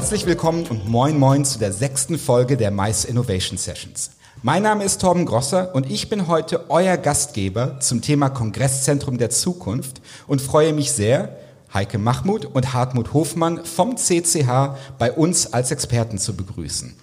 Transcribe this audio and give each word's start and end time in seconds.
Herzlich 0.00 0.24
willkommen 0.24 0.64
und 0.70 0.88
moin 0.88 1.18
moin 1.18 1.44
zu 1.44 1.58
der 1.58 1.74
sechsten 1.74 2.18
Folge 2.18 2.56
der 2.56 2.70
Mais 2.70 3.04
Innovation 3.04 3.58
Sessions. 3.58 4.12
Mein 4.42 4.62
Name 4.62 4.82
ist 4.82 5.02
Torben 5.02 5.26
Grosser 5.26 5.74
und 5.74 5.90
ich 5.90 6.08
bin 6.08 6.26
heute 6.26 6.70
euer 6.70 6.96
Gastgeber 6.96 7.78
zum 7.80 8.00
Thema 8.00 8.30
Kongresszentrum 8.30 9.18
der 9.18 9.28
Zukunft 9.28 10.00
und 10.26 10.40
freue 10.40 10.72
mich 10.72 10.92
sehr, 10.92 11.36
Heike 11.74 11.98
Mahmud 11.98 12.46
und 12.46 12.72
Hartmut 12.72 13.12
Hofmann 13.12 13.62
vom 13.66 13.98
CCH 13.98 14.74
bei 14.98 15.12
uns 15.12 15.52
als 15.52 15.70
Experten 15.70 16.16
zu 16.16 16.34
begrüßen. 16.34 16.96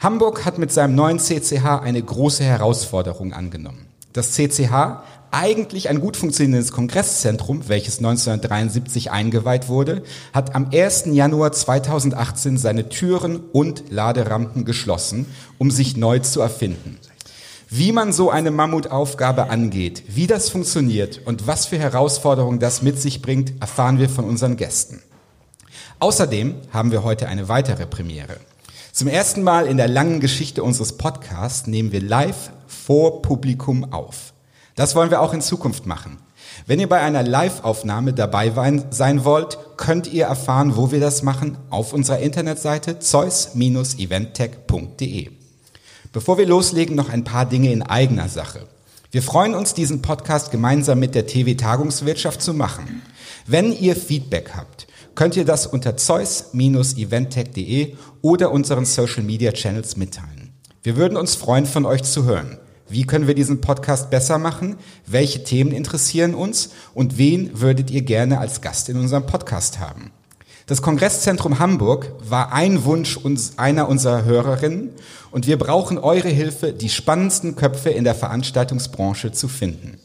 Hamburg 0.00 0.46
hat 0.46 0.56
mit 0.56 0.72
seinem 0.72 0.94
neuen 0.94 1.18
CCH 1.18 1.82
eine 1.82 2.02
große 2.02 2.42
Herausforderung 2.42 3.34
angenommen. 3.34 3.86
Das 4.14 4.32
CCH, 4.32 5.02
eigentlich 5.30 5.88
ein 5.88 6.00
gut 6.00 6.16
funktionierendes 6.16 6.72
Kongresszentrum, 6.72 7.68
welches 7.68 7.98
1973 7.98 9.10
eingeweiht 9.10 9.68
wurde, 9.68 10.02
hat 10.32 10.54
am 10.54 10.70
1. 10.72 11.04
Januar 11.06 11.52
2018 11.52 12.58
seine 12.58 12.88
Türen 12.88 13.40
und 13.52 13.84
Laderampen 13.90 14.64
geschlossen, 14.64 15.26
um 15.58 15.70
sich 15.70 15.96
neu 15.96 16.18
zu 16.18 16.40
erfinden. 16.40 16.98
Wie 17.68 17.92
man 17.92 18.12
so 18.12 18.30
eine 18.30 18.50
Mammutaufgabe 18.50 19.48
angeht, 19.48 20.02
wie 20.08 20.26
das 20.26 20.48
funktioniert 20.48 21.20
und 21.24 21.46
was 21.46 21.66
für 21.66 21.78
Herausforderungen 21.78 22.58
das 22.58 22.82
mit 22.82 23.00
sich 23.00 23.22
bringt, 23.22 23.60
erfahren 23.60 23.98
wir 23.98 24.08
von 24.08 24.24
unseren 24.24 24.56
Gästen. 24.56 25.00
Außerdem 26.00 26.56
haben 26.72 26.90
wir 26.90 27.04
heute 27.04 27.28
eine 27.28 27.48
weitere 27.48 27.86
Premiere. 27.86 28.38
Zum 28.92 29.06
ersten 29.06 29.42
Mal 29.44 29.66
in 29.66 29.76
der 29.76 29.86
langen 29.86 30.18
Geschichte 30.18 30.64
unseres 30.64 30.96
Podcasts 30.96 31.68
nehmen 31.68 31.92
wir 31.92 32.02
live 32.02 32.50
vor 32.66 33.22
Publikum 33.22 33.92
auf. 33.92 34.32
Das 34.76 34.94
wollen 34.94 35.10
wir 35.10 35.20
auch 35.20 35.34
in 35.34 35.40
Zukunft 35.40 35.86
machen. 35.86 36.18
Wenn 36.66 36.80
ihr 36.80 36.88
bei 36.88 37.00
einer 37.00 37.22
Live-Aufnahme 37.22 38.12
dabei 38.12 38.52
sein 38.90 39.24
wollt, 39.24 39.56
könnt 39.76 40.12
ihr 40.12 40.24
erfahren, 40.26 40.76
wo 40.76 40.90
wir 40.92 40.98
das 41.00 41.22
machen, 41.22 41.56
auf 41.70 41.92
unserer 41.92 42.18
Internetseite 42.18 42.98
zeus-eventtech.de. 42.98 45.30
Bevor 46.12 46.38
wir 46.38 46.46
loslegen, 46.46 46.96
noch 46.96 47.08
ein 47.08 47.22
paar 47.24 47.46
Dinge 47.46 47.72
in 47.72 47.82
eigener 47.82 48.28
Sache. 48.28 48.66
Wir 49.12 49.22
freuen 49.22 49.54
uns, 49.54 49.74
diesen 49.74 50.02
Podcast 50.02 50.52
gemeinsam 50.52 51.00
mit 51.00 51.14
der 51.14 51.26
TV 51.26 51.56
Tagungswirtschaft 51.56 52.42
zu 52.42 52.52
machen. 52.54 53.02
Wenn 53.46 53.72
ihr 53.72 53.96
Feedback 53.96 54.50
habt, 54.54 54.86
könnt 55.14 55.36
ihr 55.36 55.44
das 55.44 55.66
unter 55.66 55.96
zeus-eventtech.de 55.96 57.96
oder 58.22 58.50
unseren 58.52 58.84
Social 58.84 59.22
Media 59.22 59.52
Channels 59.52 59.96
mitteilen. 59.96 60.52
Wir 60.82 60.96
würden 60.96 61.16
uns 61.16 61.34
freuen, 61.34 61.66
von 61.66 61.86
euch 61.86 62.04
zu 62.04 62.24
hören. 62.24 62.58
Wie 62.90 63.04
können 63.04 63.28
wir 63.28 63.36
diesen 63.36 63.60
Podcast 63.60 64.10
besser 64.10 64.38
machen? 64.38 64.76
Welche 65.06 65.44
Themen 65.44 65.70
interessieren 65.70 66.34
uns? 66.34 66.70
Und 66.92 67.18
wen 67.18 67.60
würdet 67.60 67.88
ihr 67.92 68.02
gerne 68.02 68.38
als 68.38 68.62
Gast 68.62 68.88
in 68.88 68.98
unserem 68.98 69.26
Podcast 69.26 69.78
haben? 69.78 70.10
Das 70.66 70.82
Kongresszentrum 70.82 71.60
Hamburg 71.60 72.12
war 72.28 72.52
ein 72.52 72.84
Wunsch 72.84 73.16
uns, 73.16 73.58
einer 73.58 73.88
unserer 73.88 74.24
Hörerinnen 74.24 74.90
und 75.30 75.46
wir 75.46 75.56
brauchen 75.56 75.98
eure 75.98 76.28
Hilfe, 76.28 76.72
die 76.72 76.88
spannendsten 76.88 77.54
Köpfe 77.54 77.90
in 77.90 78.02
der 78.02 78.16
Veranstaltungsbranche 78.16 79.30
zu 79.30 79.46
finden. 79.46 79.98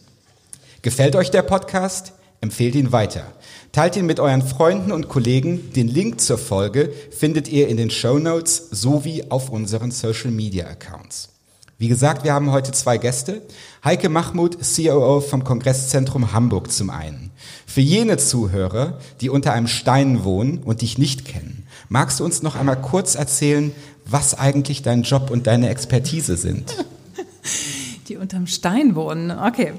Gefällt 0.84 1.16
euch 1.16 1.32
der 1.32 1.42
Podcast? 1.42 2.14
Empfehlt 2.40 2.76
ihn 2.76 2.92
weiter. 2.92 3.24
Teilt 3.72 3.96
ihn 3.96 4.06
mit 4.06 4.20
euren 4.20 4.44
Freunden 4.44 4.92
und 4.92 5.10
Kollegen. 5.10 5.74
Den 5.74 5.88
Link 5.88 6.22
zur 6.22 6.38
Folge 6.38 6.94
findet 7.10 7.48
ihr 7.48 7.68
in 7.68 7.78
den 7.78 7.90
Show 7.90 8.20
Notes 8.20 8.68
sowie 8.70 9.24
auf 9.30 9.50
unseren 9.50 9.90
Social 9.90 10.30
Media 10.30 10.68
Accounts. 10.68 11.35
Wie 11.78 11.90
gesagt, 11.90 12.24
wir 12.24 12.34
haben 12.34 12.52
heute 12.52 12.72
zwei 12.72 12.98
Gäste. 12.98 13.42
Heike 13.84 14.08
Mahmud, 14.08 14.58
COO 14.62 15.20
vom 15.20 15.44
Kongresszentrum 15.44 16.32
Hamburg 16.32 16.72
zum 16.72 16.90
einen. 16.90 17.32
Für 17.66 17.82
jene 17.82 18.16
Zuhörer, 18.16 18.98
die 19.20 19.30
unter 19.30 19.52
einem 19.52 19.68
Stein 19.68 20.24
wohnen 20.24 20.60
und 20.60 20.82
dich 20.82 20.98
nicht 20.98 21.26
kennen, 21.26 21.68
magst 21.90 22.22
du 22.22 22.26
uns 22.26 22.42
noch 22.44 22.56
einmal 22.56 22.80
kurz 22.80 23.16
erzählen, 23.16 23.74
was 24.06 24.34
eigentlich 24.34 24.84
dein 24.84 25.04
Job 25.04 25.30
und 25.30 25.48
deine 25.48 25.68
Expertise 25.68 26.38
sind? 26.38 26.74
Die 28.08 28.16
unterm 28.16 28.48
Stein 28.48 28.96
wohnen, 28.96 29.32
okay. 29.32 29.74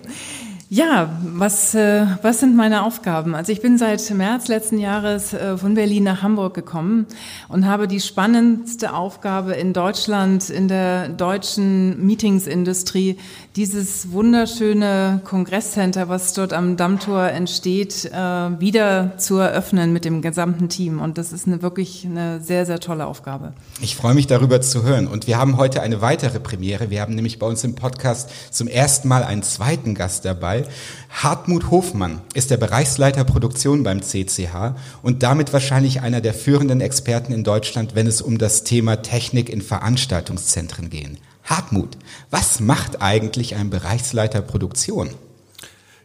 Ja, 0.69 1.17
was, 1.23 1.77
äh, 1.77 2.07
was 2.23 2.41
sind 2.41 2.57
meine 2.57 2.83
Aufgaben? 2.83 3.37
Also 3.37 3.53
ich 3.53 3.61
bin 3.61 3.79
seit 3.79 4.11
März 4.11 4.49
letzten 4.49 4.79
Jahres 4.79 5.33
äh, 5.33 5.57
von 5.57 5.75
Berlin 5.75 6.03
nach 6.03 6.23
Hamburg 6.23 6.55
gekommen 6.55 7.07
und 7.49 7.67
habe 7.67 7.87
die 7.87 8.01
spannendste 8.01 8.93
Aufgabe 8.93 9.53
in 9.53 9.73
Deutschland, 9.73 10.51
in 10.51 10.67
der 10.67 11.09
deutschen 11.09 12.05
Meetingsindustrie, 12.05 13.17
dieses 13.55 14.11
wunderschöne 14.11 15.21
Kongresscenter, 15.23 16.09
was 16.09 16.33
dort 16.33 16.53
am 16.53 16.77
Dammtor 16.77 17.29
entsteht, 17.29 18.07
äh, 18.07 18.17
wieder 18.61 19.17
zu 19.19 19.37
eröffnen 19.37 19.93
mit 19.93 20.05
dem 20.05 20.21
gesamten 20.21 20.69
Team. 20.69 21.01
Und 21.01 21.17
das 21.17 21.33
ist 21.33 21.47
eine, 21.47 21.63
wirklich 21.63 22.05
eine 22.05 22.41
sehr, 22.41 22.67
sehr 22.67 22.81
tolle 22.81 23.07
Aufgabe. 23.07 23.53
Ich 23.81 23.95
freue 23.95 24.15
mich 24.15 24.27
darüber 24.27 24.61
zu 24.61 24.83
hören. 24.83 25.07
Und 25.07 25.29
wir 25.29 25.39
haben 25.39 25.59
heute 25.59 25.81
eine 25.81 26.01
weitere 26.01 26.41
Premiere. 26.41 26.91
Wir 26.91 27.03
haben 27.03 27.15
nämlich 27.15 27.39
bei 27.39 27.47
uns 27.47 27.63
im 27.63 27.77
Podcast 27.77 28.31
zum 28.51 28.67
ersten 28.67 29.07
Mal 29.07 29.23
einen 29.23 29.45
zweiten 29.45 29.95
Gast 29.95 30.25
dabei 30.25 30.56
dabei. 30.57 30.71
Hartmut 31.11 31.71
Hofmann 31.71 32.21
ist 32.35 32.51
der 32.51 32.57
Bereichsleiter 32.57 33.25
Produktion 33.25 33.83
beim 33.83 34.03
CCH 34.03 34.75
und 35.03 35.23
damit 35.23 35.53
wahrscheinlich 35.53 36.01
einer 36.03 36.21
der 36.21 36.35
führenden 36.35 36.81
Experten 36.81 37.33
in 37.33 37.45
Deutschland, 37.45 37.95
wenn 37.95 38.07
es 38.07 38.21
um 38.21 38.39
das 38.39 38.65
Thema 38.65 38.97
Technik 38.97 39.49
in 39.49 39.63
Veranstaltungszentren 39.63 40.91
geht. 40.91 41.19
Hartmut, 41.45 41.97
was 42.31 42.61
macht 42.61 43.03
eigentlich 43.03 43.55
ein 43.55 43.71
Bereichsleiter 43.71 44.43
Produktion? 44.43 45.11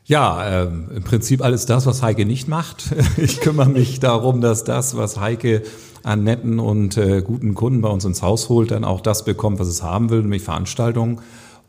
Ja, 0.06 0.64
äh, 0.64 0.64
im 0.66 1.04
Prinzip 1.04 1.44
alles 1.44 1.66
das, 1.66 1.86
was 1.86 2.02
Heike 2.02 2.26
nicht 2.26 2.48
macht. 2.48 2.86
Ich 3.18 3.40
kümmere 3.40 3.70
mich 3.70 4.00
darum, 4.00 4.42
dass 4.42 4.64
das, 4.64 4.96
was 4.98 5.20
Heike 5.20 5.64
an 6.04 6.24
netten 6.24 6.60
und 6.60 6.98
äh, 6.98 7.22
guten 7.22 7.54
Kunden 7.54 7.82
bei 7.82 7.90
uns 7.90 8.06
ins 8.06 8.22
Haus 8.22 8.50
holt, 8.50 8.72
dann 8.72 8.84
auch 8.84 9.02
das 9.02 9.26
bekommt, 9.26 9.60
was 9.60 9.68
es 9.68 9.84
haben 9.84 10.10
will, 10.10 10.22
nämlich 10.22 10.44
Veranstaltungen 10.44 11.22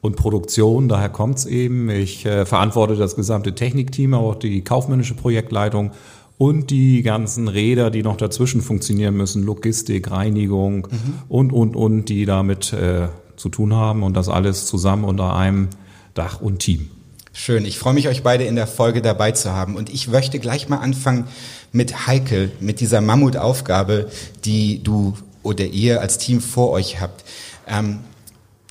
und 0.03 0.17
Produktion. 0.17 0.89
Daher 0.89 1.09
kommt's 1.09 1.47
eben. 1.47 1.89
Ich 1.89 2.27
äh, 2.27 2.45
verantworte 2.45 2.97
das 2.97 3.17
gesamte 3.17 3.55
Technikteam, 3.55 4.13
auch 4.13 4.35
die 4.35 4.63
kaufmännische 4.63 5.15
Projektleitung 5.15 5.93
und 6.37 6.71
die 6.71 7.03
ganzen 7.03 7.49
Räder, 7.49 7.91
die 7.91 8.03
noch 8.03 8.17
dazwischen 8.17 8.61
funktionieren 8.61 9.17
müssen, 9.17 9.45
Logistik, 9.45 10.11
Reinigung 10.11 10.89
mhm. 10.91 11.15
und, 11.29 11.53
und, 11.53 11.77
und, 11.77 12.07
die 12.07 12.27
damit 12.27 12.73
äh, 12.73 13.09
zu 13.37 13.49
tun 13.49 13.75
haben 13.75 14.03
und 14.03 14.15
das 14.15 14.29
alles 14.29 14.67
zusammen 14.67 15.05
unter 15.05 15.37
einem 15.37 15.69
Dach 16.15 16.41
und 16.43 16.59
Team. 16.59 16.91
Schön, 17.33 17.65
ich 17.65 17.79
freue 17.79 17.95
mich, 17.95 18.09
euch 18.09 18.23
beide 18.23 18.45
in 18.45 18.57
der 18.57 18.67
Folge 18.67 19.01
dabei 19.01 19.33
zu 19.33 19.53
haben. 19.53 19.77
Und 19.77 19.89
ich 19.89 20.09
möchte 20.09 20.39
gleich 20.39 20.69
mal 20.69 20.79
anfangen 20.79 21.29
mit 21.71 22.07
Heikel, 22.07 22.51
mit 22.61 22.81
dieser 22.81 23.01
Mammutaufgabe, 23.01 24.11
die 24.45 24.83
du 24.83 25.15
oder 25.43 25.65
ihr 25.65 26.01
als 26.01 26.19
Team 26.19 26.41
vor 26.41 26.71
euch 26.71 27.01
habt. 27.01 27.25
Ähm, 27.67 28.01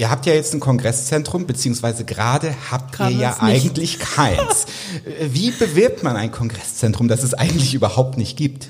Ihr 0.01 0.09
habt 0.09 0.25
ja 0.25 0.34
jetzt 0.34 0.51
ein 0.56 0.59
Kongresszentrum, 0.59 1.45
beziehungsweise 1.45 2.06
gerade 2.06 2.56
habt 2.72 2.94
gerade 2.94 3.13
ihr 3.13 3.19
ja 3.19 3.38
eigentlich 3.39 4.00
keins. 4.00 4.66
Wie 5.22 5.51
bewirbt 5.51 6.01
man 6.01 6.16
ein 6.16 6.31
Kongresszentrum, 6.31 7.07
das 7.07 7.22
es 7.22 7.35
eigentlich 7.35 7.75
überhaupt 7.75 8.17
nicht 8.17 8.35
gibt? 8.35 8.69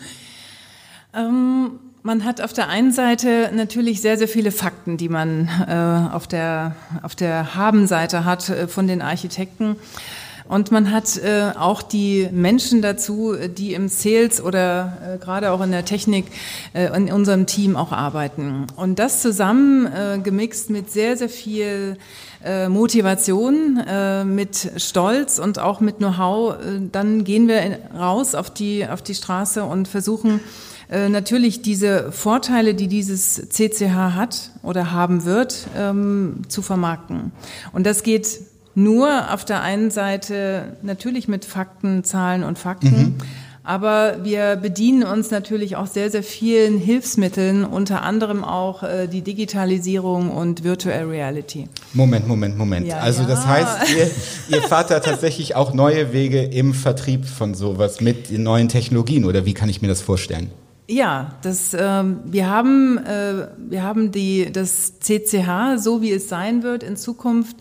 Ähm, 1.13 1.79
man 2.03 2.25
hat 2.25 2.41
auf 2.41 2.51
der 2.51 2.67
einen 2.67 2.91
Seite 2.91 3.49
natürlich 3.53 4.01
sehr, 4.01 4.17
sehr 4.17 4.27
viele 4.27 4.51
Fakten, 4.51 4.97
die 4.97 5.07
man 5.07 5.47
äh, 5.69 6.13
auf 6.13 6.27
der, 6.27 6.75
auf 7.01 7.15
der 7.15 7.55
Habenseite 7.55 8.25
hat 8.25 8.49
äh, 8.49 8.67
von 8.67 8.87
den 8.87 9.01
Architekten. 9.01 9.77
Und 10.47 10.71
man 10.71 10.91
hat 10.91 11.17
äh, 11.17 11.51
auch 11.57 11.81
die 11.81 12.29
Menschen 12.31 12.81
dazu, 12.81 13.35
die 13.35 13.73
im 13.73 13.87
Sales 13.87 14.41
oder 14.41 14.97
äh, 15.15 15.17
gerade 15.17 15.51
auch 15.51 15.61
in 15.61 15.71
der 15.71 15.85
Technik 15.85 16.25
äh, 16.73 16.95
in 16.95 17.11
unserem 17.11 17.45
Team 17.45 17.75
auch 17.75 17.91
arbeiten. 17.91 18.67
Und 18.75 18.99
das 18.99 19.21
zusammen 19.21 19.85
äh, 19.85 20.19
gemixt 20.21 20.69
mit 20.69 20.91
sehr, 20.91 21.17
sehr 21.17 21.29
viel 21.29 21.97
äh, 22.43 22.69
Motivation, 22.69 23.83
äh, 23.87 24.23
mit 24.23 24.71
Stolz 24.77 25.39
und 25.39 25.59
auch 25.59 25.79
mit 25.79 25.97
Know-how, 25.97 26.55
äh, 26.55 26.79
dann 26.91 27.23
gehen 27.23 27.47
wir 27.47 27.79
raus 27.97 28.35
auf 28.35 28.49
die, 28.49 28.87
auf 28.87 29.01
die 29.01 29.15
Straße 29.15 29.63
und 29.63 29.87
versuchen, 29.87 30.39
äh, 30.89 31.07
natürlich 31.07 31.61
diese 31.61 32.11
Vorteile, 32.11 32.73
die 32.73 32.87
dieses 32.87 33.35
CCH 33.49 34.15
hat 34.15 34.51
oder 34.61 34.91
haben 34.91 35.23
wird, 35.23 35.67
ähm, 35.77 36.41
zu 36.49 36.61
vermarkten. 36.61 37.31
Und 37.71 37.85
das 37.85 38.03
geht 38.03 38.41
nur 38.75 39.33
auf 39.33 39.45
der 39.45 39.61
einen 39.61 39.91
Seite 39.91 40.77
natürlich 40.81 41.27
mit 41.27 41.45
Fakten, 41.45 42.03
Zahlen 42.03 42.43
und 42.43 42.57
Fakten. 42.57 42.89
Mhm. 42.89 43.15
Aber 43.63 44.23
wir 44.23 44.55
bedienen 44.55 45.03
uns 45.03 45.29
natürlich 45.29 45.75
auch 45.75 45.85
sehr, 45.85 46.09
sehr 46.09 46.23
vielen 46.23 46.79
Hilfsmitteln, 46.79 47.63
unter 47.63 48.01
anderem 48.01 48.43
auch 48.43 48.81
äh, 48.81 49.07
die 49.07 49.21
Digitalisierung 49.21 50.31
und 50.31 50.63
Virtual 50.63 51.03
Reality. 51.05 51.67
Moment, 51.93 52.27
Moment, 52.27 52.57
Moment. 52.57 52.87
Ja, 52.87 52.97
also 52.97 53.21
ja. 53.21 53.27
das 53.27 53.45
heißt, 53.45 53.95
ihr, 53.95 54.09
ihr 54.57 54.63
fahrt 54.63 54.89
da 54.89 54.99
tatsächlich 54.99 55.55
auch 55.55 55.73
neue 55.73 56.11
Wege 56.11 56.41
im 56.41 56.73
Vertrieb 56.73 57.25
von 57.25 57.53
sowas 57.53 58.01
mit 58.01 58.31
neuen 58.31 58.67
Technologien 58.67 59.25
oder 59.25 59.45
wie 59.45 59.53
kann 59.53 59.69
ich 59.69 59.81
mir 59.83 59.87
das 59.87 60.01
vorstellen? 60.01 60.49
Ja, 60.87 61.35
das, 61.41 61.75
ähm, 61.77 62.19
wir 62.25 62.49
haben, 62.49 62.97
äh, 62.97 63.47
wir 63.57 63.83
haben 63.83 64.11
die, 64.11 64.51
das 64.51 64.99
CCH, 64.99 65.77
so 65.77 66.01
wie 66.01 66.11
es 66.11 66.27
sein 66.27 66.63
wird, 66.63 66.83
in 66.83 66.97
Zukunft 66.97 67.55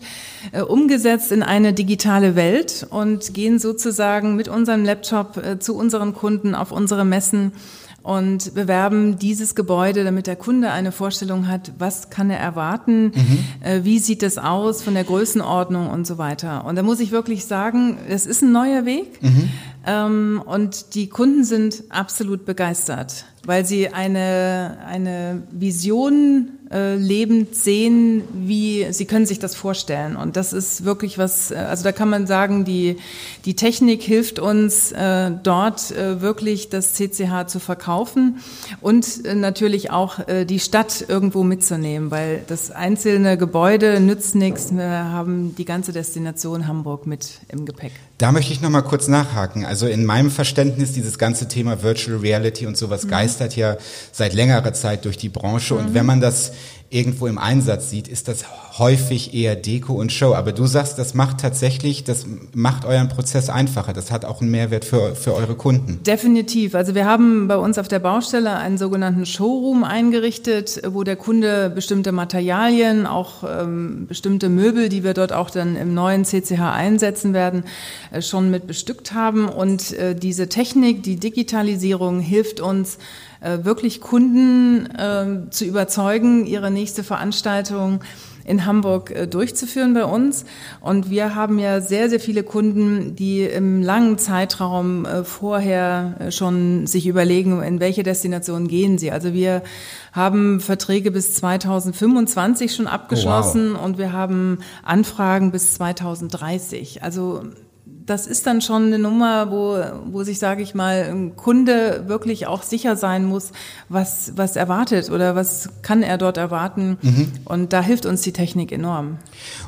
äh, 0.51 0.61
umgesetzt 0.61 1.31
in 1.31 1.43
eine 1.43 1.71
digitale 1.71 2.35
Welt 2.35 2.85
und 2.89 3.33
gehen 3.33 3.59
sozusagen 3.59 4.35
mit 4.35 4.49
unserem 4.49 4.83
Laptop 4.83 5.37
äh, 5.37 5.59
zu 5.59 5.77
unseren 5.77 6.13
Kunden 6.13 6.55
auf 6.55 6.71
unsere 6.71 7.05
Messen 7.05 7.53
und 8.03 8.53
bewerben 8.55 9.19
dieses 9.19 9.53
Gebäude, 9.53 10.03
damit 10.03 10.27
der 10.27 10.35
Kunde 10.35 10.71
eine 10.71 10.91
Vorstellung 10.91 11.47
hat, 11.47 11.71
was 11.77 12.09
kann 12.09 12.29
er 12.29 12.39
erwarten, 12.39 13.11
mhm. 13.13 13.39
äh, 13.61 13.83
wie 13.83 13.99
sieht 13.99 14.23
es 14.23 14.37
aus 14.37 14.81
von 14.81 14.95
der 14.95 15.03
Größenordnung 15.03 15.89
und 15.89 16.07
so 16.07 16.17
weiter. 16.17 16.65
Und 16.65 16.75
da 16.75 16.83
muss 16.83 16.99
ich 16.99 17.11
wirklich 17.11 17.45
sagen, 17.45 17.97
es 18.09 18.25
ist 18.25 18.41
ein 18.41 18.51
neuer 18.51 18.85
Weg 18.85 19.21
mhm. 19.21 19.49
ähm, 19.85 20.43
und 20.45 20.95
die 20.95 21.09
Kunden 21.09 21.43
sind 21.43 21.83
absolut 21.89 22.45
begeistert, 22.45 23.25
weil 23.45 23.65
sie 23.65 23.89
eine, 23.89 24.79
eine 24.87 25.43
Vision 25.51 26.49
äh, 26.71 26.95
lebend 26.95 27.55
sehen, 27.55 28.23
wie 28.33 28.87
sie 28.91 29.05
können 29.05 29.25
sich 29.25 29.39
das 29.39 29.55
vorstellen. 29.55 30.15
Und 30.15 30.35
das 30.35 30.53
ist 30.53 30.85
wirklich 30.85 31.17
was, 31.17 31.51
äh, 31.51 31.55
also 31.55 31.83
da 31.83 31.91
kann 31.91 32.09
man 32.09 32.27
sagen, 32.27 32.65
die, 32.65 32.97
die 33.45 33.55
Technik 33.55 34.01
hilft 34.01 34.39
uns 34.39 34.91
äh, 34.91 35.31
dort 35.43 35.91
äh, 35.91 36.21
wirklich 36.21 36.69
das 36.69 36.93
CCH 36.93 37.47
zu 37.47 37.59
verkaufen 37.59 38.37
und 38.79 39.25
äh, 39.25 39.35
natürlich 39.35 39.91
auch 39.91 40.27
äh, 40.27 40.45
die 40.45 40.59
Stadt 40.59 41.05
irgendwo 41.07 41.43
mitzunehmen, 41.43 42.11
weil 42.11 42.43
das 42.47 42.71
einzelne 42.71 43.37
Gebäude 43.37 43.99
nützt 43.99 44.35
nichts. 44.35 44.73
Wir 44.75 44.87
haben 44.87 45.55
die 45.55 45.65
ganze 45.65 45.91
Destination 45.91 46.67
Hamburg 46.67 47.05
mit 47.05 47.39
im 47.49 47.65
Gepäck. 47.65 47.91
Da 48.17 48.31
möchte 48.31 48.53
ich 48.53 48.61
noch 48.61 48.69
mal 48.69 48.83
kurz 48.83 49.07
nachhaken. 49.07 49.65
Also 49.65 49.87
in 49.87 50.05
meinem 50.05 50.29
Verständnis 50.29 50.93
dieses 50.93 51.17
ganze 51.17 51.47
Thema 51.47 51.81
Virtual 51.81 52.17
Reality 52.17 52.67
und 52.67 52.77
sowas 52.77 53.05
mhm. 53.05 53.09
geistert 53.09 53.55
ja 53.55 53.77
seit 54.11 54.33
längerer 54.33 54.73
Zeit 54.73 55.05
durch 55.05 55.17
die 55.17 55.29
Branche. 55.29 55.73
Mhm. 55.73 55.79
Und 55.79 55.93
wenn 55.95 56.05
man 56.05 56.21
das 56.21 56.51
irgendwo 56.91 57.27
im 57.27 57.37
Einsatz 57.37 57.89
sieht, 57.89 58.09
ist 58.09 58.27
das 58.27 58.43
häufig 58.77 59.33
eher 59.33 59.55
Deko 59.55 59.93
und 59.93 60.11
Show. 60.11 60.33
Aber 60.33 60.51
du 60.51 60.67
sagst, 60.67 60.99
das 60.99 61.13
macht 61.13 61.39
tatsächlich, 61.39 62.03
das 62.03 62.25
macht 62.53 62.83
euren 62.83 63.07
Prozess 63.07 63.49
einfacher. 63.49 63.93
Das 63.93 64.11
hat 64.11 64.25
auch 64.25 64.41
einen 64.41 64.51
Mehrwert 64.51 64.83
für, 64.83 65.15
für 65.15 65.33
eure 65.33 65.55
Kunden. 65.55 66.03
Definitiv. 66.03 66.75
Also 66.75 66.93
wir 66.93 67.05
haben 67.05 67.47
bei 67.47 67.55
uns 67.55 67.77
auf 67.77 67.87
der 67.87 67.99
Baustelle 67.99 68.57
einen 68.57 68.77
sogenannten 68.77 69.25
Showroom 69.25 69.85
eingerichtet, 69.85 70.81
wo 70.85 71.03
der 71.03 71.15
Kunde 71.15 71.69
bestimmte 71.69 72.11
Materialien, 72.11 73.07
auch 73.07 73.45
ähm, 73.47 74.05
bestimmte 74.07 74.49
Möbel, 74.49 74.89
die 74.89 75.05
wir 75.05 75.13
dort 75.13 75.31
auch 75.31 75.49
dann 75.49 75.77
im 75.77 75.93
neuen 75.93 76.25
CCH 76.25 76.59
einsetzen 76.59 77.33
werden, 77.33 77.63
äh, 78.11 78.21
schon 78.21 78.51
mit 78.51 78.67
bestückt 78.67 79.13
haben. 79.13 79.47
Und 79.47 79.93
äh, 79.93 80.13
diese 80.13 80.49
Technik, 80.49 81.03
die 81.03 81.15
Digitalisierung 81.15 82.19
hilft 82.19 82.59
uns, 82.59 82.97
wirklich 83.41 84.01
Kunden 84.01 84.85
äh, 84.95 85.49
zu 85.49 85.65
überzeugen, 85.65 86.45
ihre 86.45 86.69
nächste 86.69 87.03
Veranstaltung 87.03 88.01
in 88.45 88.65
Hamburg 88.65 89.11
äh, 89.11 89.27
durchzuführen 89.27 89.93
bei 89.93 90.05
uns. 90.05 90.45
Und 90.79 91.09
wir 91.09 91.35
haben 91.35 91.59
ja 91.59 91.81
sehr, 91.81 92.09
sehr 92.09 92.19
viele 92.19 92.43
Kunden, 92.43 93.15
die 93.15 93.43
im 93.43 93.81
langen 93.81 94.17
Zeitraum 94.17 95.05
äh, 95.05 95.23
vorher 95.23 96.15
äh, 96.19 96.31
schon 96.31 96.87
sich 96.87 97.07
überlegen, 97.07 97.61
in 97.63 97.79
welche 97.79 98.03
Destination 98.03 98.67
gehen 98.67 98.97
sie. 98.97 99.11
Also 99.11 99.33
wir 99.33 99.63
haben 100.11 100.59
Verträge 100.59 101.11
bis 101.11 101.35
2025 101.35 102.75
schon 102.75 102.87
abgeschlossen 102.87 103.73
oh, 103.73 103.79
wow. 103.79 103.85
und 103.85 103.97
wir 103.97 104.11
haben 104.11 104.59
Anfragen 104.83 105.51
bis 105.51 105.73
2030. 105.75 107.03
Also 107.03 107.43
das 107.85 108.27
ist 108.27 108.45
dann 108.45 108.61
schon 108.61 108.87
eine 108.87 108.99
Nummer, 108.99 109.51
wo, 109.51 109.81
wo 110.11 110.23
sich, 110.23 110.39
sage 110.39 110.61
ich 110.61 110.75
mal, 110.75 111.07
ein 111.09 111.35
Kunde 111.35 112.03
wirklich 112.07 112.47
auch 112.47 112.63
sicher 112.63 112.95
sein 112.95 113.25
muss, 113.25 113.51
was, 113.89 114.33
was 114.35 114.55
erwartet 114.55 115.09
oder 115.09 115.35
was 115.35 115.69
kann 115.81 116.03
er 116.03 116.17
dort 116.17 116.37
erwarten. 116.37 116.97
Mhm. 117.01 117.31
Und 117.45 117.73
da 117.73 117.81
hilft 117.81 118.05
uns 118.05 118.21
die 118.21 118.33
Technik 118.33 118.71
enorm. 118.71 119.17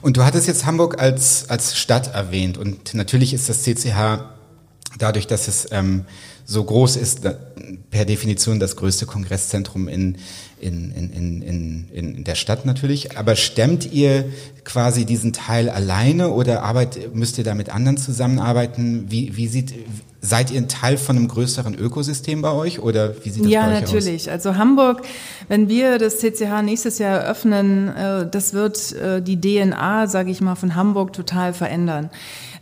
Und 0.02 0.18
du 0.18 0.24
hattest 0.24 0.48
jetzt 0.48 0.66
Hamburg 0.66 1.00
als, 1.00 1.50
als 1.50 1.78
Stadt 1.78 2.14
erwähnt 2.14 2.58
und 2.58 2.94
natürlich 2.94 3.34
ist 3.34 3.50
das 3.50 3.64
CCH 3.64 4.26
dadurch, 4.98 5.28
dass 5.28 5.48
es 5.48 5.68
ähm, 5.72 6.06
so 6.46 6.64
groß 6.64 6.98
ist, 6.98 7.22
per 7.90 8.06
Definition 8.06 8.60
das 8.60 8.76
größte 8.76 9.06
Kongresszentrum 9.06 9.88
in, 9.88 10.18
in, 10.64 10.92
in, 10.92 11.42
in, 11.42 11.90
in 11.92 12.24
der 12.24 12.36
Stadt 12.36 12.66
natürlich. 12.66 13.18
Aber 13.18 13.36
stemmt 13.36 13.92
ihr 13.92 14.26
quasi 14.64 15.06
diesen 15.06 15.34
Teil 15.34 15.70
alleine 15.70 16.30
oder 16.30 16.64
arbeit, 16.64 17.14
müsst 17.14 17.38
ihr 17.38 17.44
da 17.44 17.54
mit 17.54 17.70
anderen 17.70 17.98
zusammenarbeiten? 17.98 19.06
Wie, 19.10 19.36
wie 19.36 19.48
sieht, 19.48 19.74
seid 20.22 20.52
ihr 20.52 20.62
ein 20.62 20.70
Teil 20.70 20.98
von 20.98 21.18
einem 21.18 21.28
größeren 21.28 21.76
Ökosystem 21.76 22.42
bei 22.42 22.52
euch 22.52 22.80
oder 22.80 23.14
wie 23.26 23.30
sieht 23.30 23.44
das 23.44 23.52
ja, 23.52 23.68
bei 23.68 23.76
euch 23.76 23.82
natürlich. 23.82 24.32
Also 24.32 24.56
Hamburg, 24.56 25.02
wenn 25.50 25.68
wir 25.68 25.98
das 25.98 26.20
CCH 26.20 26.62
nächstes 26.64 26.98
Jahr 26.98 27.20
eröffnen, 27.20 27.90
äh, 27.90 28.30
das 28.30 28.54
wird 28.54 28.94
äh, 28.94 29.22
die 29.22 29.40
DNA, 29.40 30.08
sage 30.08 30.32
ich 30.32 30.40
mal, 30.40 30.56
von 30.56 30.76
Hamburg 30.76 31.12
total 31.14 31.54
verändern. 31.54 32.10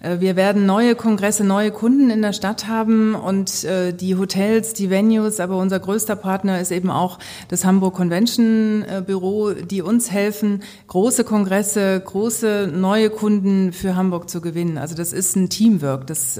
Äh, 0.02 0.20
wir 0.20 0.36
werden 0.36 0.66
neue 0.66 0.96
Kongresse, 0.96 1.44
neue 1.44 1.72
Kunden 1.72 2.10
in 2.10 2.22
der 2.22 2.34
Stadt 2.34 2.68
haben 2.68 3.16
und 3.16 3.64
äh, 3.64 3.94
die 3.94 4.16
Hotels, 4.16 4.74
die 4.74 4.90
Venues, 4.90 5.40
aber 5.40 5.58
unser 5.58 5.80
größter 5.80 6.16
Partner 6.16 6.60
ist 6.60 6.72
eben 6.72 6.90
auch 6.90 7.20
das 7.48 7.66
Hamburg 7.66 7.96
Convention 7.96 8.84
äh, 8.84 9.02
Büro, 9.06 9.52
die 9.52 9.82
uns 9.82 10.12
helfen, 10.12 10.64
große 10.88 11.24
Kongresse, 11.24 12.02
große 12.04 12.72
neue 12.74 13.10
Kunden 13.10 13.74
für 13.74 13.96
Hamburg 13.96 14.30
zu 14.30 14.42
gewinnen. 14.42 14.78
Also 14.78 14.96
das 14.96 15.14
ist 15.14 15.36
ein 15.36 15.50
Teamwork. 15.50 16.08
Das 16.08 16.40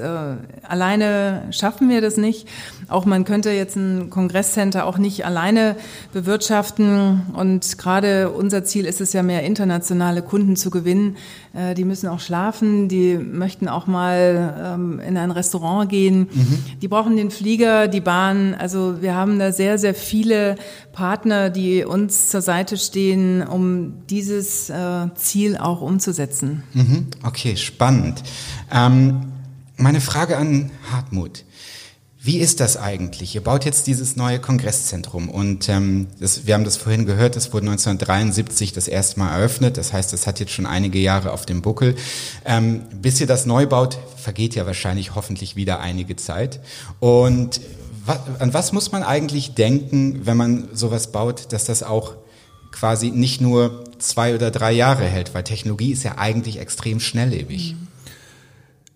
alleine 0.62 1.44
schaffen 1.50 1.88
wir 1.88 2.00
das 2.00 2.16
nicht. 2.16 2.48
Auch 2.88 3.04
man 3.04 3.24
könnte 3.24 3.50
jetzt 3.50 3.76
ein 3.76 4.10
Kongresscenter 4.10 4.86
auch 4.86 4.98
nicht 4.98 5.24
alleine 5.24 5.76
bewirtschaften 6.12 7.22
und 7.34 7.78
gerade 7.78 8.30
unser 8.30 8.64
Ziel 8.64 8.86
ist 8.86 9.00
es 9.00 9.12
ja 9.12 9.22
mehr 9.22 9.42
internationale 9.42 10.22
Kunden 10.22 10.56
zu 10.56 10.70
gewinnen. 10.70 11.16
Die 11.76 11.84
müssen 11.84 12.08
auch 12.08 12.20
schlafen, 12.20 12.88
die 12.88 13.16
möchten 13.16 13.51
auch 13.68 13.86
mal 13.86 14.74
ähm, 14.74 15.00
in 15.00 15.16
ein 15.16 15.30
Restaurant 15.30 15.88
gehen. 15.88 16.28
Mhm. 16.32 16.58
Die 16.80 16.88
brauchen 16.88 17.16
den 17.16 17.30
Flieger, 17.30 17.88
die 17.88 18.00
Bahn. 18.00 18.54
Also 18.54 19.02
wir 19.02 19.14
haben 19.14 19.38
da 19.38 19.52
sehr, 19.52 19.78
sehr 19.78 19.94
viele 19.94 20.56
Partner, 20.92 21.50
die 21.50 21.84
uns 21.84 22.28
zur 22.28 22.42
Seite 22.42 22.76
stehen, 22.76 23.42
um 23.46 24.06
dieses 24.08 24.70
äh, 24.70 25.08
Ziel 25.14 25.56
auch 25.56 25.80
umzusetzen. 25.80 26.62
Mhm. 26.74 27.08
Okay, 27.22 27.56
spannend. 27.56 28.22
Ähm, 28.72 29.32
meine 29.76 30.00
Frage 30.00 30.36
an 30.36 30.70
Hartmut. 30.90 31.44
Wie 32.24 32.38
ist 32.38 32.60
das 32.60 32.76
eigentlich? 32.76 33.34
Ihr 33.34 33.42
baut 33.42 33.64
jetzt 33.64 33.88
dieses 33.88 34.14
neue 34.14 34.38
Kongresszentrum 34.38 35.28
und 35.28 35.68
ähm, 35.68 36.06
das, 36.20 36.46
wir 36.46 36.54
haben 36.54 36.62
das 36.62 36.76
vorhin 36.76 37.04
gehört, 37.04 37.34
das 37.34 37.52
wurde 37.52 37.66
1973 37.66 38.72
das 38.72 38.86
erste 38.86 39.18
Mal 39.18 39.36
eröffnet. 39.36 39.76
Das 39.76 39.92
heißt, 39.92 40.12
das 40.12 40.28
hat 40.28 40.38
jetzt 40.38 40.52
schon 40.52 40.64
einige 40.64 41.00
Jahre 41.00 41.32
auf 41.32 41.46
dem 41.46 41.62
Buckel. 41.62 41.96
Ähm, 42.44 42.82
bis 42.94 43.20
ihr 43.20 43.26
das 43.26 43.44
neu 43.44 43.66
baut, 43.66 43.98
vergeht 44.16 44.54
ja 44.54 44.66
wahrscheinlich 44.66 45.16
hoffentlich 45.16 45.56
wieder 45.56 45.80
einige 45.80 46.14
Zeit. 46.14 46.60
Und 47.00 47.60
wa 48.06 48.24
an 48.38 48.54
was 48.54 48.70
muss 48.72 48.92
man 48.92 49.02
eigentlich 49.02 49.54
denken, 49.54 50.24
wenn 50.24 50.36
man 50.36 50.68
sowas 50.72 51.10
baut, 51.10 51.52
dass 51.52 51.64
das 51.64 51.82
auch 51.82 52.14
quasi 52.70 53.10
nicht 53.10 53.40
nur 53.40 53.82
zwei 53.98 54.36
oder 54.36 54.52
drei 54.52 54.70
Jahre 54.70 55.06
hält, 55.06 55.34
weil 55.34 55.42
Technologie 55.42 55.90
ist 55.90 56.04
ja 56.04 56.18
eigentlich 56.18 56.60
extrem 56.60 57.00
schnelllebig. 57.00 57.74
Mhm. 57.74 57.88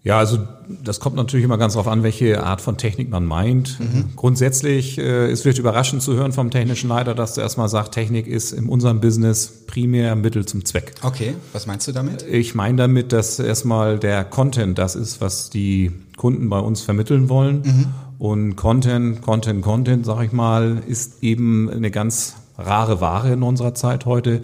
Ja, 0.06 0.18
also 0.18 0.38
das 0.84 1.00
kommt 1.00 1.16
natürlich 1.16 1.42
immer 1.42 1.58
ganz 1.58 1.72
darauf 1.72 1.88
an, 1.88 2.04
welche 2.04 2.44
Art 2.44 2.60
von 2.60 2.76
Technik 2.76 3.10
man 3.10 3.24
meint. 3.24 3.80
Mhm. 3.80 4.10
Grundsätzlich 4.14 4.98
äh, 4.98 5.32
ist 5.32 5.42
vielleicht 5.42 5.58
überraschend 5.58 6.00
zu 6.00 6.14
hören 6.14 6.30
vom 6.30 6.52
technischen 6.52 6.88
Leiter, 6.88 7.12
dass 7.12 7.34
du 7.34 7.40
erstmal 7.40 7.68
sagt, 7.68 7.92
Technik 7.92 8.28
ist 8.28 8.52
in 8.52 8.68
unserem 8.68 9.00
Business 9.00 9.64
primär 9.66 10.14
Mittel 10.14 10.46
zum 10.46 10.64
Zweck. 10.64 10.94
Okay, 11.02 11.34
was 11.52 11.66
meinst 11.66 11.88
du 11.88 11.92
damit? 11.92 12.22
Ich 12.22 12.54
meine 12.54 12.76
damit, 12.76 13.12
dass 13.12 13.40
erstmal 13.40 13.98
der 13.98 14.22
Content 14.22 14.78
das 14.78 14.94
ist, 14.94 15.20
was 15.20 15.50
die 15.50 15.90
Kunden 16.16 16.48
bei 16.48 16.60
uns 16.60 16.82
vermitteln 16.82 17.28
wollen. 17.28 17.62
Mhm. 17.64 17.86
Und 18.20 18.54
Content, 18.54 19.22
Content, 19.22 19.60
Content, 19.60 20.06
sag 20.06 20.22
ich 20.22 20.30
mal, 20.30 20.84
ist 20.86 21.24
eben 21.24 21.68
eine 21.68 21.90
ganz 21.90 22.36
rare 22.56 23.00
Ware 23.00 23.32
in 23.32 23.42
unserer 23.42 23.74
Zeit 23.74 24.06
heute. 24.06 24.42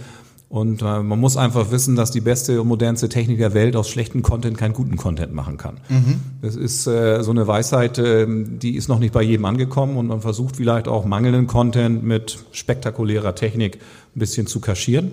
Und 0.52 0.82
äh, 0.82 1.02
man 1.02 1.18
muss 1.18 1.38
einfach 1.38 1.70
wissen, 1.70 1.96
dass 1.96 2.10
die 2.10 2.20
beste 2.20 2.60
und 2.60 2.68
modernste 2.68 3.08
Technik 3.08 3.38
der 3.38 3.54
Welt 3.54 3.74
aus 3.74 3.88
schlechten 3.88 4.20
Content 4.20 4.58
keinen 4.58 4.74
guten 4.74 4.98
Content 4.98 5.32
machen 5.32 5.56
kann. 5.56 5.80
Mhm. 5.88 6.20
Das 6.42 6.56
ist 6.56 6.86
äh, 6.86 7.22
so 7.22 7.30
eine 7.30 7.46
Weisheit, 7.46 7.96
äh, 7.96 8.26
die 8.28 8.76
ist 8.76 8.86
noch 8.86 8.98
nicht 8.98 9.14
bei 9.14 9.22
jedem 9.22 9.46
angekommen 9.46 9.96
und 9.96 10.08
man 10.08 10.20
versucht 10.20 10.56
vielleicht 10.56 10.88
auch 10.88 11.06
mangelnden 11.06 11.46
Content 11.46 12.04
mit 12.04 12.38
spektakulärer 12.52 13.34
Technik 13.34 13.78
ein 14.14 14.18
bisschen 14.18 14.46
zu 14.46 14.60
kaschieren. 14.60 15.12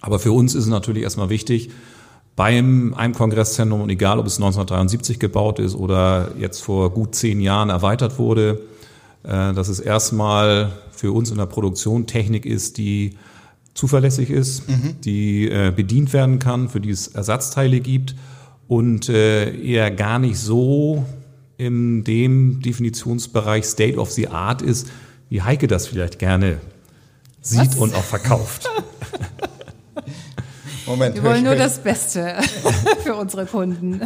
Aber 0.00 0.18
für 0.18 0.32
uns 0.32 0.56
ist 0.56 0.64
es 0.64 0.70
natürlich 0.70 1.04
erstmal 1.04 1.30
wichtig, 1.30 1.70
beim 2.34 2.94
einem 2.94 3.14
Kongresszentrum, 3.14 3.80
und 3.80 3.90
egal 3.90 4.18
ob 4.18 4.26
es 4.26 4.38
1973 4.38 5.20
gebaut 5.20 5.60
ist 5.60 5.76
oder 5.76 6.32
jetzt 6.36 6.62
vor 6.62 6.90
gut 6.90 7.14
zehn 7.14 7.40
Jahren 7.40 7.70
erweitert 7.70 8.18
wurde, 8.18 8.62
äh, 9.22 9.52
dass 9.54 9.68
es 9.68 9.78
erstmal 9.78 10.72
für 10.90 11.12
uns 11.12 11.30
in 11.30 11.36
der 11.36 11.46
Produktion 11.46 12.08
Technik 12.08 12.44
ist, 12.44 12.76
die 12.76 13.14
zuverlässig 13.74 14.30
ist, 14.30 14.68
mhm. 14.68 15.00
die 15.04 15.48
äh, 15.48 15.72
bedient 15.74 16.12
werden 16.12 16.38
kann, 16.38 16.68
für 16.68 16.80
die 16.80 16.90
es 16.90 17.08
Ersatzteile 17.08 17.80
gibt 17.80 18.14
und 18.68 19.08
äh, 19.08 19.54
eher 19.54 19.90
gar 19.90 20.18
nicht 20.18 20.38
so 20.38 21.04
in 21.56 22.04
dem 22.04 22.60
Definitionsbereich 22.62 23.64
State 23.64 23.98
of 23.98 24.10
the 24.10 24.28
Art 24.28 24.62
ist, 24.62 24.88
wie 25.28 25.42
Heike 25.42 25.66
das 25.66 25.86
vielleicht 25.86 26.18
gerne 26.18 26.60
sieht 27.40 27.72
Was? 27.72 27.76
und 27.76 27.94
auch 27.94 28.04
verkauft. 28.04 28.68
Moment. 30.86 31.14
Wir 31.14 31.22
wollen 31.22 31.44
nur 31.44 31.54
das 31.54 31.78
Beste 31.78 32.34
für 33.02 33.14
unsere 33.14 33.46
Kunden. 33.46 34.02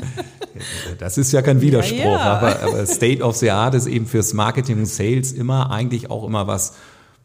Das 0.98 1.18
ist 1.18 1.32
ja 1.32 1.42
kein 1.42 1.60
Widerspruch, 1.60 1.98
ja, 1.98 2.12
ja. 2.12 2.18
Aber, 2.18 2.62
aber 2.62 2.86
State 2.86 3.22
of 3.22 3.36
the 3.36 3.50
Art 3.50 3.74
ist 3.74 3.86
eben 3.86 4.06
fürs 4.06 4.32
Marketing 4.32 4.78
und 4.78 4.86
Sales 4.86 5.32
immer 5.32 5.70
eigentlich 5.70 6.10
auch 6.10 6.24
immer 6.24 6.46
was 6.46 6.74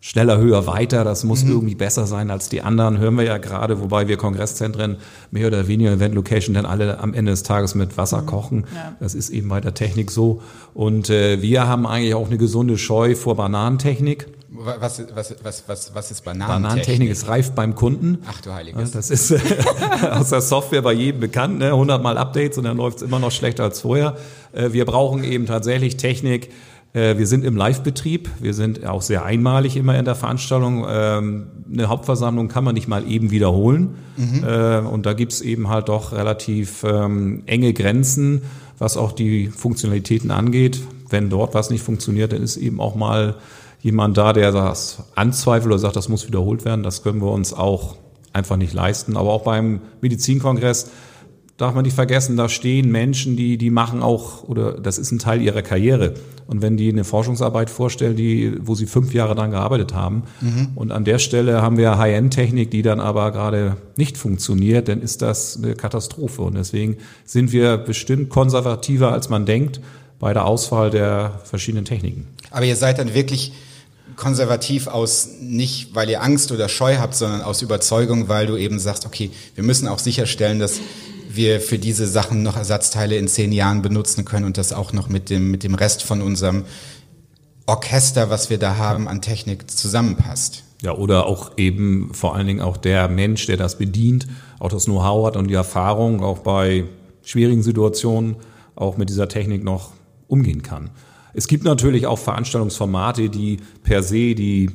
schneller, 0.05 0.37
höher, 0.37 0.67
weiter, 0.67 1.05
das 1.05 1.23
muss 1.23 1.45
mhm. 1.45 1.51
irgendwie 1.51 1.75
besser 1.75 2.07
sein 2.07 2.29
als 2.29 2.49
die 2.49 2.61
anderen, 2.61 2.97
hören 2.97 3.15
wir 3.15 3.23
ja 3.23 3.37
gerade, 3.37 3.79
wobei 3.79 4.09
wir 4.09 4.17
Kongresszentren 4.17 4.97
mehr 5.31 5.47
oder 5.47 5.69
weniger 5.69 5.93
Event 5.93 6.13
Location 6.13 6.53
dann 6.53 6.65
alle 6.65 6.99
am 6.99 7.13
Ende 7.13 7.31
des 7.31 7.43
Tages 7.43 7.73
mit 7.73 7.95
Wasser 7.97 8.23
mhm. 8.23 8.25
kochen. 8.25 8.65
Ja. 8.75 8.97
Das 8.99 9.15
ist 9.15 9.29
eben 9.29 9.47
bei 9.47 9.61
der 9.61 9.73
Technik 9.73 10.11
so. 10.11 10.41
Und 10.73 11.09
äh, 11.09 11.41
wir 11.41 11.69
haben 11.69 11.87
eigentlich 11.87 12.15
auch 12.15 12.27
eine 12.27 12.37
gesunde 12.37 12.77
Scheu 12.77 13.15
vor 13.15 13.37
Bananentechnik. 13.37 14.27
Was, 14.49 15.01
was, 15.15 15.35
was, 15.41 15.63
was, 15.67 15.95
was 15.95 16.11
ist 16.11 16.25
Bananentechnik? 16.25 16.63
Bananentechnik 16.63 17.09
ist 17.09 17.27
reif 17.29 17.51
beim 17.51 17.73
Kunden. 17.73 18.17
Ach 18.27 18.41
du 18.41 18.53
Heiliges. 18.53 18.91
Das 18.91 19.09
ist 19.09 19.31
äh, 19.31 19.39
aus 20.11 20.31
der 20.31 20.41
Software 20.41 20.81
bei 20.81 20.91
jedem 20.91 21.21
bekannt, 21.21 21.59
ne? 21.59 21.67
100 21.67 22.03
Mal 22.03 22.17
Updates 22.17 22.57
und 22.57 22.65
dann 22.65 22.75
läuft 22.75 22.97
es 22.97 23.03
immer 23.03 23.19
noch 23.19 23.31
schlechter 23.31 23.63
als 23.63 23.79
vorher. 23.79 24.17
Äh, 24.51 24.73
wir 24.73 24.83
brauchen 24.83 25.23
eben 25.23 25.45
tatsächlich 25.45 25.95
Technik, 25.95 26.49
wir 26.93 27.25
sind 27.25 27.43
im 27.43 27.57
Live-Betrieb. 27.57 28.29
Wir 28.39 28.53
sind 28.53 28.85
auch 28.85 29.01
sehr 29.01 29.25
einmalig 29.25 29.75
immer 29.75 29.97
in 29.97 30.05
der 30.05 30.13
Veranstaltung. 30.13 30.85
Ähm, 30.87 31.47
eine 31.71 31.89
Hauptversammlung 31.89 32.49
kann 32.49 32.63
man 32.63 32.75
nicht 32.75 32.87
mal 32.87 33.09
eben 33.09 33.31
wiederholen. 33.31 33.95
Mhm. 34.15 34.43
Äh, 34.43 34.77
und 34.79 35.05
da 35.07 35.13
gibt's 35.13 35.41
eben 35.41 35.69
halt 35.69 35.89
doch 35.89 36.11
relativ 36.11 36.83
ähm, 36.83 37.41
enge 37.47 37.73
Grenzen, 37.73 38.43
was 38.77 38.95
auch 38.95 39.11
die 39.11 39.47
Funktionalitäten 39.47 40.29
angeht. 40.29 40.81
Wenn 41.09 41.31
dort 41.31 41.55
was 41.55 41.71
nicht 41.71 41.81
funktioniert, 41.81 42.31
dann 42.31 42.43
ist 42.43 42.57
eben 42.57 42.79
auch 42.79 42.93
mal 42.93 43.35
jemand 43.81 44.17
da, 44.17 44.31
der 44.31 44.51
das 44.51 45.03
anzweifelt 45.15 45.71
oder 45.71 45.79
sagt, 45.79 45.95
das 45.95 46.09
muss 46.09 46.27
wiederholt 46.27 46.63
werden. 46.63 46.83
Das 46.83 47.01
können 47.01 47.21
wir 47.21 47.31
uns 47.31 47.53
auch 47.53 47.95
einfach 48.33 48.55
nicht 48.55 48.73
leisten. 48.73 49.17
Aber 49.17 49.31
auch 49.31 49.43
beim 49.43 49.81
Medizinkongress 50.01 50.91
darf 51.57 51.75
man 51.75 51.83
nicht 51.83 51.93
vergessen, 51.93 52.35
da 52.35 52.49
stehen 52.49 52.91
Menschen, 52.91 53.37
die, 53.37 53.57
die 53.57 53.69
machen 53.69 54.01
auch, 54.01 54.43
oder 54.43 54.73
das 54.73 54.97
ist 54.97 55.11
ein 55.11 55.19
Teil 55.19 55.41
ihrer 55.41 55.61
Karriere. 55.61 56.15
Und 56.47 56.61
wenn 56.61 56.77
die 56.77 56.89
eine 56.89 57.03
Forschungsarbeit 57.03 57.69
vorstellen, 57.69 58.15
die, 58.15 58.57
wo 58.61 58.75
sie 58.75 58.85
fünf 58.85 59.13
Jahre 59.13 59.35
dran 59.35 59.51
gearbeitet 59.51 59.93
haben, 59.93 60.23
mhm. 60.41 60.69
und 60.75 60.91
an 60.91 61.05
der 61.05 61.19
Stelle 61.19 61.61
haben 61.61 61.77
wir 61.77 61.97
High-End-Technik, 61.97 62.71
die 62.71 62.81
dann 62.81 62.99
aber 62.99 63.31
gerade 63.31 63.77
nicht 63.95 64.17
funktioniert, 64.17 64.87
dann 64.87 65.01
ist 65.01 65.21
das 65.21 65.57
eine 65.57 65.75
Katastrophe. 65.75 66.41
Und 66.41 66.55
deswegen 66.55 66.97
sind 67.23 67.51
wir 67.51 67.77
bestimmt 67.77 68.29
konservativer, 68.29 69.11
als 69.11 69.29
man 69.29 69.45
denkt, 69.45 69.79
bei 70.19 70.33
der 70.33 70.45
Auswahl 70.45 70.89
der 70.89 71.39
verschiedenen 71.43 71.85
Techniken. 71.85 72.27
Aber 72.49 72.65
ihr 72.65 72.75
seid 72.75 72.99
dann 72.99 73.13
wirklich 73.13 73.53
konservativ 74.15 74.87
aus, 74.87 75.29
nicht 75.41 75.95
weil 75.95 76.09
ihr 76.09 76.21
Angst 76.21 76.51
oder 76.51 76.69
Scheu 76.69 76.97
habt, 76.97 77.15
sondern 77.15 77.41
aus 77.41 77.61
Überzeugung, 77.61 78.27
weil 78.27 78.47
du 78.47 78.57
eben 78.57 78.79
sagst, 78.79 79.05
okay, 79.05 79.31
wir 79.55 79.63
müssen 79.63 79.87
auch 79.87 79.99
sicherstellen, 79.99 80.59
dass 80.59 80.79
wir 81.35 81.61
für 81.61 81.79
diese 81.79 82.07
Sachen 82.07 82.43
noch 82.43 82.57
Ersatzteile 82.57 83.17
in 83.17 83.27
zehn 83.27 83.51
Jahren 83.51 83.81
benutzen 83.81 84.25
können 84.25 84.45
und 84.45 84.57
das 84.57 84.73
auch 84.73 84.93
noch 84.93 85.09
mit 85.09 85.29
dem, 85.29 85.51
mit 85.51 85.63
dem 85.63 85.75
Rest 85.75 86.03
von 86.03 86.21
unserem 86.21 86.65
Orchester, 87.65 88.29
was 88.29 88.49
wir 88.49 88.57
da 88.57 88.77
haben 88.77 89.07
an 89.07 89.21
Technik, 89.21 89.69
zusammenpasst. 89.69 90.63
Ja, 90.81 90.93
oder 90.95 91.27
auch 91.27 91.51
eben 91.57 92.13
vor 92.13 92.35
allen 92.35 92.47
Dingen 92.47 92.61
auch 92.61 92.75
der 92.75 93.07
Mensch, 93.07 93.45
der 93.45 93.55
das 93.55 93.77
bedient, 93.77 94.27
auch 94.59 94.69
das 94.69 94.85
Know-how 94.85 95.27
hat 95.27 95.37
und 95.37 95.47
die 95.47 95.53
Erfahrung 95.53 96.21
auch 96.21 96.39
bei 96.39 96.83
schwierigen 97.23 97.63
Situationen 97.63 98.35
auch 98.75 98.97
mit 98.97 99.09
dieser 99.09 99.29
Technik 99.29 99.63
noch 99.63 99.93
umgehen 100.27 100.61
kann. 100.61 100.89
Es 101.33 101.47
gibt 101.47 101.63
natürlich 101.63 102.05
auch 102.05 102.19
Veranstaltungsformate, 102.19 103.29
die 103.29 103.57
per 103.83 104.03
se 104.03 104.35
die 104.35 104.71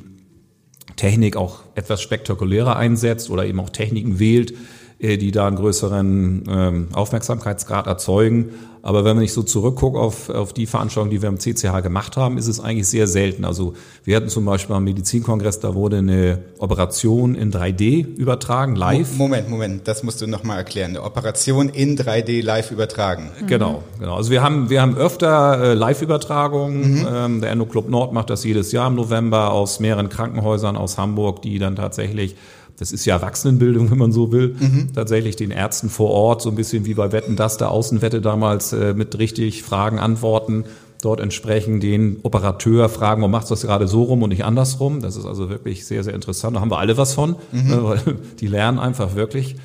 Technik 0.95 1.37
auch 1.37 1.59
etwas 1.75 2.01
spektakulärer 2.01 2.75
einsetzt 2.75 3.29
oder 3.29 3.45
eben 3.45 3.59
auch 3.59 3.69
Techniken 3.69 4.19
wählt, 4.19 4.51
äh, 4.51 4.55
die 4.99 5.31
da 5.31 5.47
einen 5.47 5.55
größeren 5.55 6.43
ähm, 6.49 6.87
Aufmerksamkeitsgrad 6.93 7.87
erzeugen. 7.87 8.51
Aber 8.81 9.03
wenn 9.03 9.15
man 9.15 9.23
nicht 9.23 9.33
so 9.33 9.43
zurückguckt 9.43 9.97
auf, 9.97 10.29
auf 10.29 10.53
die 10.53 10.65
Veranstaltungen, 10.65 11.11
die 11.11 11.21
wir 11.21 11.29
am 11.29 11.37
CCH 11.37 11.81
gemacht 11.83 12.15
haben, 12.15 12.37
ist 12.37 12.47
es 12.47 12.59
eigentlich 12.59 12.87
sehr 12.87 13.07
selten. 13.07 13.43
Also 13.43 13.73
wir 14.05 14.15
hatten 14.15 14.29
zum 14.29 14.45
Beispiel 14.45 14.75
am 14.75 14.85
Medizinkongress, 14.85 15.59
da 15.59 15.75
wurde 15.75 15.97
eine 15.97 16.39
Operation 16.59 17.35
in 17.35 17.51
3D 17.51 18.05
übertragen, 18.15 18.75
live. 18.75 19.17
Moment, 19.17 19.49
Moment, 19.49 19.87
das 19.87 20.03
musst 20.03 20.21
du 20.21 20.27
nochmal 20.27 20.57
erklären. 20.57 20.91
Eine 20.91 21.03
Operation 21.03 21.69
in 21.69 21.97
3D 21.97 22.41
live 22.41 22.71
übertragen. 22.71 23.31
Mhm. 23.41 23.47
Genau, 23.47 23.83
genau. 23.99 24.15
Also 24.15 24.31
wir 24.31 24.41
haben, 24.41 24.69
wir 24.69 24.81
haben 24.81 24.95
öfter 24.95 25.61
äh, 25.61 25.73
Live-Übertragungen. 25.73 26.99
Mhm. 26.99 27.07
Ähm, 27.11 27.41
der 27.41 27.51
Endo 27.51 27.65
Club 27.65 27.89
Nord 27.89 28.13
macht 28.13 28.29
das 28.29 28.43
jedes 28.43 28.71
Jahr 28.71 28.87
im 28.87 28.95
November 28.95 29.51
aus 29.51 29.79
mehreren 29.79 30.09
Krankenhäusern 30.09 30.77
aus 30.77 30.97
Hamburg, 30.97 31.41
die 31.41 31.59
dann 31.59 31.75
tatsächlich 31.75 32.35
das 32.79 32.93
ist 32.93 33.05
ja 33.05 33.15
Erwachsenenbildung, 33.15 33.91
wenn 33.91 33.97
man 33.97 34.11
so 34.13 34.31
will, 34.31 34.55
mhm. 34.57 34.93
tatsächlich 34.95 35.35
den 35.35 35.51
Ärzten 35.51 35.89
vor 35.89 36.09
Ort, 36.11 36.41
so 36.41 36.49
ein 36.49 36.55
bisschen 36.55 36.85
wie 36.85 36.93
bei 36.93 37.11
Wetten, 37.11 37.35
das 37.35 37.57
der 37.57 37.71
Außenwette 37.71 38.21
damals 38.21 38.71
äh, 38.71 38.93
mit 38.93 39.19
richtig 39.19 39.63
Fragen, 39.63 39.99
Antworten, 39.99 40.63
dort 41.01 41.19
entsprechend 41.19 41.83
den 41.83 42.17
Operateur 42.23 42.87
fragen, 42.89 43.21
warum 43.21 43.31
machst 43.31 43.49
du 43.49 43.53
das 43.53 43.63
gerade 43.63 43.87
so 43.87 44.03
rum 44.03 44.23
und 44.23 44.29
nicht 44.29 44.45
andersrum. 44.45 45.01
Das 45.01 45.17
ist 45.17 45.25
also 45.25 45.49
wirklich 45.49 45.85
sehr, 45.85 46.03
sehr 46.03 46.13
interessant. 46.13 46.55
Da 46.55 46.61
haben 46.61 46.71
wir 46.71 46.79
alle 46.79 46.97
was 46.97 47.13
von, 47.13 47.35
mhm. 47.51 47.69
ne, 47.69 47.83
weil 47.83 47.99
die 48.39 48.47
lernen 48.47 48.79
einfach 48.79 49.15
wirklich. 49.15 49.57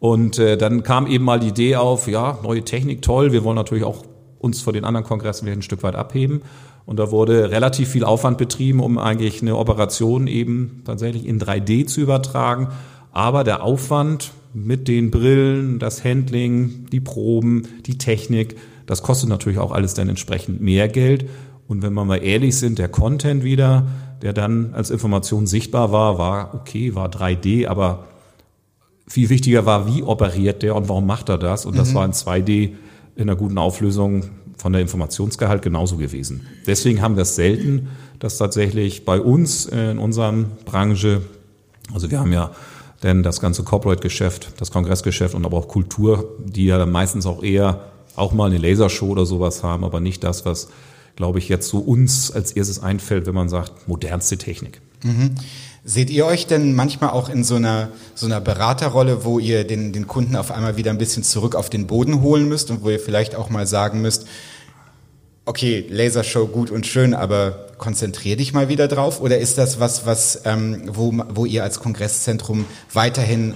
Und 0.00 0.38
äh, 0.38 0.56
dann 0.56 0.82
kam 0.82 1.06
eben 1.06 1.24
mal 1.24 1.40
die 1.40 1.48
Idee 1.48 1.76
auf, 1.76 2.08
ja, 2.08 2.38
neue 2.42 2.62
Technik, 2.62 3.02
toll, 3.02 3.32
wir 3.32 3.44
wollen 3.44 3.56
natürlich 3.56 3.84
auch 3.84 4.04
uns 4.38 4.60
vor 4.60 4.72
den 4.72 4.84
anderen 4.84 5.06
Kongressen 5.06 5.46
wieder 5.46 5.56
ein 5.56 5.62
Stück 5.62 5.82
weit 5.82 5.96
abheben. 5.96 6.42
Und 6.86 6.98
da 6.98 7.10
wurde 7.10 7.50
relativ 7.50 7.88
viel 7.88 8.04
Aufwand 8.04 8.38
betrieben, 8.38 8.80
um 8.80 8.98
eigentlich 8.98 9.40
eine 9.40 9.56
Operation 9.56 10.26
eben 10.26 10.82
tatsächlich 10.84 11.26
in 11.26 11.40
3D 11.40 11.86
zu 11.86 12.00
übertragen. 12.00 12.68
Aber 13.12 13.44
der 13.44 13.62
Aufwand 13.62 14.32
mit 14.52 14.86
den 14.86 15.10
Brillen, 15.10 15.78
das 15.78 16.04
Handling, 16.04 16.86
die 16.92 17.00
Proben, 17.00 17.68
die 17.86 17.98
Technik, 17.98 18.56
das 18.86 19.02
kostet 19.02 19.28
natürlich 19.28 19.58
auch 19.58 19.72
alles 19.72 19.94
dann 19.94 20.08
entsprechend 20.08 20.60
mehr 20.60 20.88
Geld. 20.88 21.28
Und 21.66 21.82
wenn 21.82 21.94
wir 21.94 22.04
mal 22.04 22.22
ehrlich 22.22 22.56
sind, 22.56 22.78
der 22.78 22.88
Content 22.88 23.42
wieder, 23.44 23.86
der 24.20 24.32
dann 24.32 24.74
als 24.74 24.90
Information 24.90 25.46
sichtbar 25.46 25.90
war, 25.92 26.18
war 26.18 26.54
okay, 26.54 26.94
war 26.94 27.08
3D, 27.08 27.66
aber 27.66 28.06
viel 29.06 29.30
wichtiger 29.30 29.66
war, 29.66 29.86
wie 29.86 30.02
operiert 30.02 30.62
der 30.62 30.76
und 30.76 30.88
warum 30.88 31.06
macht 31.06 31.28
er 31.28 31.38
das? 31.38 31.66
Und 31.66 31.76
das 31.76 31.90
mhm. 31.90 31.94
war 31.94 32.04
in 32.04 32.12
2D 32.12 32.72
in 33.16 33.22
einer 33.22 33.36
guten 33.36 33.58
Auflösung 33.58 34.24
von 34.56 34.72
der 34.72 34.82
Informationsgehalt 34.82 35.62
genauso 35.62 35.96
gewesen. 35.96 36.46
Deswegen 36.66 37.02
haben 37.02 37.16
wir 37.16 37.22
es 37.22 37.34
selten, 37.34 37.88
dass 38.18 38.38
tatsächlich 38.38 39.04
bei 39.04 39.20
uns 39.20 39.66
in 39.66 39.98
unserer 39.98 40.32
Branche, 40.64 41.22
also 41.92 42.10
wir 42.10 42.20
haben 42.20 42.32
ja 42.32 42.52
denn 43.02 43.22
das 43.22 43.40
ganze 43.40 43.64
Corporate-Geschäft, 43.64 44.52
das 44.56 44.70
Kongressgeschäft 44.70 45.34
und 45.34 45.44
aber 45.44 45.58
auch 45.58 45.68
Kultur, 45.68 46.36
die 46.42 46.64
ja 46.64 46.84
meistens 46.86 47.26
auch 47.26 47.42
eher 47.42 47.90
auch 48.16 48.32
mal 48.32 48.46
eine 48.46 48.58
Lasershow 48.58 49.08
oder 49.08 49.26
sowas 49.26 49.62
haben, 49.62 49.84
aber 49.84 50.00
nicht 50.00 50.24
das, 50.24 50.46
was, 50.46 50.68
glaube 51.14 51.38
ich, 51.38 51.48
jetzt 51.48 51.68
so 51.68 51.78
uns 51.78 52.30
als 52.30 52.52
erstes 52.52 52.82
einfällt, 52.82 53.26
wenn 53.26 53.34
man 53.34 53.48
sagt, 53.48 53.88
modernste 53.88 54.38
Technik. 54.38 54.80
Mhm. 55.02 55.34
Seht 55.86 56.08
ihr 56.08 56.24
euch 56.24 56.46
denn 56.46 56.74
manchmal 56.74 57.10
auch 57.10 57.28
in 57.28 57.44
so 57.44 57.56
einer, 57.56 57.90
so 58.14 58.24
einer 58.24 58.40
Beraterrolle, 58.40 59.24
wo 59.24 59.38
ihr 59.38 59.64
den, 59.64 59.92
den 59.92 60.06
Kunden 60.06 60.34
auf 60.34 60.50
einmal 60.50 60.78
wieder 60.78 60.90
ein 60.90 60.96
bisschen 60.96 61.22
zurück 61.22 61.54
auf 61.54 61.68
den 61.68 61.86
Boden 61.86 62.22
holen 62.22 62.48
müsst 62.48 62.70
und 62.70 62.82
wo 62.82 62.88
ihr 62.88 62.98
vielleicht 62.98 63.34
auch 63.34 63.50
mal 63.50 63.66
sagen 63.66 64.00
müsst, 64.00 64.26
okay, 65.44 65.84
Lasershow 65.90 66.46
gut 66.46 66.70
und 66.70 66.86
schön, 66.86 67.12
aber 67.12 67.66
konzentrier 67.76 68.36
dich 68.36 68.54
mal 68.54 68.70
wieder 68.70 68.88
drauf? 68.88 69.20
Oder 69.20 69.38
ist 69.38 69.58
das 69.58 69.78
was, 69.78 70.06
was 70.06 70.40
ähm, 70.46 70.84
wo, 70.86 71.12
wo 71.28 71.44
ihr 71.44 71.62
als 71.62 71.80
Kongresszentrum 71.80 72.64
weiterhin 72.94 73.52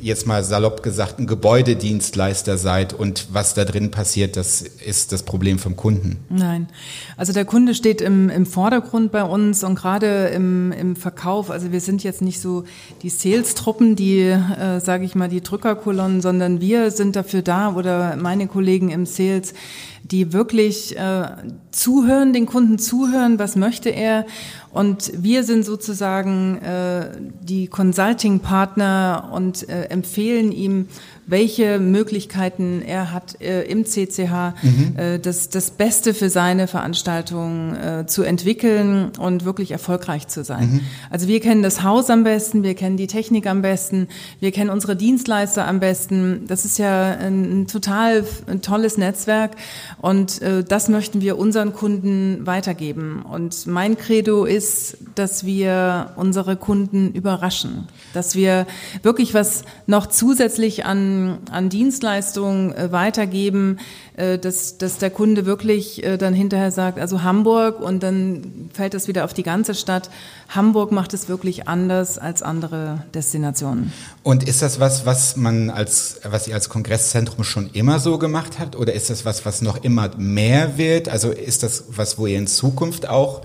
jetzt 0.00 0.26
mal 0.26 0.44
salopp 0.44 0.82
gesagt, 0.82 1.18
ein 1.18 1.26
Gebäudedienstleister 1.26 2.58
seid 2.58 2.92
und 2.92 3.28
was 3.32 3.54
da 3.54 3.64
drin 3.64 3.90
passiert, 3.90 4.36
das 4.36 4.62
ist 4.62 5.12
das 5.12 5.22
Problem 5.22 5.58
vom 5.58 5.76
Kunden. 5.76 6.18
Nein, 6.28 6.68
also 7.16 7.32
der 7.32 7.44
Kunde 7.44 7.74
steht 7.74 8.00
im, 8.00 8.28
im 8.30 8.46
Vordergrund 8.46 9.12
bei 9.12 9.22
uns 9.22 9.64
und 9.64 9.74
gerade 9.74 10.26
im, 10.28 10.72
im 10.72 10.96
Verkauf, 10.96 11.50
also 11.50 11.72
wir 11.72 11.80
sind 11.80 12.02
jetzt 12.04 12.22
nicht 12.22 12.40
so 12.40 12.64
die 13.02 13.10
Sales-Truppen, 13.10 13.96
die, 13.96 14.20
äh, 14.20 14.80
sage 14.80 15.04
ich 15.04 15.14
mal, 15.14 15.28
die 15.28 15.42
Drückerkolonnen, 15.42 16.20
sondern 16.20 16.60
wir 16.60 16.90
sind 16.90 17.16
dafür 17.16 17.42
da 17.42 17.74
oder 17.74 18.16
meine 18.16 18.46
Kollegen 18.46 18.90
im 18.90 19.06
Sales, 19.06 19.54
die 20.02 20.34
wirklich 20.34 20.96
äh, 20.98 21.28
zuhören, 21.70 22.34
den 22.34 22.44
Kunden 22.44 22.78
zuhören, 22.78 23.38
was 23.38 23.56
möchte 23.56 23.88
er 23.88 24.26
und 24.74 25.12
wir 25.16 25.44
sind 25.44 25.64
sozusagen 25.64 26.58
äh, 26.58 27.06
die 27.40 27.68
Consulting-Partner 27.68 29.30
und 29.32 29.68
äh, 29.68 29.83
empfehlen 29.90 30.52
ihm 30.52 30.88
welche 31.26 31.78
Möglichkeiten 31.78 32.82
er 32.82 33.12
hat 33.12 33.40
äh, 33.40 33.62
im 33.62 33.84
CCH, 33.84 34.54
mhm. 34.62 34.94
äh, 34.96 35.18
das, 35.18 35.48
das 35.48 35.70
Beste 35.70 36.14
für 36.14 36.28
seine 36.28 36.66
Veranstaltung 36.66 37.74
äh, 37.74 38.06
zu 38.06 38.22
entwickeln 38.22 39.12
und 39.18 39.44
wirklich 39.44 39.70
erfolgreich 39.70 40.28
zu 40.28 40.44
sein. 40.44 40.74
Mhm. 40.74 40.80
Also 41.10 41.28
wir 41.28 41.40
kennen 41.40 41.62
das 41.62 41.82
Haus 41.82 42.10
am 42.10 42.24
besten, 42.24 42.62
wir 42.62 42.74
kennen 42.74 42.96
die 42.96 43.06
Technik 43.06 43.46
am 43.46 43.62
besten, 43.62 44.08
wir 44.40 44.52
kennen 44.52 44.70
unsere 44.70 44.96
Dienstleister 44.96 45.66
am 45.66 45.80
besten. 45.80 46.44
Das 46.46 46.64
ist 46.64 46.78
ja 46.78 47.12
ein, 47.12 47.62
ein 47.62 47.66
total 47.66 48.24
ein 48.46 48.60
tolles 48.60 48.98
Netzwerk 48.98 49.52
und 50.00 50.42
äh, 50.42 50.62
das 50.62 50.88
möchten 50.88 51.20
wir 51.20 51.38
unseren 51.38 51.72
Kunden 51.72 52.46
weitergeben. 52.46 53.22
Und 53.22 53.66
mein 53.66 53.96
Credo 53.96 54.44
ist, 54.44 54.98
dass 55.14 55.46
wir 55.46 56.12
unsere 56.16 56.56
Kunden 56.56 57.12
überraschen, 57.12 57.88
dass 58.12 58.34
wir 58.34 58.66
wirklich 59.02 59.34
was 59.34 59.62
noch 59.86 60.06
zusätzlich 60.06 60.84
an, 60.84 61.13
an 61.50 61.68
Dienstleistungen 61.68 62.74
äh, 62.74 62.92
weitergeben, 62.92 63.78
äh, 64.16 64.38
dass, 64.38 64.78
dass 64.78 64.98
der 64.98 65.10
Kunde 65.10 65.46
wirklich 65.46 66.04
äh, 66.04 66.16
dann 66.16 66.34
hinterher 66.34 66.70
sagt, 66.70 66.98
also 66.98 67.22
Hamburg 67.22 67.80
und 67.80 68.02
dann 68.02 68.70
fällt 68.72 68.94
das 68.94 69.08
wieder 69.08 69.24
auf 69.24 69.34
die 69.34 69.42
ganze 69.42 69.74
Stadt. 69.74 70.10
Hamburg 70.48 70.92
macht 70.92 71.14
es 71.14 71.28
wirklich 71.28 71.68
anders 71.68 72.18
als 72.18 72.42
andere 72.42 73.04
Destinationen. 73.14 73.92
Und 74.22 74.46
ist 74.48 74.62
das 74.62 74.80
was, 74.80 75.06
was 75.06 75.36
man 75.36 75.70
als, 75.70 76.20
was 76.24 76.48
ihr 76.48 76.54
als 76.54 76.68
Kongresszentrum 76.68 77.44
schon 77.44 77.70
immer 77.72 77.98
so 77.98 78.18
gemacht 78.18 78.58
habt 78.58 78.76
oder 78.76 78.92
ist 78.92 79.10
das 79.10 79.24
was, 79.24 79.44
was 79.44 79.62
noch 79.62 79.82
immer 79.82 80.10
mehr 80.16 80.78
wird? 80.78 81.08
Also 81.08 81.30
ist 81.30 81.62
das 81.62 81.84
was, 81.88 82.18
wo 82.18 82.26
ihr 82.26 82.38
in 82.38 82.46
Zukunft 82.46 83.08
auch 83.08 83.42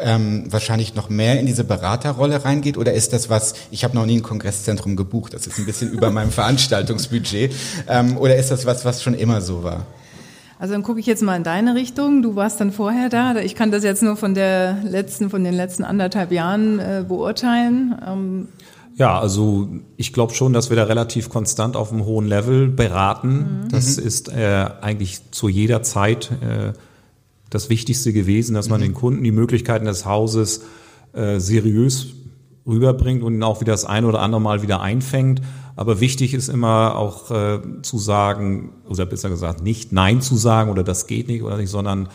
ähm, 0.00 0.44
wahrscheinlich 0.50 0.94
noch 0.94 1.08
mehr 1.08 1.38
in 1.40 1.46
diese 1.46 1.64
Beraterrolle 1.64 2.44
reingeht? 2.44 2.78
Oder 2.78 2.92
ist 2.92 3.12
das 3.12 3.30
was, 3.30 3.54
ich 3.70 3.84
habe 3.84 3.94
noch 3.94 4.06
nie 4.06 4.16
ein 4.16 4.22
Kongresszentrum 4.22 4.96
gebucht, 4.96 5.34
das 5.34 5.46
ist 5.46 5.58
ein 5.58 5.66
bisschen 5.66 5.90
über 5.90 6.10
meinem 6.10 6.30
Veranstaltungsbudget, 6.32 7.54
ähm, 7.88 8.16
oder 8.16 8.36
ist 8.36 8.50
das 8.50 8.66
was, 8.66 8.84
was 8.84 9.02
schon 9.02 9.14
immer 9.14 9.40
so 9.40 9.62
war? 9.62 9.86
Also 10.58 10.72
dann 10.72 10.82
gucke 10.82 11.00
ich 11.00 11.06
jetzt 11.06 11.22
mal 11.22 11.36
in 11.36 11.42
deine 11.42 11.74
Richtung. 11.74 12.22
Du 12.22 12.36
warst 12.36 12.60
dann 12.60 12.72
vorher 12.72 13.08
da. 13.08 13.36
Ich 13.36 13.54
kann 13.54 13.70
das 13.70 13.82
jetzt 13.84 14.02
nur 14.02 14.16
von 14.16 14.34
der 14.34 14.78
letzten, 14.84 15.28
von 15.28 15.44
den 15.44 15.52
letzten 15.52 15.84
anderthalb 15.84 16.30
Jahren 16.32 16.78
äh, 16.78 17.04
beurteilen. 17.06 17.94
Ähm 18.06 18.48
ja, 18.96 19.18
also 19.18 19.68
ich 19.96 20.12
glaube 20.12 20.34
schon, 20.34 20.52
dass 20.52 20.70
wir 20.70 20.76
da 20.76 20.84
relativ 20.84 21.28
konstant 21.28 21.76
auf 21.76 21.92
einem 21.92 22.04
hohen 22.04 22.26
Level 22.26 22.68
beraten. 22.68 23.64
Mhm. 23.64 23.68
Das 23.70 23.98
ist 23.98 24.28
äh, 24.28 24.66
eigentlich 24.80 25.32
zu 25.32 25.48
jeder 25.48 25.82
Zeit 25.82 26.30
äh, 26.40 26.72
das 27.54 27.70
Wichtigste 27.70 28.12
gewesen, 28.12 28.54
dass 28.54 28.68
man 28.68 28.80
mhm. 28.80 28.84
den 28.84 28.94
Kunden 28.94 29.24
die 29.24 29.32
Möglichkeiten 29.32 29.84
des 29.84 30.04
Hauses 30.04 30.62
äh, 31.12 31.38
seriös 31.38 32.08
rüberbringt 32.66 33.22
und 33.22 33.34
ihn 33.34 33.42
auch 33.42 33.60
wieder 33.60 33.72
das 33.72 33.84
ein 33.84 34.04
oder 34.04 34.20
andere 34.20 34.40
Mal 34.40 34.62
wieder 34.62 34.80
einfängt. 34.80 35.40
Aber 35.76 36.00
wichtig 36.00 36.34
ist 36.34 36.48
immer 36.48 36.96
auch 36.96 37.30
äh, 37.30 37.60
zu 37.82 37.98
sagen, 37.98 38.70
oder 38.88 39.06
besser 39.06 39.28
gesagt, 39.28 39.62
nicht 39.62 39.92
Nein 39.92 40.20
zu 40.20 40.36
sagen 40.36 40.70
oder 40.70 40.82
das 40.82 41.06
geht 41.06 41.28
nicht 41.28 41.42
oder 41.42 41.56
nicht, 41.56 41.70
sondern 41.70 42.08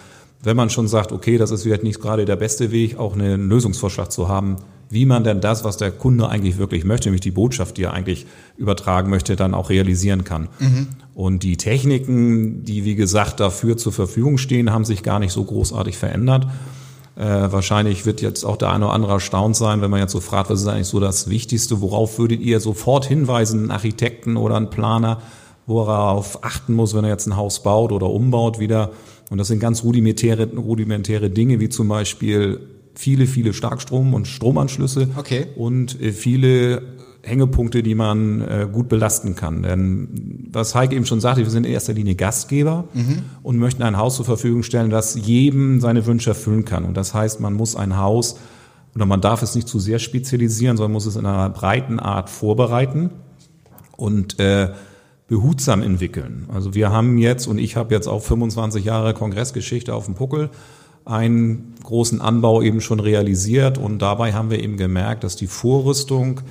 wenn 0.44 0.58
man 0.58 0.70
schon 0.70 0.88
sagt, 0.88 1.12
okay, 1.12 1.38
das 1.38 1.52
ist 1.52 1.64
vielleicht 1.64 1.84
nicht 1.84 2.02
gerade 2.02 2.26
der 2.26 2.38
beste 2.38 2.72
Weg, 2.72 2.98
auch 2.98 3.14
einen 3.14 3.50
Lösungsvorschlag 3.50 4.12
zu 4.12 4.28
haben, 4.28 4.58
wie 4.90 5.06
man 5.06 5.24
denn 5.24 5.40
das, 5.40 5.64
was 5.64 5.78
der 5.78 5.92
Kunde 5.92 6.30
eigentlich 6.30 6.58
wirklich 6.58 6.84
möchte, 6.84 7.10
nämlich 7.10 7.22
die 7.22 7.32
Botschaft, 7.32 7.78
die 7.78 7.84
er 7.84 7.94
eigentlich 7.94 8.26
übertragen 8.58 9.10
möchte, 9.10 9.36
dann 9.36 9.54
auch 9.54 9.70
realisieren 9.70 10.24
kann. 10.24 10.50
Mhm. 10.60 10.88
Und 11.14 11.44
die 11.44 11.58
Techniken, 11.58 12.64
die 12.64 12.86
wie 12.86 12.96
gesagt 12.96 13.40
dafür 13.40 13.78
zur 13.78 13.94
Verfügung 13.94 14.38
stehen, 14.38 14.72
haben 14.72 14.86
sich 14.86 15.04
gar 15.04 15.20
nicht 15.20 15.32
so 15.32 15.44
großartig 15.44 15.98
verändert. 15.98 16.48
Äh, 17.16 17.52
wahrscheinlich 17.52 18.06
wird 18.06 18.22
jetzt 18.22 18.46
auch 18.46 18.58
der 18.58 18.72
eine 18.72 18.86
oder 18.86 18.94
andere 18.94 19.14
erstaunt 19.14 19.56
sein, 19.56 19.82
wenn 19.82 19.92
man 19.92 20.00
jetzt 20.00 20.14
so 20.14 20.22
fragt, 20.22 20.50
was 20.50 20.62
ist 20.62 20.68
eigentlich 20.68 20.88
so 20.88 21.00
das 21.00 21.30
Wichtigste, 21.30 21.82
worauf 21.82 22.18
würdet 22.18 22.40
ihr 22.40 22.60
sofort 22.60 23.06
hinweisen, 23.06 23.60
einen 23.60 23.72
Architekten 23.72 24.38
oder 24.38 24.56
einen 24.56 24.70
Planer, 24.70 25.22
worauf 25.68 26.44
achten 26.44 26.74
muss, 26.74 26.96
wenn 26.96 27.04
er 27.04 27.12
jetzt 27.12 27.28
ein 27.28 27.36
Haus 27.36 27.62
baut 27.62 27.92
oder 27.92 28.10
umbaut 28.10 28.60
wieder. 28.60 28.92
Und 29.30 29.38
das 29.38 29.50
sind 29.50 29.60
ganz 29.60 29.84
rudimentäre, 29.84 30.48
rudimentäre 30.56 31.30
Dinge, 31.30 31.60
wie 31.60 31.70
zum 31.70 31.90
Beispiel 31.90 32.62
viele, 32.96 33.28
viele 33.28 33.54
Starkstrom- 33.54 34.14
und 34.14 34.28
Stromanschlüsse 34.28 35.10
okay. 35.18 35.48
und 35.56 36.02
äh, 36.02 36.12
viele 36.12 36.82
Hängepunkte, 37.22 37.84
die 37.84 37.96
man 37.96 38.42
äh, 38.42 38.68
gut 38.72 38.88
belasten 38.90 39.36
kann. 39.36 39.64
Denn 39.64 40.48
was 40.52 40.74
Heike 40.74 40.96
eben 40.96 41.06
schon 41.06 41.20
sagte, 41.20 41.44
wir 41.44 41.50
sind 41.50 41.66
in 41.66 41.74
erster 41.74 41.94
Linie 41.94 42.16
Gastgeber 42.16 42.86
mhm. 42.94 43.24
und 43.44 43.58
möchten 43.58 43.84
ein 43.84 43.98
Haus 43.98 44.16
zur 44.16 44.26
Verfügung 44.26 44.64
stellen, 44.64 44.90
das 44.90 45.16
jedem 45.16 45.82
seine 45.82 46.06
Wünsche 46.06 46.30
erfüllen 46.30 46.66
kann. 46.66 46.86
Und 46.86 46.96
das 46.96 47.14
heißt, 47.14 47.40
man 47.40 47.54
muss 47.54 47.76
ein 47.76 47.98
Haus 47.98 48.38
oder 48.96 49.06
man 49.06 49.22
darf 49.22 49.44
es 49.44 49.54
nicht 49.56 49.68
zu 49.68 49.80
sehr 49.80 50.00
spezialisieren, 50.00 50.78
sondern 50.78 50.94
muss 50.94 51.06
es 51.06 51.16
in 51.16 51.26
einer 51.26 51.50
breiten 51.50 52.00
Art 52.00 52.30
vorbereiten 52.30 53.12
und 53.98 54.40
äh, 54.40 54.70
behutsam 55.28 55.84
entwickeln. 55.84 56.48
Also 56.52 56.74
wir 56.74 56.90
haben 56.92 57.18
jetzt, 57.18 57.48
und 57.48 57.60
ich 57.60 57.76
habe 57.76 57.94
jetzt 57.94 58.08
auch 58.08 58.24
25 58.24 58.84
Jahre 58.84 59.14
Kongressgeschichte 59.14 59.94
auf 59.94 60.06
dem 60.06 60.16
Puckel, 60.16 60.50
einen 61.06 61.76
großen 61.84 62.22
Anbau 62.22 62.62
eben 62.62 62.82
schon 62.82 63.00
realisiert 63.00 63.78
und 63.78 64.00
dabei 64.00 64.34
haben 64.34 64.50
wir 64.50 64.62
eben 64.62 64.78
gemerkt, 64.78 65.24
dass 65.24 65.36
die 65.36 65.48
Vorrüstung 65.48 66.42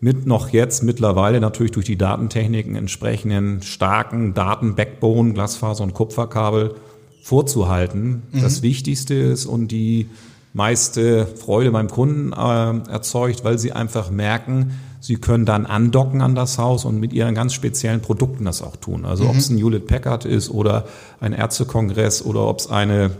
mit 0.00 0.26
noch 0.26 0.50
jetzt 0.50 0.84
mittlerweile 0.84 1.40
natürlich 1.40 1.72
durch 1.72 1.86
die 1.86 1.98
Datentechniken 1.98 2.76
entsprechenden 2.76 3.62
starken 3.62 4.34
Daten-Backbone, 4.34 5.32
Glasfaser 5.32 5.82
und 5.82 5.94
Kupferkabel 5.94 6.76
vorzuhalten, 7.22 8.22
mhm. 8.30 8.42
das 8.42 8.62
Wichtigste 8.62 9.14
ist 9.14 9.46
und 9.46 9.68
die 9.68 10.08
meiste 10.52 11.26
Freude 11.26 11.70
beim 11.72 11.88
Kunden 11.88 12.32
äh, 12.32 12.90
erzeugt, 12.90 13.44
weil 13.44 13.58
sie 13.58 13.72
einfach 13.72 14.10
merken, 14.10 14.72
sie 15.00 15.16
können 15.16 15.44
dann 15.44 15.66
andocken 15.66 16.22
an 16.22 16.34
das 16.34 16.58
Haus 16.58 16.84
und 16.84 16.98
mit 16.98 17.12
ihren 17.12 17.34
ganz 17.34 17.52
speziellen 17.52 18.00
Produkten 18.00 18.44
das 18.44 18.62
auch 18.62 18.76
tun. 18.76 19.04
Also 19.04 19.24
mhm. 19.24 19.30
ob 19.30 19.36
es 19.36 19.50
ein 19.50 19.58
Hewlett 19.58 19.86
Packard 19.86 20.24
ist 20.24 20.50
oder 20.50 20.86
ein 21.20 21.32
Ärztekongress 21.32 22.24
oder 22.24 22.46
ob 22.46 22.60
es 22.60 22.70
eine 22.70 23.10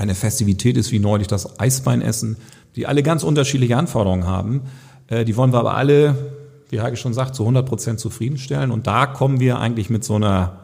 eine 0.00 0.14
Festivität 0.14 0.78
ist 0.78 0.92
wie 0.92 0.98
neulich 0.98 1.28
das 1.28 1.60
Eisbeinessen, 1.60 2.38
die 2.74 2.86
alle 2.86 3.02
ganz 3.02 3.22
unterschiedliche 3.22 3.76
Anforderungen 3.76 4.26
haben. 4.26 4.62
Äh, 5.08 5.26
die 5.26 5.36
wollen 5.36 5.52
wir 5.52 5.58
aber 5.58 5.74
alle, 5.74 6.16
wie 6.70 6.80
Heike 6.80 6.96
schon 6.96 7.12
sagt, 7.12 7.34
zu 7.34 7.42
100 7.42 7.66
Prozent 7.66 8.00
zufriedenstellen. 8.00 8.70
Und 8.70 8.86
da 8.86 9.06
kommen 9.06 9.40
wir 9.40 9.58
eigentlich 9.58 9.90
mit 9.90 10.02
so 10.02 10.14
einer 10.14 10.60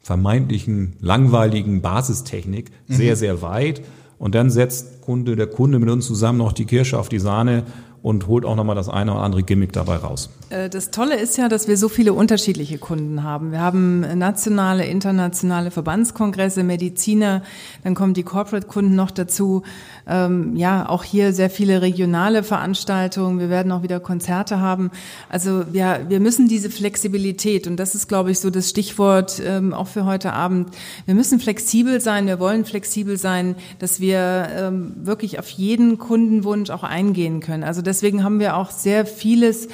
vermeintlichen 0.00 0.94
langweiligen 1.00 1.80
Basistechnik 1.80 2.72
mhm. 2.88 2.94
sehr, 2.94 3.14
sehr 3.14 3.40
weit. 3.40 3.82
Und 4.18 4.34
dann 4.34 4.50
setzt 4.50 5.00
Kunde, 5.02 5.36
der 5.36 5.46
Kunde 5.46 5.78
mit 5.78 5.88
uns 5.88 6.06
zusammen 6.06 6.38
noch 6.38 6.52
die 6.52 6.64
Kirsche 6.64 6.98
auf 6.98 7.08
die 7.08 7.20
Sahne 7.20 7.62
und 8.02 8.26
holt 8.26 8.44
auch 8.44 8.56
nochmal 8.56 8.74
das 8.74 8.88
eine 8.88 9.12
oder 9.12 9.22
andere 9.22 9.44
Gimmick 9.44 9.72
dabei 9.72 9.96
raus. 9.96 10.28
Äh, 10.52 10.68
das 10.68 10.90
Tolle 10.90 11.16
ist 11.16 11.38
ja, 11.38 11.48
dass 11.48 11.68
wir 11.68 11.76
so 11.76 11.88
viele 11.88 12.12
unterschiedliche 12.12 12.78
Kunden 12.78 13.22
haben. 13.22 13.52
Wir 13.52 13.60
haben 13.60 14.00
nationale, 14.18 14.84
internationale 14.86 15.70
Verbandskongresse, 15.70 16.62
Mediziner, 16.62 17.42
dann 17.84 17.94
kommen 17.94 18.14
die 18.14 18.22
Corporate-Kunden 18.22 18.94
noch 18.94 19.10
dazu. 19.10 19.62
Ähm, 20.06 20.56
ja, 20.56 20.88
auch 20.88 21.04
hier 21.04 21.32
sehr 21.32 21.50
viele 21.50 21.80
regionale 21.80 22.42
Veranstaltungen. 22.42 23.38
Wir 23.38 23.48
werden 23.48 23.72
auch 23.72 23.82
wieder 23.82 24.00
Konzerte 24.00 24.60
haben. 24.60 24.90
Also 25.28 25.64
ja, 25.72 25.98
wir 26.08 26.20
müssen 26.20 26.48
diese 26.48 26.70
Flexibilität, 26.70 27.66
und 27.66 27.76
das 27.76 27.94
ist, 27.94 28.08
glaube 28.08 28.30
ich, 28.30 28.40
so 28.40 28.50
das 28.50 28.68
Stichwort 28.68 29.40
ähm, 29.44 29.72
auch 29.72 29.88
für 29.88 30.04
heute 30.04 30.32
Abend. 30.32 30.70
Wir 31.06 31.14
müssen 31.14 31.40
flexibel 31.40 32.00
sein, 32.00 32.26
wir 32.26 32.40
wollen 32.40 32.64
flexibel 32.64 33.16
sein, 33.16 33.54
dass 33.78 34.00
wir 34.00 34.48
ähm, 34.56 34.92
wirklich 34.96 35.38
auf 35.38 35.48
jeden 35.48 35.98
Kundenwunsch 35.98 36.70
auch 36.70 36.82
eingehen 36.82 37.40
können. 37.40 37.64
Also 37.64 37.80
deswegen 37.82 38.24
haben 38.24 38.40
wir 38.40 38.56
auch 38.56 38.70
sehr 38.70 39.06
vieles 39.06 39.68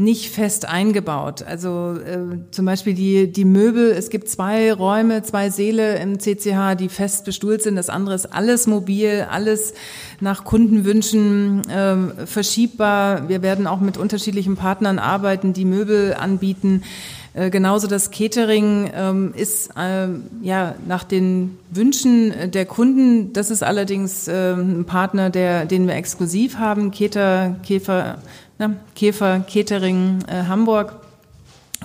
nicht 0.00 0.30
fest 0.30 0.66
eingebaut. 0.66 1.42
Also 1.42 1.94
äh, 1.94 2.38
zum 2.50 2.64
Beispiel 2.64 2.94
die, 2.94 3.30
die 3.30 3.44
Möbel, 3.44 3.90
es 3.90 4.08
gibt 4.08 4.30
zwei 4.30 4.72
Räume, 4.72 5.22
zwei 5.22 5.50
Säle 5.50 5.98
im 5.98 6.18
CCH, 6.18 6.74
die 6.78 6.88
fest 6.88 7.26
bestuhlt 7.26 7.62
sind. 7.62 7.76
Das 7.76 7.90
andere 7.90 8.14
ist 8.14 8.24
alles 8.24 8.66
mobil, 8.66 9.26
alles 9.30 9.74
nach 10.20 10.44
Kundenwünschen 10.44 11.68
äh, 11.68 12.26
verschiebbar. 12.26 13.28
Wir 13.28 13.42
werden 13.42 13.66
auch 13.66 13.80
mit 13.80 13.98
unterschiedlichen 13.98 14.56
Partnern 14.56 14.98
arbeiten, 14.98 15.52
die 15.52 15.66
Möbel 15.66 16.14
anbieten. 16.14 16.82
Äh, 17.34 17.50
genauso 17.50 17.86
das 17.86 18.10
Catering 18.10 18.90
ähm, 18.94 19.34
ist 19.36 19.70
äh, 19.76 20.08
ja 20.40 20.76
nach 20.88 21.04
den 21.04 21.58
Wünschen 21.70 22.50
der 22.52 22.64
Kunden. 22.64 23.34
Das 23.34 23.50
ist 23.50 23.62
allerdings 23.62 24.28
äh, 24.28 24.54
ein 24.54 24.86
Partner, 24.86 25.28
der, 25.28 25.66
den 25.66 25.86
wir 25.86 25.94
exklusiv 25.94 26.56
haben. 26.56 26.90
Keter, 26.90 27.56
Käfer, 27.62 28.18
na, 28.60 28.74
Käfer, 28.94 29.40
Catering 29.40 30.18
äh, 30.28 30.44
Hamburg. 30.46 30.94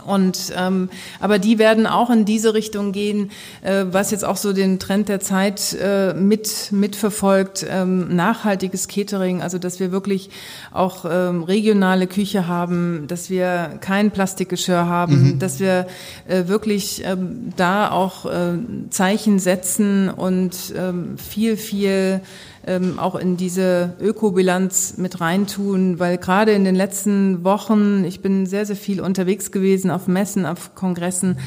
Und 0.06 0.54
ähm, 0.56 0.90
aber 1.22 1.40
die 1.40 1.58
werden 1.58 1.88
auch 1.88 2.10
in 2.10 2.26
diese 2.26 2.54
Richtung 2.54 2.92
gehen, 2.92 3.32
äh, 3.64 3.86
was 3.90 4.12
jetzt 4.12 4.26
auch 4.26 4.36
so 4.36 4.52
den 4.52 4.78
Trend 4.78 5.08
der 5.08 5.22
Zeit 5.22 5.76
äh, 5.82 6.14
mit 6.14 6.72
mitverfolgt, 6.72 7.66
ähm, 7.68 8.14
nachhaltiges 8.14 8.90
Catering, 8.90 9.42
also 9.42 9.58
dass 9.58 9.80
wir 9.80 9.94
wirklich 9.94 10.30
auch 10.74 11.06
ähm, 11.10 11.44
regionale 11.44 12.08
Küche 12.08 12.46
haben, 12.46 13.06
dass 13.08 13.30
wir 13.30 13.80
kein 13.80 14.12
Plastikgeschirr 14.12 14.86
haben, 14.86 15.36
mhm. 15.36 15.40
dass 15.40 15.62
wir 15.62 15.88
äh, 16.28 16.48
wirklich 16.48 17.02
ähm, 17.06 17.54
da 17.56 17.90
auch 17.90 18.26
äh, 18.26 18.58
Zeichen 18.90 19.40
setzen 19.40 20.10
und 20.10 20.74
ähm, 20.78 21.18
viel 21.18 21.56
viel 21.56 22.22
ähm, 22.66 23.00
auch 23.00 23.16
in 23.16 23.38
diese 23.38 23.94
Ökobilanz 24.00 24.96
mit 24.98 25.22
reintun, 25.22 26.00
weil 26.00 26.18
gerade 26.18 26.52
in 26.54 26.64
den 26.64 26.76
letzten 26.76 27.44
Wochen, 27.44 28.04
ich 28.06 28.22
bin 28.22 28.46
sehr, 28.46 28.66
sehr 28.66 28.76
viel 28.76 29.02
unterwegs 29.02 29.52
gewesen 29.52 29.92
auf 29.92 30.08
Messen, 30.08 30.46
auf 30.46 30.76
Kongressen, 30.76 31.38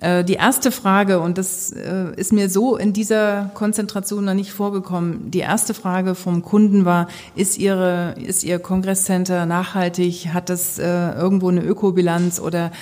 äh, 0.00 0.24
die 0.24 0.34
erste 0.34 0.70
Frage, 0.70 1.20
und 1.20 1.38
das 1.38 1.72
äh, 1.72 2.12
ist 2.16 2.32
mir 2.32 2.50
so 2.50 2.76
in 2.76 2.92
dieser 2.92 3.50
Konzentration 3.54 4.26
noch 4.26 4.34
nicht 4.34 4.52
vorgekommen, 4.52 5.30
die 5.30 5.38
erste 5.38 5.72
Frage 5.72 6.14
vom 6.14 6.42
Kunden 6.42 6.84
war, 6.84 7.08
ist, 7.34 7.58
ihre, 7.58 8.14
ist 8.22 8.44
Ihr 8.44 8.58
Kongresscenter 8.58 9.46
nachhaltig, 9.46 10.28
hat 10.34 10.50
das 10.50 10.78
äh, 10.78 11.12
irgendwo 11.12 11.48
eine 11.48 11.62
Ökobilanz 11.62 12.40
oder 12.40 12.72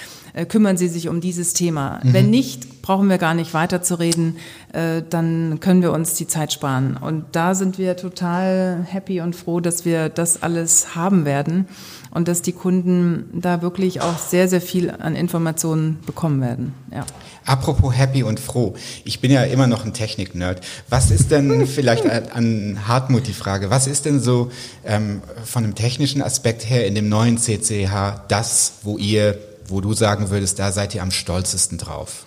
kümmern 0.49 0.77
Sie 0.77 0.89
sich 0.89 1.09
um 1.09 1.21
dieses 1.21 1.53
Thema? 1.53 2.01
Mhm. 2.03 2.13
Wenn 2.13 2.31
nicht, 2.31 2.83
brauchen 2.83 3.09
wir 3.09 3.19
gar 3.19 3.35
nicht 3.35 3.55
weiterzureden, 3.55 4.37
dann 5.09 5.61
können 5.61 5.81
wir 5.81 5.93
uns 5.93 6.15
die 6.15 6.27
Zeit 6.27 6.53
sparen. 6.53 6.97
Und 6.97 7.25
da 7.33 7.55
sind 7.55 7.79
wir 7.79 7.97
total 7.97 8.85
happy 8.87 9.21
und 9.21 9.35
froh, 9.37 9.61
dass 9.61 9.85
wir 9.85 10.09
das 10.09 10.43
alles 10.43 10.95
haben 10.95 11.25
werden 11.25 11.67
und 12.15 12.29
dass 12.29 12.43
die 12.43 12.53
Kunden 12.53 13.25
da 13.33 13.61
wirklich 13.61 14.01
auch 14.01 14.19
sehr, 14.19 14.49
sehr 14.49 14.61
viel 14.61 14.91
an 14.91 15.17
Informationen 15.17 15.99
bekommen 16.07 16.41
werden. 16.41 16.75
Ja. 16.93 17.05
Apropos 17.45 17.95
happy 17.95 18.23
und 18.23 18.41
froh. 18.41 18.75
Ich 19.05 19.21
bin 19.21 19.31
ja 19.31 19.43
immer 19.43 19.67
noch 19.67 19.85
ein 19.85 19.93
Technik-Nerd. 19.93 20.65
Was 20.89 21.11
ist 21.11 21.31
denn 21.31 21.67
vielleicht 21.67 22.07
an 22.09 22.79
Hartmut 22.87 23.27
die 23.27 23.35
Frage, 23.35 23.69
was 23.69 23.87
ist 23.87 24.07
denn 24.07 24.21
so 24.21 24.51
ähm, 24.85 25.21
von 25.45 25.65
einem 25.65 25.75
technischen 25.75 26.23
Aspekt 26.23 26.69
her 26.69 26.87
in 26.87 26.95
dem 26.95 27.09
neuen 27.09 27.37
CCH 27.37 28.23
das, 28.29 28.75
wo 28.83 28.97
ihr, 28.97 29.39
wo 29.75 29.81
du 29.81 29.93
sagen 29.93 30.31
würdest, 30.31 30.59
da 30.59 30.73
seid 30.73 30.95
ihr 30.95 31.03
am 31.03 31.11
stolzesten 31.11 31.77
drauf? 31.77 32.25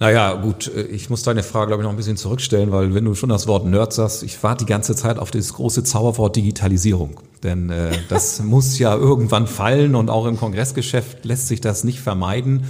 Naja, 0.00 0.34
gut, 0.34 0.70
äh, 0.72 0.82
ich 0.82 1.10
muss 1.10 1.22
deine 1.22 1.42
Frage, 1.42 1.68
glaube 1.68 1.82
ich, 1.82 1.84
noch 1.84 1.92
ein 1.92 1.96
bisschen 1.96 2.16
zurückstellen, 2.16 2.70
weil 2.70 2.94
wenn 2.94 3.04
du 3.04 3.14
schon 3.14 3.30
das 3.30 3.46
Wort 3.46 3.66
Nerd 3.66 3.92
sagst, 3.92 4.22
ich 4.22 4.40
warte 4.42 4.64
die 4.64 4.68
ganze 4.68 4.94
Zeit 4.94 5.18
auf 5.18 5.30
das 5.30 5.54
große 5.54 5.82
Zauberwort 5.82 6.36
Digitalisierung. 6.36 7.20
Denn 7.42 7.70
äh, 7.70 7.92
das 8.08 8.42
muss 8.42 8.78
ja 8.78 8.94
irgendwann 8.94 9.46
fallen 9.46 9.94
und 9.94 10.10
auch 10.10 10.26
im 10.26 10.36
Kongressgeschäft 10.36 11.24
lässt 11.24 11.48
sich 11.48 11.60
das 11.60 11.82
nicht 11.82 12.00
vermeiden. 12.00 12.64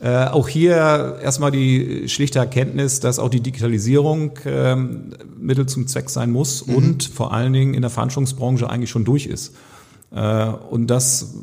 Äh, 0.00 0.26
auch 0.28 0.48
hier 0.48 1.18
erstmal 1.22 1.50
die 1.50 2.08
schlichte 2.08 2.38
Erkenntnis, 2.38 3.00
dass 3.00 3.18
auch 3.18 3.28
die 3.28 3.42
Digitalisierung 3.42 4.32
äh, 4.46 4.74
Mittel 4.74 5.66
zum 5.66 5.86
Zweck 5.86 6.08
sein 6.08 6.30
muss 6.30 6.66
mhm. 6.66 6.74
und 6.74 7.04
vor 7.04 7.34
allen 7.34 7.52
Dingen 7.52 7.74
in 7.74 7.82
der 7.82 7.90
Veranstaltungsbranche 7.90 8.68
eigentlich 8.68 8.90
schon 8.90 9.04
durch 9.04 9.26
ist. 9.26 9.54
Äh, 10.10 10.46
und 10.46 10.86
das 10.88 11.34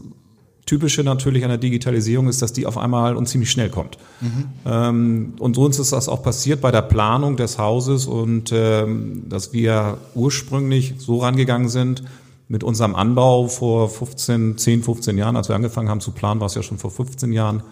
Typische 0.67 1.03
natürlich 1.03 1.43
an 1.43 1.49
der 1.49 1.57
Digitalisierung 1.57 2.27
ist, 2.27 2.43
dass 2.43 2.53
die 2.53 2.67
auf 2.67 2.77
einmal 2.77 3.15
und 3.15 3.27
ziemlich 3.27 3.49
schnell 3.49 3.69
kommt. 3.69 3.97
Mhm. 4.21 4.45
Ähm, 4.65 5.33
und 5.39 5.57
uns 5.57 5.79
ist 5.79 5.93
das 5.93 6.07
auch 6.07 6.21
passiert 6.21 6.61
bei 6.61 6.71
der 6.71 6.83
Planung 6.83 7.37
des 7.37 7.57
Hauses 7.57 8.05
und 8.05 8.51
ähm, 8.53 9.23
dass 9.29 9.53
wir 9.53 9.97
ursprünglich 10.13 10.95
so 10.99 11.17
rangegangen 11.17 11.69
sind, 11.69 12.03
mit 12.49 12.63
unserem 12.63 12.95
Anbau 12.95 13.47
vor 13.47 13.89
15, 13.89 14.57
10, 14.57 14.83
15 14.83 15.17
Jahren, 15.17 15.35
als 15.35 15.49
wir 15.49 15.55
angefangen 15.55 15.89
haben 15.89 16.01
zu 16.01 16.11
planen, 16.11 16.39
war 16.39 16.47
es 16.47 16.55
ja 16.55 16.63
schon 16.63 16.77
vor 16.77 16.91
15 16.91 17.33
Jahren, 17.33 17.63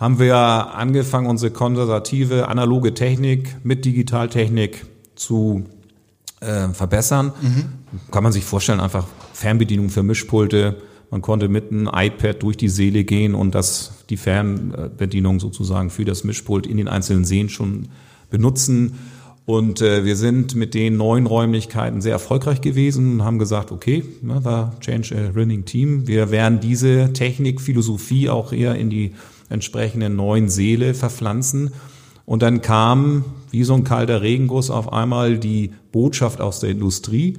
haben 0.00 0.18
wir 0.18 0.36
angefangen, 0.36 1.28
unsere 1.28 1.52
konservative 1.52 2.48
analoge 2.48 2.94
Technik 2.94 3.56
mit 3.62 3.84
Digitaltechnik 3.84 4.86
zu 5.14 5.64
äh, 6.40 6.68
verbessern. 6.68 7.32
Mhm. 7.40 7.64
Kann 8.10 8.22
man 8.22 8.32
sich 8.32 8.44
vorstellen, 8.44 8.80
einfach 8.80 9.06
Fernbedienung 9.32 9.90
für 9.90 10.02
Mischpulte, 10.02 10.82
man 11.12 11.20
konnte 11.20 11.48
mit 11.48 11.70
einem 11.70 11.90
iPad 11.92 12.42
durch 12.42 12.56
die 12.56 12.70
Seele 12.70 13.04
gehen 13.04 13.34
und 13.34 13.54
das, 13.54 13.92
die 14.08 14.16
Fernbedienung 14.16 15.40
sozusagen 15.40 15.90
für 15.90 16.06
das 16.06 16.24
Mischpult 16.24 16.66
in 16.66 16.78
den 16.78 16.88
einzelnen 16.88 17.26
Seen 17.26 17.50
schon 17.50 17.88
benutzen. 18.30 18.94
Und 19.44 19.82
äh, 19.82 20.06
wir 20.06 20.16
sind 20.16 20.54
mit 20.54 20.72
den 20.72 20.96
neuen 20.96 21.26
Räumlichkeiten 21.26 22.00
sehr 22.00 22.12
erfolgreich 22.12 22.62
gewesen 22.62 23.12
und 23.12 23.24
haben 23.24 23.38
gesagt, 23.38 23.72
okay, 23.72 24.02
ne, 24.22 24.42
war 24.42 24.80
Change 24.80 25.14
a 25.14 25.38
Running 25.38 25.66
Team. 25.66 26.06
Wir 26.06 26.30
werden 26.30 26.60
diese 26.60 27.12
Technik, 27.12 27.60
Philosophie 27.60 28.30
auch 28.30 28.54
eher 28.54 28.76
in 28.76 28.88
die 28.88 29.12
entsprechenden 29.50 30.16
neuen 30.16 30.48
Seele 30.48 30.94
verpflanzen. 30.94 31.72
Und 32.24 32.40
dann 32.40 32.62
kam 32.62 33.26
wie 33.50 33.64
so 33.64 33.74
ein 33.74 33.84
kalter 33.84 34.22
Regenguss 34.22 34.70
auf 34.70 34.90
einmal 34.90 35.36
die 35.36 35.72
Botschaft 35.92 36.40
aus 36.40 36.60
der 36.60 36.70
Industrie. 36.70 37.36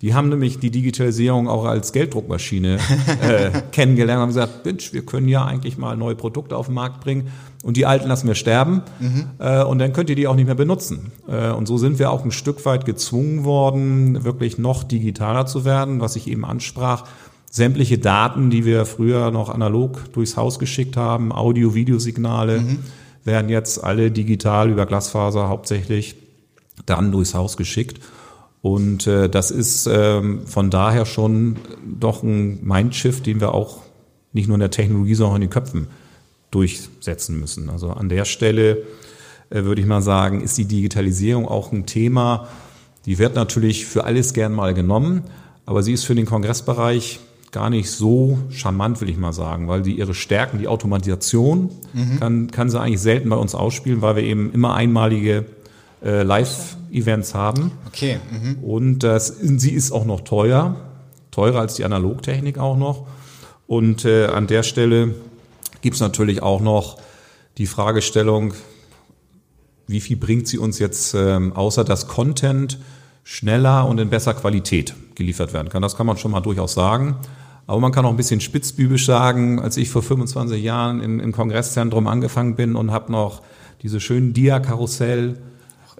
Die 0.00 0.14
haben 0.14 0.28
nämlich 0.28 0.60
die 0.60 0.70
Digitalisierung 0.70 1.48
auch 1.48 1.64
als 1.64 1.92
Gelddruckmaschine 1.92 2.78
äh, 3.20 3.50
kennengelernt 3.72 4.18
und 4.18 4.22
haben 4.22 4.28
gesagt, 4.28 4.64
Mensch, 4.64 4.92
wir 4.92 5.04
können 5.04 5.26
ja 5.26 5.44
eigentlich 5.44 5.76
mal 5.76 5.96
neue 5.96 6.14
Produkte 6.14 6.56
auf 6.56 6.66
den 6.66 6.76
Markt 6.76 7.00
bringen 7.00 7.28
und 7.64 7.76
die 7.76 7.84
alten 7.84 8.08
lassen 8.08 8.28
wir 8.28 8.36
sterben 8.36 8.82
mhm. 9.00 9.26
äh, 9.40 9.64
und 9.64 9.80
dann 9.80 9.92
könnt 9.92 10.08
ihr 10.08 10.16
die 10.16 10.28
auch 10.28 10.36
nicht 10.36 10.46
mehr 10.46 10.54
benutzen. 10.54 11.10
Äh, 11.28 11.50
und 11.50 11.66
so 11.66 11.78
sind 11.78 11.98
wir 11.98 12.12
auch 12.12 12.24
ein 12.24 12.30
Stück 12.30 12.64
weit 12.64 12.84
gezwungen 12.84 13.44
worden, 13.44 14.22
wirklich 14.22 14.56
noch 14.56 14.84
digitaler 14.84 15.46
zu 15.46 15.64
werden, 15.64 16.00
was 16.00 16.14
ich 16.14 16.28
eben 16.28 16.44
ansprach. 16.44 17.04
Sämtliche 17.50 17.98
Daten, 17.98 18.50
die 18.50 18.64
wir 18.64 18.84
früher 18.86 19.32
noch 19.32 19.48
analog 19.48 20.12
durchs 20.12 20.36
Haus 20.36 20.60
geschickt 20.60 20.96
haben, 20.96 21.32
Audio-Videosignale, 21.32 22.60
mhm. 22.60 22.78
werden 23.24 23.48
jetzt 23.48 23.82
alle 23.82 24.12
digital 24.12 24.70
über 24.70 24.86
Glasfaser 24.86 25.48
hauptsächlich 25.48 26.14
dann 26.86 27.10
durchs 27.10 27.34
Haus 27.34 27.56
geschickt. 27.56 28.00
Und 28.60 29.06
äh, 29.06 29.28
das 29.28 29.50
ist 29.50 29.86
ähm, 29.86 30.46
von 30.46 30.70
daher 30.70 31.06
schon 31.06 31.56
doch 31.86 32.22
ein 32.22 32.64
Mindshift, 32.64 33.26
den 33.26 33.40
wir 33.40 33.54
auch 33.54 33.78
nicht 34.32 34.48
nur 34.48 34.56
in 34.56 34.60
der 34.60 34.70
Technologie, 34.70 35.14
sondern 35.14 35.32
auch 35.32 35.36
in 35.36 35.42
den 35.42 35.50
Köpfen 35.50 35.86
durchsetzen 36.50 37.38
müssen. 37.38 37.70
Also 37.70 37.90
an 37.90 38.08
der 38.08 38.24
Stelle 38.24 38.82
äh, 39.50 39.64
würde 39.64 39.80
ich 39.80 39.86
mal 39.86 40.02
sagen, 40.02 40.40
ist 40.40 40.58
die 40.58 40.64
Digitalisierung 40.64 41.46
auch 41.46 41.72
ein 41.72 41.86
Thema, 41.86 42.48
die 43.06 43.18
wird 43.18 43.34
natürlich 43.34 43.86
für 43.86 44.04
alles 44.04 44.34
gern 44.34 44.52
mal 44.52 44.74
genommen, 44.74 45.22
aber 45.64 45.82
sie 45.82 45.92
ist 45.92 46.04
für 46.04 46.14
den 46.14 46.26
Kongressbereich 46.26 47.20
gar 47.52 47.70
nicht 47.70 47.90
so 47.90 48.38
charmant, 48.50 49.00
will 49.00 49.08
ich 49.08 49.16
mal 49.16 49.32
sagen, 49.32 49.68
weil 49.68 49.84
sie 49.84 49.92
ihre 49.92 50.14
Stärken, 50.14 50.58
die 50.58 50.68
Automatisation, 50.68 51.70
mhm. 51.94 52.20
kann, 52.20 52.50
kann 52.50 52.68
sie 52.68 52.78
eigentlich 52.78 53.00
selten 53.00 53.30
bei 53.30 53.36
uns 53.36 53.54
ausspielen, 53.54 54.02
weil 54.02 54.16
wir 54.16 54.22
eben 54.24 54.52
immer 54.52 54.74
einmalige 54.74 55.46
äh, 56.02 56.22
Live-Events 56.90 57.34
haben. 57.34 57.72
Okay. 57.86 58.18
Mhm. 58.30 58.62
Und 58.62 58.98
das, 59.00 59.28
sie 59.28 59.72
ist 59.72 59.92
auch 59.92 60.04
noch 60.04 60.20
teuer, 60.22 60.76
teurer 61.30 61.60
als 61.60 61.74
die 61.74 61.84
Analogtechnik 61.84 62.58
auch 62.58 62.76
noch. 62.76 63.06
Und 63.66 64.04
äh, 64.04 64.26
an 64.26 64.46
der 64.46 64.62
Stelle 64.62 65.14
gibt's 65.82 66.00
natürlich 66.00 66.42
auch 66.42 66.60
noch 66.60 66.98
die 67.58 67.66
Fragestellung, 67.66 68.54
wie 69.86 70.00
viel 70.00 70.16
bringt 70.16 70.48
sie 70.48 70.58
uns 70.58 70.78
jetzt, 70.78 71.14
ähm, 71.14 71.52
außer 71.54 71.84
dass 71.84 72.08
Content 72.08 72.78
schneller 73.24 73.86
und 73.86 73.98
in 73.98 74.10
besser 74.10 74.34
Qualität 74.34 74.94
geliefert 75.14 75.52
werden 75.52 75.68
kann. 75.68 75.82
Das 75.82 75.96
kann 75.96 76.06
man 76.06 76.16
schon 76.16 76.30
mal 76.30 76.40
durchaus 76.40 76.74
sagen. 76.74 77.16
Aber 77.66 77.80
man 77.80 77.92
kann 77.92 78.06
auch 78.06 78.10
ein 78.10 78.16
bisschen 78.16 78.40
spitzbübisch 78.40 79.04
sagen, 79.04 79.60
als 79.60 79.76
ich 79.76 79.90
vor 79.90 80.02
25 80.02 80.62
Jahren 80.62 81.02
im, 81.02 81.20
im 81.20 81.32
Kongresszentrum 81.32 82.06
angefangen 82.06 82.56
bin 82.56 82.76
und 82.76 82.90
habe 82.90 83.12
noch 83.12 83.42
diese 83.82 84.00
schönen 84.00 84.32
Dia-Karussell 84.32 85.36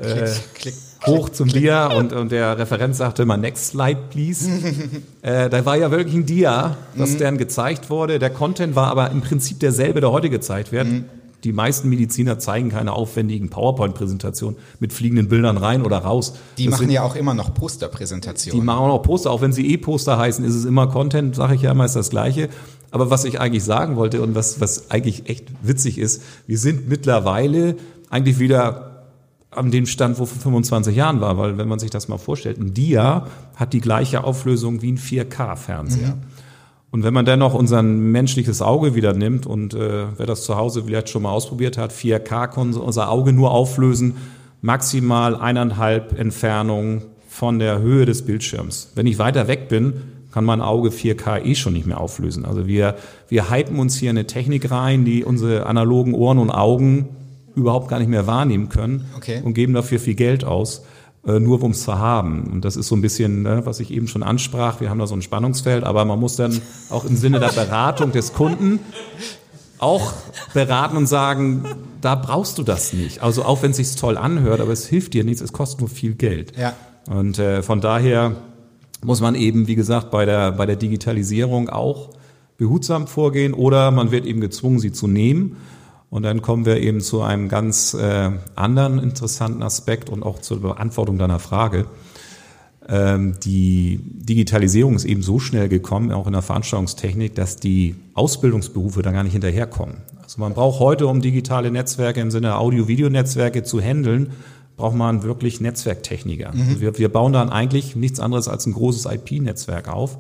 äh, 0.01 0.31
klick, 0.55 0.75
hoch 1.07 1.29
zum 1.29 1.49
klick. 1.49 1.63
Dia 1.63 1.87
und, 1.89 2.13
und 2.13 2.33
der 2.33 2.59
Referent 2.59 2.95
sagte 2.97 3.23
immer 3.23 3.37
Next 3.37 3.69
Slide, 3.69 3.99
please. 4.11 4.49
äh, 5.23 5.49
da 5.49 5.65
war 5.65 5.77
ja 5.77 5.91
wirklich 5.91 6.15
ein 6.15 6.27
Dia, 6.27 6.77
das 6.97 7.13
mhm. 7.13 7.19
dann 7.19 7.39
gezeigt 7.39 7.91
wurde. 7.91 8.19
Der 8.19 8.31
Content 8.31 8.77
war 8.77 8.89
aber 8.89 9.11
im 9.11 9.21
Prinzip 9.21 9.61
derselbe, 9.61 10.01
der 10.01 10.13
heute 10.13 10.31
gezeigt 10.31 10.73
wird. 10.73 10.87
Mhm. 10.87 11.05
Die 11.45 11.53
meisten 11.53 11.89
Mediziner 11.89 12.41
zeigen 12.41 12.69
keine 12.69 12.93
aufwendigen 12.93 13.49
PowerPoint-Präsentationen 13.49 14.59
mit 14.81 14.93
fliegenden 14.93 15.29
Bildern 15.29 15.57
rein 15.57 15.85
oder 15.85 15.99
raus. 15.99 16.35
Die 16.59 16.65
das 16.65 16.73
machen 16.73 16.81
sind, 16.81 16.91
ja 16.91 17.03
auch 17.03 17.15
immer 17.15 17.33
noch 17.33 17.55
Poster-Präsentationen. 17.55 18.61
Die 18.61 18.67
machen 18.67 18.81
auch 18.81 18.89
noch 18.89 19.03
Poster, 19.03 19.31
auch 19.31 19.41
wenn 19.41 19.53
sie 19.53 19.67
E-Poster 19.73 20.19
heißen, 20.19 20.45
ist 20.45 20.57
es 20.57 20.65
immer 20.65 20.89
Content, 20.89 21.37
sage 21.37 21.55
ich 21.55 21.63
ja 21.63 21.71
immer, 21.71 21.85
ist 21.85 21.95
das 21.95 22.11
Gleiche. 22.11 22.49
Aber 22.91 23.11
was 23.11 23.25
ich 23.25 23.41
eigentlich 23.41 23.63
sagen 23.63 23.95
wollte 23.95 24.21
und 24.21 24.35
was, 24.35 24.61
was 24.61 24.91
eigentlich 24.91 25.29
echt 25.29 25.47
witzig 25.63 25.99
ist, 25.99 26.23
wir 26.49 26.59
sind 26.59 26.89
mittlerweile 26.89 27.77
eigentlich 28.11 28.41
wieder 28.41 28.88
an 29.51 29.71
dem 29.71 29.87
Stand, 29.87 30.19
wo 30.19 30.27
vor 30.27 30.41
25 30.41 30.95
Jahren 30.95 31.21
war, 31.21 31.39
weil 31.39 31.57
wenn 31.59 31.69
man 31.69 31.79
sich 31.79 31.91
das 31.91 32.09
mal 32.09 32.19
vorstellt, 32.19 32.59
ein 32.59 32.75
Dia 32.75 33.27
hat 33.57 33.73
die 33.73 33.81
gleiche 33.81 34.25
Auflösung 34.25 34.83
wie 34.83 34.93
ein 34.93 34.99
4K-Fernseher. 34.99 36.17
Mhm. 36.17 36.23
Und 36.91 37.05
wenn 37.05 37.13
man 37.13 37.27
dann 37.27 37.39
noch 37.39 37.55
unser 37.55 37.83
menschliches 37.83 38.63
Auge 38.63 38.95
wieder 38.95 39.13
nimmt 39.13 39.47
und 39.47 39.75
äh, 39.75 40.07
wer 40.17 40.27
das 40.27 40.45
zu 40.45 40.57
Hause 40.57 40.85
vielleicht 40.85 41.11
schon 41.11 41.23
mal 41.23 41.33
ausprobiert 41.33 41.77
hat, 41.77 41.93
4K 41.93 42.49
kann 42.49 42.75
unser 42.75 43.11
Auge 43.11 43.33
nur 43.33 43.51
auflösen, 43.51 44.17
maximal 44.63 45.37
eineinhalb 45.37 46.19
Entfernung 46.19 47.03
von 47.29 47.59
der 47.59 47.81
Höhe 47.81 48.07
des 48.07 48.25
Bildschirms. 48.25 48.93
Wenn 48.95 49.07
ich 49.07 49.19
weiter 49.19 49.49
weg 49.49 49.69
bin, 49.69 49.95
kann 50.33 50.45
mein 50.45 50.61
Auge 50.61 50.91
4K 50.91 51.45
eh 51.45 51.55
schon 51.55 51.75
nicht 51.75 51.87
mehr 51.87 52.01
auflösen. 52.01 52.45
Also 52.45 52.67
wir, 52.67 52.97
wir 53.29 53.51
hypen 53.51 53.79
uns 53.79 53.97
hier 53.97 54.11
eine 54.11 54.27
Technik 54.27 54.71
rein, 54.71 55.05
die 55.05 55.25
unsere 55.25 55.67
analogen 55.67 56.15
Ohren 56.15 56.39
und 56.39 56.51
Augen 56.51 57.09
überhaupt 57.59 57.89
gar 57.89 57.99
nicht 57.99 58.09
mehr 58.09 58.27
wahrnehmen 58.27 58.69
können 58.69 59.07
okay. 59.17 59.41
und 59.45 59.55
geben 59.55 59.75
dafür 59.75 59.99
viel 59.99 60.15
Geld 60.15 60.45
aus, 60.45 60.85
äh, 61.27 61.39
nur 61.39 61.63
um 61.63 61.73
es 61.73 61.83
zu 61.83 61.99
haben. 61.99 62.45
Und 62.53 62.65
das 62.65 62.77
ist 62.77 62.89
so 62.89 62.97
ein 62.97 63.03
bisschen, 63.03 63.43
ne, 63.43 63.63
was 63.65 63.81
ich 63.81 63.91
eben 63.91 64.09
schon 64.09 64.23
ansprach, 64.23 64.81
wir 64.81 64.91
haben 64.91 64.99
da 64.99 65.07
so 65.07 65.15
ein 65.15 65.23
Spannungsfeld, 65.23 65.85
aber 65.85 66.05
man 66.05 66.19
muss 66.19 66.37
dann 66.37 66.61
auch 66.91 67.05
im 67.05 67.17
Sinne 67.17 67.41
der 67.41 67.49
Beratung 67.49 68.13
des 68.13 68.33
Kunden 68.33 68.81
auch 69.79 70.13
beraten 70.55 70.97
und 70.97 71.07
sagen, 71.07 71.65
da 72.01 72.15
brauchst 72.15 72.59
du 72.59 72.63
das 72.63 72.93
nicht. 72.93 73.23
Also 73.23 73.45
auch 73.45 73.63
wenn 73.63 73.71
es 73.71 73.77
sich 73.77 73.95
toll 73.97 74.17
anhört, 74.17 74.61
aber 74.61 74.73
es 74.73 74.87
hilft 74.87 75.15
dir 75.15 75.25
nichts, 75.25 75.41
es 75.41 75.53
kostet 75.53 75.81
nur 75.81 75.89
viel 75.89 76.15
Geld. 76.15 76.57
Ja. 76.57 76.75
Und 77.09 77.39
äh, 77.39 77.63
von 77.63 77.81
daher 77.81 78.37
muss 79.05 79.21
man 79.21 79.35
eben, 79.35 79.69
wie 79.69 79.77
gesagt, 79.77 80.11
bei 80.11 80.25
der, 80.25 80.53
bei 80.53 80.67
der 80.67 80.77
Digitalisierung 80.77 81.69
auch 81.69 82.11
behutsam 82.57 83.07
vorgehen 83.07 83.55
oder 83.55 83.91
man 83.91 84.11
wird 84.11 84.27
eben 84.27 84.41
gezwungen, 84.41 84.81
sie 84.81 84.93
zu 84.93 85.07
nehmen. 85.07 85.57
Und 86.11 86.23
dann 86.23 86.41
kommen 86.41 86.65
wir 86.65 86.79
eben 86.81 87.01
zu 87.01 87.23
einem 87.23 87.49
ganz 87.49 87.95
äh, 87.95 88.31
anderen 88.55 88.99
interessanten 88.99 89.63
Aspekt 89.63 90.09
und 90.09 90.23
auch 90.23 90.41
zur 90.41 90.61
Beantwortung 90.61 91.19
deiner 91.19 91.39
Frage. 91.39 91.87
Ähm, 92.89 93.35
die 93.45 94.01
Digitalisierung 94.03 94.95
ist 94.97 95.05
eben 95.05 95.23
so 95.23 95.39
schnell 95.39 95.69
gekommen, 95.69 96.11
auch 96.11 96.27
in 96.27 96.33
der 96.33 96.41
Veranstaltungstechnik, 96.41 97.35
dass 97.35 97.57
die 97.57 97.97
Ausbildungsberufe 98.15 99.03
da 99.03 99.13
gar 99.13 99.23
nicht 99.23 99.33
hinterherkommen. 99.33 99.97
Also 100.23 100.41
man 100.41 100.55
braucht 100.55 100.81
heute, 100.81 101.07
um 101.07 101.21
digitale 101.21 101.71
Netzwerke 101.71 102.21
im 102.21 102.31
Sinne 102.31 102.57
Audio-Video-Netzwerke 102.57 103.63
zu 103.63 103.79
handeln, 103.81 104.31
braucht 104.79 104.97
man 104.97 105.23
wirklich 105.23 105.61
Netzwerktechniker. 105.61 106.55
Mhm. 106.55 106.81
Wir, 106.81 106.97
wir 106.97 107.09
bauen 107.11 107.35
dann 107.35 107.51
eigentlich 107.51 107.97
nichts 107.97 108.21
anderes 108.21 108.49
als 108.49 108.65
ein 108.65 108.73
großes 108.73 109.05
IP-Netzwerk 109.05 109.89
auf. 109.89 110.19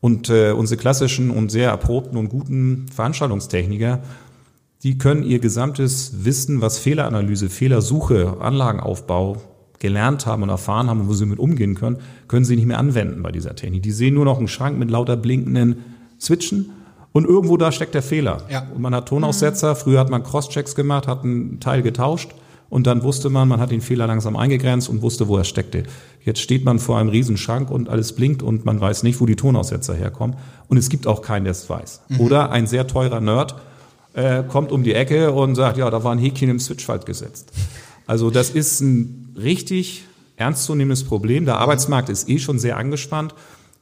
Und 0.00 0.28
äh, 0.28 0.52
unsere 0.52 0.78
klassischen 0.78 1.30
und 1.30 1.50
sehr 1.50 1.70
erprobten 1.70 2.16
und 2.16 2.28
guten 2.28 2.86
Veranstaltungstechniker, 2.94 4.00
die 4.82 4.98
können 4.98 5.22
ihr 5.22 5.38
gesamtes 5.38 6.24
Wissen, 6.24 6.60
was 6.60 6.78
Fehleranalyse, 6.78 7.48
Fehlersuche, 7.48 8.36
Anlagenaufbau 8.40 9.38
gelernt 9.78 10.26
haben 10.26 10.42
und 10.42 10.48
erfahren 10.48 10.88
haben 10.88 11.02
und 11.02 11.08
wo 11.08 11.12
sie 11.12 11.26
mit 11.26 11.38
umgehen 11.38 11.74
können, 11.74 11.98
können 12.28 12.44
sie 12.44 12.56
nicht 12.56 12.66
mehr 12.66 12.78
anwenden 12.78 13.22
bei 13.22 13.32
dieser 13.32 13.54
Technik. 13.54 13.82
Die 13.82 13.92
sehen 13.92 14.14
nur 14.14 14.24
noch 14.24 14.38
einen 14.38 14.48
Schrank 14.48 14.78
mit 14.78 14.90
lauter 14.90 15.16
blinkenden 15.16 15.84
Switchen 16.20 16.70
und 17.12 17.26
irgendwo 17.26 17.56
da 17.56 17.72
steckt 17.72 17.94
der 17.94 18.02
Fehler. 18.02 18.42
Ja. 18.50 18.66
Und 18.74 18.80
man 18.80 18.94
hat 18.94 19.08
Tonaussetzer, 19.08 19.76
früher 19.76 20.00
hat 20.00 20.10
man 20.10 20.22
Crosschecks 20.22 20.74
gemacht, 20.74 21.06
hat 21.06 21.24
einen 21.24 21.60
Teil 21.60 21.82
getauscht 21.82 22.30
und 22.68 22.86
dann 22.86 23.02
wusste 23.02 23.30
man, 23.30 23.48
man 23.48 23.60
hat 23.60 23.70
den 23.70 23.80
Fehler 23.80 24.06
langsam 24.06 24.36
eingegrenzt 24.36 24.88
und 24.88 25.02
wusste, 25.02 25.28
wo 25.28 25.36
er 25.36 25.44
steckte. 25.44 25.84
Jetzt 26.24 26.40
steht 26.40 26.64
man 26.64 26.78
vor 26.78 26.98
einem 26.98 27.08
Riesenschrank 27.08 27.70
und 27.70 27.88
alles 27.88 28.12
blinkt 28.12 28.42
und 28.42 28.64
man 28.64 28.80
weiß 28.80 29.02
nicht, 29.02 29.20
wo 29.20 29.26
die 29.26 29.36
Tonaussetzer 29.36 29.94
herkommen. 29.94 30.36
Und 30.68 30.76
es 30.76 30.88
gibt 30.88 31.06
auch 31.06 31.22
keinen, 31.22 31.44
der 31.44 31.52
es 31.52 31.70
weiß. 31.70 32.02
Mhm. 32.08 32.20
Oder 32.20 32.50
ein 32.50 32.66
sehr 32.66 32.86
teurer 32.86 33.20
Nerd 33.20 33.54
äh, 34.16 34.42
kommt 34.42 34.72
um 34.72 34.82
die 34.82 34.94
Ecke 34.94 35.30
und 35.32 35.54
sagt, 35.54 35.76
ja, 35.76 35.88
da 35.90 36.02
war 36.02 36.12
ein 36.12 36.18
Häkchen 36.18 36.48
im 36.48 36.58
Switchfalt 36.58 37.04
gesetzt. 37.04 37.52
Also 38.06 38.30
das 38.30 38.50
ist 38.50 38.80
ein 38.80 39.34
richtig 39.36 40.04
ernstzunehmendes 40.36 41.04
Problem. 41.04 41.44
Der 41.44 41.58
Arbeitsmarkt 41.58 42.08
ist 42.08 42.28
eh 42.28 42.38
schon 42.38 42.58
sehr 42.58 42.78
angespannt. 42.78 43.34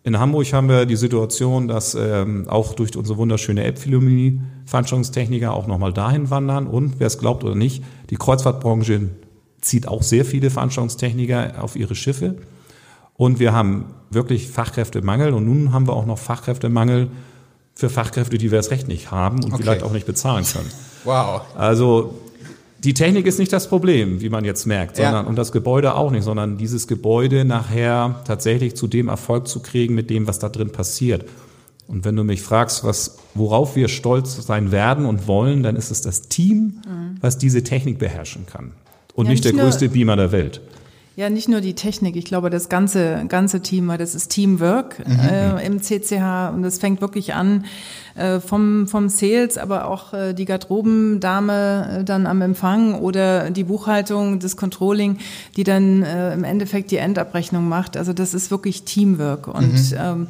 In 0.02 0.18
Hamburg 0.18 0.52
haben 0.52 0.68
wir 0.68 0.86
die 0.86 0.96
Situation, 0.96 1.68
dass 1.68 1.94
ähm, 1.94 2.48
auch 2.48 2.74
durch 2.74 2.96
unsere 2.96 3.16
wunderschöne 3.16 3.64
App 3.64 3.78
Philomenie 3.78 4.40
Veranstaltungstechniker 4.66 5.54
auch 5.54 5.66
nochmal 5.66 5.92
dahin 5.92 6.30
wandern. 6.30 6.66
Und 6.66 6.98
wer 6.98 7.06
es 7.06 7.18
glaubt 7.18 7.44
oder 7.44 7.54
nicht, 7.54 7.82
die 8.10 8.16
Kreuzfahrtbranche 8.16 9.08
zieht 9.60 9.88
auch 9.88 10.02
sehr 10.02 10.24
viele 10.24 10.50
Veranstaltungstechniker 10.50 11.62
auf 11.62 11.76
ihre 11.76 11.94
Schiffe. 11.94 12.36
Und 13.14 13.38
wir 13.38 13.52
haben 13.52 13.86
wirklich 14.10 14.48
Fachkräftemangel. 14.48 15.32
Und 15.32 15.46
nun 15.46 15.72
haben 15.72 15.86
wir 15.86 15.94
auch 15.94 16.06
noch 16.06 16.18
Fachkräftemangel 16.18 17.08
für 17.74 17.90
Fachkräfte, 17.90 18.38
die 18.38 18.50
wir 18.50 18.58
das 18.58 18.70
Recht 18.70 18.88
nicht 18.88 19.10
haben 19.10 19.42
und 19.42 19.52
okay. 19.52 19.62
vielleicht 19.62 19.82
auch 19.82 19.92
nicht 19.92 20.06
bezahlen 20.06 20.44
können. 20.44 20.70
Wow. 21.04 21.42
Also 21.56 22.18
die 22.84 22.94
Technik 22.94 23.26
ist 23.26 23.38
nicht 23.38 23.52
das 23.52 23.68
Problem, 23.68 24.20
wie 24.20 24.28
man 24.28 24.44
jetzt 24.44 24.66
merkt, 24.66 24.96
sondern 24.96 25.24
ja. 25.24 25.28
und 25.28 25.36
das 25.36 25.52
Gebäude 25.52 25.94
auch 25.94 26.10
nicht, 26.10 26.22
sondern 26.22 26.58
dieses 26.58 26.86
Gebäude 26.86 27.44
nachher 27.44 28.20
tatsächlich 28.26 28.76
zu 28.76 28.86
dem 28.86 29.08
Erfolg 29.08 29.48
zu 29.48 29.60
kriegen 29.60 29.94
mit 29.94 30.10
dem, 30.10 30.26
was 30.26 30.38
da 30.38 30.50
drin 30.50 30.70
passiert. 30.70 31.24
Und 31.86 32.04
wenn 32.04 32.16
du 32.16 32.24
mich 32.24 32.42
fragst, 32.42 32.84
was, 32.84 33.18
worauf 33.34 33.76
wir 33.76 33.88
stolz 33.88 34.46
sein 34.46 34.70
werden 34.72 35.06
und 35.06 35.26
wollen, 35.26 35.62
dann 35.62 35.76
ist 35.76 35.90
es 35.90 36.00
das 36.00 36.22
Team, 36.22 36.82
mhm. 36.86 37.16
was 37.20 37.38
diese 37.38 37.62
Technik 37.62 37.98
beherrschen 37.98 38.46
kann. 38.46 38.72
Und 39.14 39.26
ja, 39.26 39.32
nicht, 39.32 39.44
nicht 39.44 39.56
der 39.56 39.62
größte 39.62 39.88
Beamer 39.88 40.16
der 40.16 40.32
Welt. 40.32 40.60
Ja, 41.16 41.30
nicht 41.30 41.48
nur 41.48 41.60
die 41.60 41.74
Technik, 41.74 42.16
ich 42.16 42.24
glaube, 42.24 42.50
das 42.50 42.68
ganze, 42.68 43.24
ganze 43.28 43.60
Team, 43.60 43.86
weil 43.86 43.98
das 43.98 44.16
ist 44.16 44.28
Teamwork 44.28 45.06
mhm. 45.06 45.20
äh, 45.20 45.64
im 45.64 45.80
CCH 45.80 46.50
und 46.52 46.62
das 46.62 46.78
fängt 46.78 47.00
wirklich 47.00 47.34
an 47.34 47.66
äh, 48.14 48.40
vom, 48.40 48.86
vom 48.86 49.08
Sales, 49.08 49.58
aber 49.58 49.88
auch 49.88 50.12
äh, 50.12 50.34
die 50.34 50.44
Garderobendame 50.44 52.00
äh, 52.00 52.04
dann 52.04 52.26
am 52.26 52.42
Empfang 52.42 52.94
oder 52.94 53.50
die 53.50 53.64
Buchhaltung, 53.64 54.38
das 54.38 54.56
Controlling, 54.56 55.18
die 55.56 55.64
dann 55.64 56.02
äh, 56.02 56.32
im 56.32 56.44
Endeffekt 56.44 56.90
die 56.90 56.98
Endabrechnung 56.98 57.68
macht. 57.68 57.96
Also 57.96 58.12
das 58.12 58.34
ist 58.34 58.50
wirklich 58.50 58.84
Teamwork 58.84 59.48
und 59.48 59.90
mhm. 59.90 59.98
ähm, 59.98 60.26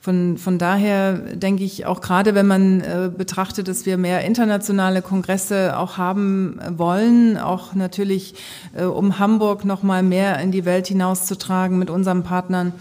von, 0.00 0.38
von 0.38 0.58
daher 0.58 1.14
denke 1.14 1.64
ich 1.64 1.84
auch 1.84 2.00
gerade, 2.00 2.34
wenn 2.34 2.46
man 2.46 2.80
äh, 2.80 3.10
betrachtet, 3.14 3.68
dass 3.68 3.84
wir 3.84 3.98
mehr 3.98 4.24
internationale 4.24 5.02
Kongresse 5.02 5.76
auch 5.76 5.98
haben 5.98 6.58
wollen, 6.76 7.36
auch 7.36 7.74
natürlich, 7.74 8.34
äh, 8.74 8.84
um 8.84 9.18
Hamburg 9.18 9.64
noch 9.64 9.82
mal 9.82 10.02
mehr 10.02 10.38
in 10.38 10.50
die 10.50 10.64
Welt 10.64 10.86
hinauszutragen 10.86 11.78
mit 11.78 11.90
unseren 11.90 12.22
Partnern, 12.22 12.72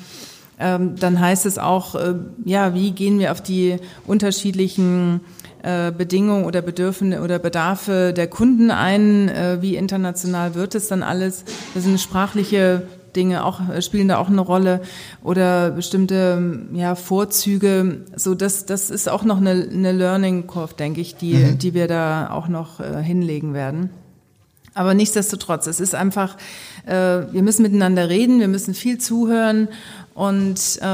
ähm, 0.60 0.96
dann 0.96 1.20
heißt 1.20 1.46
es 1.46 1.58
auch, 1.58 1.96
äh, 1.96 2.16
ja, 2.46 2.74
wie 2.74 2.92
gehen 2.92 3.20
wir 3.20 3.32
auf 3.32 3.42
die 3.42 3.78
unterschiedlichen 4.08 5.22
äh, 5.62 5.92
Bedingungen 5.92 6.46
oder 6.46 6.62
Bedürfnisse 6.62 7.22
oder 7.22 7.38
Bedarfe 7.38 8.14
der 8.16 8.28
Kunden 8.28 8.72
ein? 8.72 9.30
Äh, 9.30 9.62
wie 9.62 9.76
international 9.76 10.56
wird 10.56 10.74
es 10.74 10.88
dann 10.88 11.04
alles? 11.04 11.46
Das 11.76 11.84
sind 11.84 12.00
sprachliche 12.00 12.84
Dinge 13.16 13.46
auch 13.46 13.68
äh, 13.70 13.82
spielen 13.82 14.08
da 14.08 14.18
auch 14.18 14.30
eine 14.30 14.42
Rolle 14.42 14.82
oder 15.24 15.72
bestimmte 15.72 16.66
ja, 16.74 16.96
Vorzüge. 16.96 18.06
So 18.16 18.34
das 18.34 18.66
das 18.66 18.90
ist 18.90 19.10
auch 19.10 19.24
noch 19.24 19.38
eine, 19.38 19.70
eine 19.72 19.92
Learning 19.92 20.48
Curve, 20.48 20.76
denke 20.76 21.02
ich, 21.02 21.16
die 21.16 21.36
mhm. 21.36 21.58
die 21.60 21.74
wir 21.74 21.88
da 21.88 22.32
auch 22.32 22.48
noch 22.48 22.80
äh, 22.80 23.04
hinlegen 23.04 23.54
werden. 23.54 23.90
Aber 24.78 24.94
nichtsdestotrotz, 24.94 25.66
es 25.66 25.80
ist 25.80 25.96
einfach, 25.96 26.38
äh, 26.86 26.94
wir 26.94 27.42
müssen 27.42 27.64
miteinander 27.64 28.10
reden, 28.10 28.40
wir 28.40 28.48
müssen 28.48 28.76
viel 28.76 29.00
zuhören 29.00 29.70
und 30.18 30.80
äh, 30.82 30.88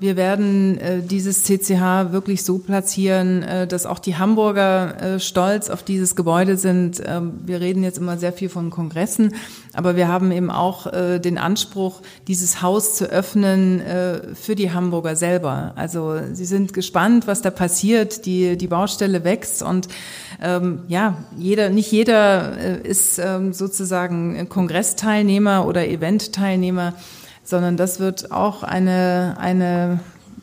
wir 0.00 0.16
werden 0.16 0.78
äh, 0.78 1.02
dieses 1.02 1.44
CCH 1.44 2.12
wirklich 2.12 2.42
so 2.42 2.56
platzieren, 2.56 3.42
äh, 3.42 3.66
dass 3.66 3.84
auch 3.84 3.98
die 3.98 4.16
Hamburger 4.16 5.16
äh, 5.16 5.20
stolz 5.20 5.68
auf 5.68 5.82
dieses 5.82 6.16
Gebäude 6.16 6.56
sind. 6.56 6.98
Äh, 6.98 7.20
wir 7.44 7.60
reden 7.60 7.82
jetzt 7.82 7.98
immer 7.98 8.16
sehr 8.16 8.32
viel 8.32 8.48
von 8.48 8.70
Kongressen, 8.70 9.34
aber 9.74 9.96
wir 9.96 10.08
haben 10.08 10.32
eben 10.32 10.50
auch 10.50 10.86
äh, 10.86 11.18
den 11.18 11.36
Anspruch, 11.36 12.00
dieses 12.26 12.62
Haus 12.62 12.96
zu 12.96 13.04
öffnen 13.04 13.82
äh, 13.82 14.34
für 14.34 14.54
die 14.54 14.72
Hamburger 14.72 15.14
selber. 15.14 15.74
Also 15.76 16.14
sie 16.32 16.46
sind 16.46 16.72
gespannt, 16.72 17.26
was 17.26 17.42
da 17.42 17.50
passiert. 17.50 18.24
Die, 18.24 18.56
die 18.56 18.66
Baustelle 18.66 19.24
wächst 19.24 19.62
und 19.62 19.88
ähm, 20.40 20.84
ja, 20.88 21.18
jeder, 21.36 21.68
nicht 21.68 21.92
jeder 21.92 22.56
äh, 22.56 22.88
ist 22.88 23.18
ähm, 23.18 23.52
sozusagen 23.52 24.48
Kongressteilnehmer 24.48 25.66
oder 25.66 25.86
Eventteilnehmer 25.86 26.94
sondern 27.50 27.76
das 27.76 28.00
wird 28.00 28.32
auch 28.32 28.62
eine, 28.62 29.36
eine 29.38 30.00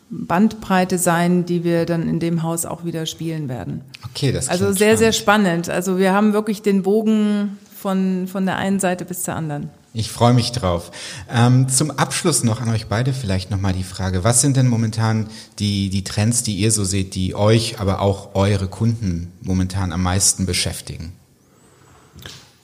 Bandbreite 0.10 0.98
sein, 0.98 1.46
die 1.46 1.64
wir 1.64 1.86
dann 1.86 2.08
in 2.08 2.20
dem 2.20 2.44
Haus 2.44 2.66
auch 2.66 2.86
wieder 2.86 3.06
spielen 3.06 3.50
werden. 3.50 3.82
Okay, 4.12 4.32
das 4.32 4.48
Also 4.50 4.66
sehr, 4.68 4.76
spannend. 4.76 5.00
sehr 5.00 5.12
spannend. 5.14 5.70
Also 5.70 5.98
wir 5.98 6.14
haben 6.14 6.34
wirklich 6.34 6.62
den 6.62 6.84
Bogen 6.84 7.58
von, 7.76 8.28
von 8.28 8.46
der 8.46 8.58
einen 8.58 8.80
Seite 8.80 9.06
bis 9.06 9.24
zur 9.24 9.36
anderen. 9.36 9.70
Ich 9.94 10.12
freue 10.12 10.34
mich 10.34 10.52
drauf. 10.52 10.92
Ähm, 11.34 11.70
zum 11.70 11.90
Abschluss 11.92 12.44
noch 12.44 12.62
an 12.62 12.70
euch 12.70 12.88
beide 12.88 13.14
vielleicht 13.14 13.50
nochmal 13.50 13.74
die 13.74 13.84
Frage, 13.84 14.24
was 14.24 14.42
sind 14.42 14.56
denn 14.56 14.68
momentan 14.68 15.28
die, 15.58 15.90
die 15.90 16.04
Trends, 16.04 16.44
die 16.44 16.56
ihr 16.56 16.72
so 16.72 16.84
seht, 16.84 17.16
die 17.16 17.34
euch, 17.34 17.80
aber 17.80 18.02
auch 18.02 18.36
eure 18.36 18.68
Kunden 18.68 19.32
momentan 19.42 19.92
am 19.92 20.04
meisten 20.04 20.46
beschäftigen? 20.46 21.14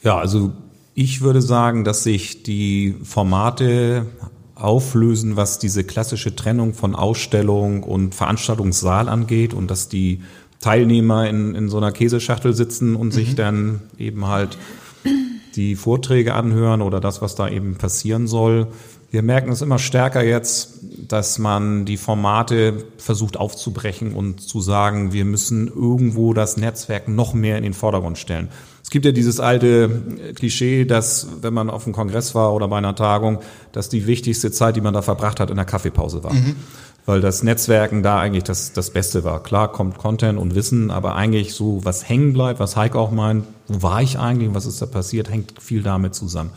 Ja, 0.03 0.17
also 0.19 0.51
ich 0.93 1.21
würde 1.21 1.41
sagen, 1.41 1.83
dass 1.83 2.03
sich 2.03 2.43
die 2.43 2.95
Formate 3.03 4.05
auflösen, 4.55 5.35
was 5.35 5.59
diese 5.59 5.83
klassische 5.83 6.35
Trennung 6.35 6.73
von 6.73 6.95
Ausstellung 6.95 7.83
und 7.83 8.13
Veranstaltungssaal 8.13 9.09
angeht 9.09 9.53
und 9.53 9.69
dass 9.69 9.89
die 9.89 10.21
Teilnehmer 10.59 11.27
in, 11.27 11.55
in 11.55 11.69
so 11.69 11.77
einer 11.77 11.91
Käseschachtel 11.91 12.53
sitzen 12.53 12.95
und 12.95 13.07
mhm. 13.07 13.11
sich 13.11 13.35
dann 13.35 13.81
eben 13.97 14.27
halt 14.27 14.57
die 15.55 15.75
Vorträge 15.75 16.33
anhören 16.33 16.81
oder 16.81 16.99
das, 16.99 17.21
was 17.21 17.35
da 17.35 17.47
eben 17.49 17.75
passieren 17.75 18.27
soll. 18.27 18.67
Wir 19.13 19.21
merken 19.21 19.51
es 19.51 19.61
immer 19.61 19.77
stärker 19.77 20.23
jetzt, 20.23 20.79
dass 21.07 21.37
man 21.37 21.85
die 21.85 21.97
Formate 21.97 22.83
versucht 22.97 23.37
aufzubrechen 23.37 24.15
und 24.15 24.41
zu 24.41 24.59
sagen, 24.59 25.13
wir 25.13 25.23
müssen 25.23 25.67
irgendwo 25.67 26.33
das 26.33 26.57
Netzwerk 26.57 27.07
noch 27.07 27.35
mehr 27.35 27.57
in 27.57 27.63
den 27.63 27.75
Vordergrund 27.75 28.17
stellen. 28.17 28.47
Es 28.81 28.89
gibt 28.89 29.05
ja 29.05 29.11
dieses 29.11 29.39
alte 29.39 30.33
Klischee, 30.33 30.85
dass 30.85 31.27
wenn 31.43 31.53
man 31.53 31.69
auf 31.69 31.85
einem 31.85 31.93
Kongress 31.93 32.33
war 32.33 32.55
oder 32.55 32.67
bei 32.67 32.79
einer 32.79 32.95
Tagung, 32.95 33.37
dass 33.71 33.87
die 33.87 34.07
wichtigste 34.07 34.51
Zeit, 34.51 34.77
die 34.77 34.81
man 34.81 34.95
da 34.95 35.03
verbracht 35.03 35.39
hat, 35.39 35.51
in 35.51 35.57
der 35.57 35.65
Kaffeepause 35.65 36.23
war. 36.23 36.33
Mhm. 36.33 36.55
Weil 37.05 37.21
das 37.21 37.43
Netzwerken 37.43 38.01
da 38.01 38.19
eigentlich 38.19 38.45
das, 38.45 38.73
das 38.73 38.89
Beste 38.89 39.23
war. 39.23 39.43
Klar 39.43 39.71
kommt 39.71 39.99
Content 39.99 40.39
und 40.39 40.55
Wissen, 40.55 40.89
aber 40.89 41.13
eigentlich 41.13 41.53
so, 41.53 41.85
was 41.85 42.09
hängen 42.09 42.33
bleibt, 42.33 42.59
was 42.59 42.77
Heike 42.77 42.97
auch 42.97 43.11
meint, 43.11 43.45
wo 43.67 43.83
war 43.83 44.01
ich 44.01 44.17
eigentlich, 44.17 44.55
was 44.55 44.65
ist 44.65 44.81
da 44.81 44.87
passiert, 44.87 45.29
hängt 45.29 45.61
viel 45.61 45.83
damit 45.83 46.15
zusammen. 46.15 46.49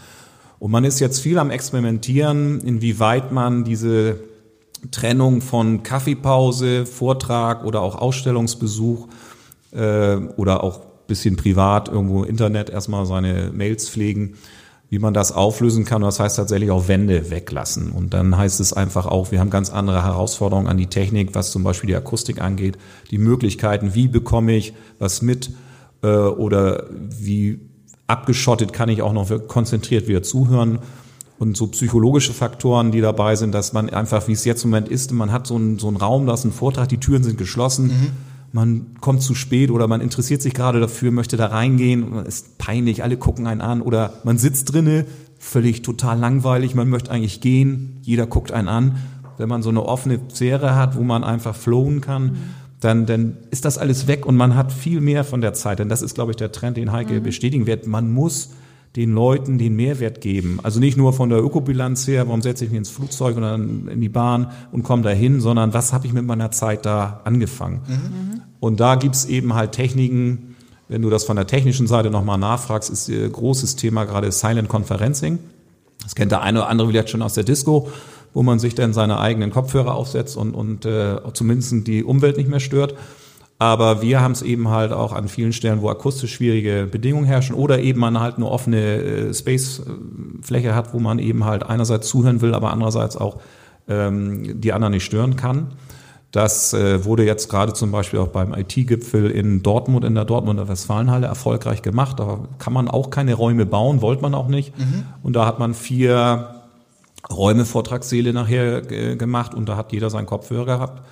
Und 0.59 0.71
man 0.71 0.85
ist 0.85 1.01
jetzt 1.01 1.21
viel 1.21 1.39
am 1.39 1.51
Experimentieren, 1.51 2.61
inwieweit 2.61 3.33
man 3.33 3.65
diese 3.65 4.21
Trennung 4.91 5.41
von 5.41 5.83
Kaffeepause, 5.83 6.87
Vortrag 6.87 7.65
oder 7.65 7.83
auch 7.83 7.97
Ausstellungsbesuch 7.97 9.09
äh, 9.73 10.17
oder 10.37 10.63
auch 10.63 10.81
bisschen 11.07 11.37
privat 11.37 11.89
irgendwo 11.89 12.25
Internet 12.25 12.71
erstmal 12.71 13.07
seine 13.07 13.51
Mails 13.53 13.89
pflegen, 13.89 14.35
wie 14.89 14.99
man 14.99 15.15
das 15.15 15.33
auflösen 15.33 15.85
kann. 15.85 16.03
das 16.03 16.21
heißt 16.21 16.37
tatsächlich 16.37 16.71
auch 16.71 16.89
Wände 16.89 17.31
weglassen. 17.31 17.91
Und 17.91 18.15
dann 18.15 18.37
heißt 18.37 18.61
es 18.61 18.73
einfach 18.73 19.07
auch, 19.07 19.33
wir 19.33 19.41
haben 19.41 19.51
ganz 19.51 19.71
andere 19.71 20.05
Herausforderungen 20.05 20.69
an 20.69 20.77
die 20.77 20.87
Technik, 20.87 21.35
was 21.35 21.51
zum 21.51 21.65
Beispiel 21.65 21.89
die 21.89 21.97
Akustik 21.97 22.41
angeht, 22.41 22.79
die 23.11 23.19
Möglichkeiten, 23.19 23.95
wie 23.95 24.09
bekomme 24.09 24.57
ich 24.57 24.75
was 24.99 25.23
mit 25.23 25.51
äh, 26.03 26.09
oder 26.09 26.87
wie 26.91 27.61
abgeschottet 28.07 28.73
kann 28.73 28.89
ich 28.89 29.03
auch 29.03 29.13
noch 29.13 29.31
konzentriert 29.49 30.09
wieder 30.09 30.23
zuhören. 30.23 30.79
Und 31.39 31.57
so 31.57 31.67
psychologische 31.67 32.33
Faktoren, 32.33 32.93
die 32.93 33.03
dabei 33.03 33.37
sind, 33.37 33.53
dass 33.55 33.75
man 33.75 33.91
einfach, 33.91 34.27
wie 34.27 34.33
es 34.33 34.47
jetzt 34.47 34.65
im 34.65 34.71
Moment 34.71 34.89
ist, 34.89 35.13
man 35.13 35.33
hat 35.33 35.47
so 35.47 35.57
einen, 35.57 35.79
so 35.79 35.89
einen 35.89 35.99
Raum, 35.99 36.27
da 36.27 36.33
ist 36.33 36.45
ein 36.45 36.53
Vortrag, 36.53 36.89
die 36.89 36.99
Türen 36.99 37.23
sind 37.23 37.37
geschlossen. 37.37 37.89
Mhm 37.89 38.37
man 38.57 38.95
kommt 39.01 39.23
zu 39.23 39.35
spät 39.35 39.71
oder 39.71 39.87
man 39.87 40.01
interessiert 40.01 40.41
sich 40.41 40.55
gerade 40.55 40.81
dafür, 40.81 41.11
möchte 41.11 41.37
da 41.37 41.47
reingehen, 41.47 42.25
ist 42.25 42.57
peinlich, 42.57 43.03
alle 43.03 43.19
gucken 43.19 43.47
einen 43.47 43.61
an 43.61 43.83
oder 43.83 44.15
man 44.25 44.39
sitzt 44.39 44.73
drinne, 44.73 45.05
völlig 45.39 45.83
total 45.83 46.19
langweilig, 46.19 46.75
man 46.75 46.89
möchte 46.89 47.11
eigentlich 47.11 47.43
gehen, 47.43 47.99
jeder 48.01 48.27
guckt 48.27 48.53
einen 48.53 48.69
an. 48.69 48.97
Wenn 49.37 49.51
man 49.51 49.63
so 49.63 49.69
eine 49.69 49.85
offene 49.85 50.19
Sphäre 50.33 50.75
hat, 50.75 50.97
wo 50.97 51.03
man 51.03 51.23
einfach 51.23 51.55
flowen 51.55 52.01
kann, 52.01 52.25
mhm. 52.25 52.37
Dann, 52.87 53.05
dann 53.05 53.37
ist 53.51 53.65
das 53.65 53.79
alles 53.79 54.07
weg 54.07 54.27
und 54.27 54.37
man 54.37 54.55
hat 54.55 54.73
viel 54.73 55.01
mehr 55.01 55.25
von 55.25 55.41
der 55.41 55.55
Zeit. 55.55 55.81
Denn 55.81 55.89
das 55.89 56.03
ist, 56.03 56.15
glaube 56.15 56.31
ich, 56.31 56.37
der 56.37 56.53
Trend, 56.53 56.77
den 56.77 56.93
Heike 56.93 57.15
mhm. 57.15 57.25
bestätigen 57.25 57.67
wird. 57.67 57.89
Man 57.89 58.13
muss 58.13 58.51
den 58.95 59.13
Leuten 59.13 59.59
den 59.59 59.75
Mehrwert 59.75 60.21
geben. 60.21 60.61
Also 60.63 60.79
nicht 60.79 60.97
nur 60.97 61.13
von 61.13 61.29
der 61.29 61.41
Ökobilanz 61.41 62.07
her, 62.07 62.29
warum 62.29 62.43
setze 62.43 62.65
ich 62.65 62.71
mich 62.71 62.79
ins 62.79 62.89
Flugzeug 62.89 63.37
oder 63.37 63.57
in 63.57 64.01
die 64.01 64.09
Bahn 64.09 64.53
und 64.71 64.85
komme 64.85 65.03
dahin, 65.03 65.41
sondern 65.41 65.75
was 65.75 65.93
habe 65.93 66.07
ich 66.07 66.13
mit 66.13 66.25
meiner 66.25 66.53
Zeit 66.53 66.87
da 66.87 67.23
angefangen. 67.25 67.81
Mhm. 67.89 68.43
Und 68.61 68.79
da 68.79 68.95
gibt's 68.95 69.25
eben 69.25 69.55
halt 69.55 69.73
Techniken, 69.73 70.55
wenn 70.89 71.03
du 71.03 71.11
das 71.11 71.25
von 71.25 71.35
der 71.35 71.49
technischen 71.49 71.89
Seite 71.89 72.11
nochmal 72.11 72.39
nachfragst, 72.39 72.89
ist 72.89 73.09
ein 73.09 73.33
großes 73.33 73.75
Thema 73.75 74.05
gerade 74.05 74.31
Silent 74.31 74.69
Conferencing. 74.69 75.41
Das 76.05 76.15
kennt 76.15 76.31
der 76.31 76.43
eine 76.43 76.61
oder 76.61 76.69
andere 76.69 76.89
vielleicht 76.89 77.11
schon 77.11 77.21
aus 77.21 77.35
der 77.35 77.43
Disco, 77.43 77.89
wo 78.37 78.43
man 78.43 78.59
sich 78.59 78.75
dann 78.75 78.93
seine 78.93 79.19
eigenen 79.19 79.51
Kopfhörer 79.51 79.95
aufsetzt 79.95 80.37
und, 80.37 80.53
und 80.53 80.85
äh, 80.85 81.17
zumindest 81.33 81.87
die 81.87 82.05
Umwelt 82.05 82.37
nicht 82.37 82.51
mehr 82.51 82.61
stört. 82.61 82.93
Aber 83.59 84.03
wir 84.03 84.21
haben 84.21 84.33
es 84.33 84.43
eben 84.43 84.69
halt 84.69 84.93
auch 84.93 85.15
an 85.15 85.29
vielen 85.29 85.55
Stellen, 85.55 85.81
wo 85.81 85.89
akustisch 85.89 86.35
schwierige 86.35 86.87
Bedingungen 86.87 87.25
herrschen 87.25 87.57
oder 87.57 87.79
eben 87.79 87.99
man 87.99 88.21
halt 88.21 88.37
eine 88.37 88.45
offene 88.45 88.97
äh, 88.97 89.33
Space-Fläche 89.33 90.75
hat, 90.75 90.93
wo 90.93 90.99
man 90.99 91.19
eben 91.19 91.47
halt 91.47 91.63
einerseits 91.63 92.09
zuhören 92.09 92.43
will, 92.43 92.53
aber 92.53 92.73
andererseits 92.73 93.17
auch 93.17 93.39
ähm, 93.89 94.61
die 94.61 94.75
anderen 94.75 94.93
nicht 94.93 95.07
stören 95.07 95.37
kann. 95.37 95.69
Das 96.31 96.75
äh, 96.75 97.07
wurde 97.07 97.25
jetzt 97.25 97.49
gerade 97.49 97.73
zum 97.73 97.91
Beispiel 97.91 98.19
auch 98.19 98.29
beim 98.29 98.53
IT-Gipfel 98.53 99.31
in 99.31 99.63
Dortmund, 99.63 100.05
in 100.05 100.15
der 100.15 100.27
Dortmunder 100.27 100.69
Westfalenhalle 100.69 101.27
erfolgreich 101.27 101.81
gemacht. 101.81 102.21
Da 102.21 102.41
kann 102.59 102.75
man 102.75 102.89
auch 102.89 103.09
keine 103.09 103.33
Räume 103.33 103.65
bauen, 103.65 104.03
wollte 104.03 104.21
man 104.21 104.35
auch 104.35 104.49
nicht. 104.49 104.79
Mhm. 104.79 105.05
Und 105.23 105.37
da 105.37 105.47
hat 105.47 105.59
man 105.59 105.73
vier 105.73 106.56
Räume, 107.31 107.65
Vortragssäle 107.65 108.33
nachher 108.33 108.91
äh, 108.91 109.17
gemacht 109.17 109.55
und 109.55 109.69
da 109.69 109.77
hat 109.77 109.93
jeder 109.93 110.11
seinen 110.11 110.27
Kopfhörer 110.27 110.67
gehabt. 110.67 111.03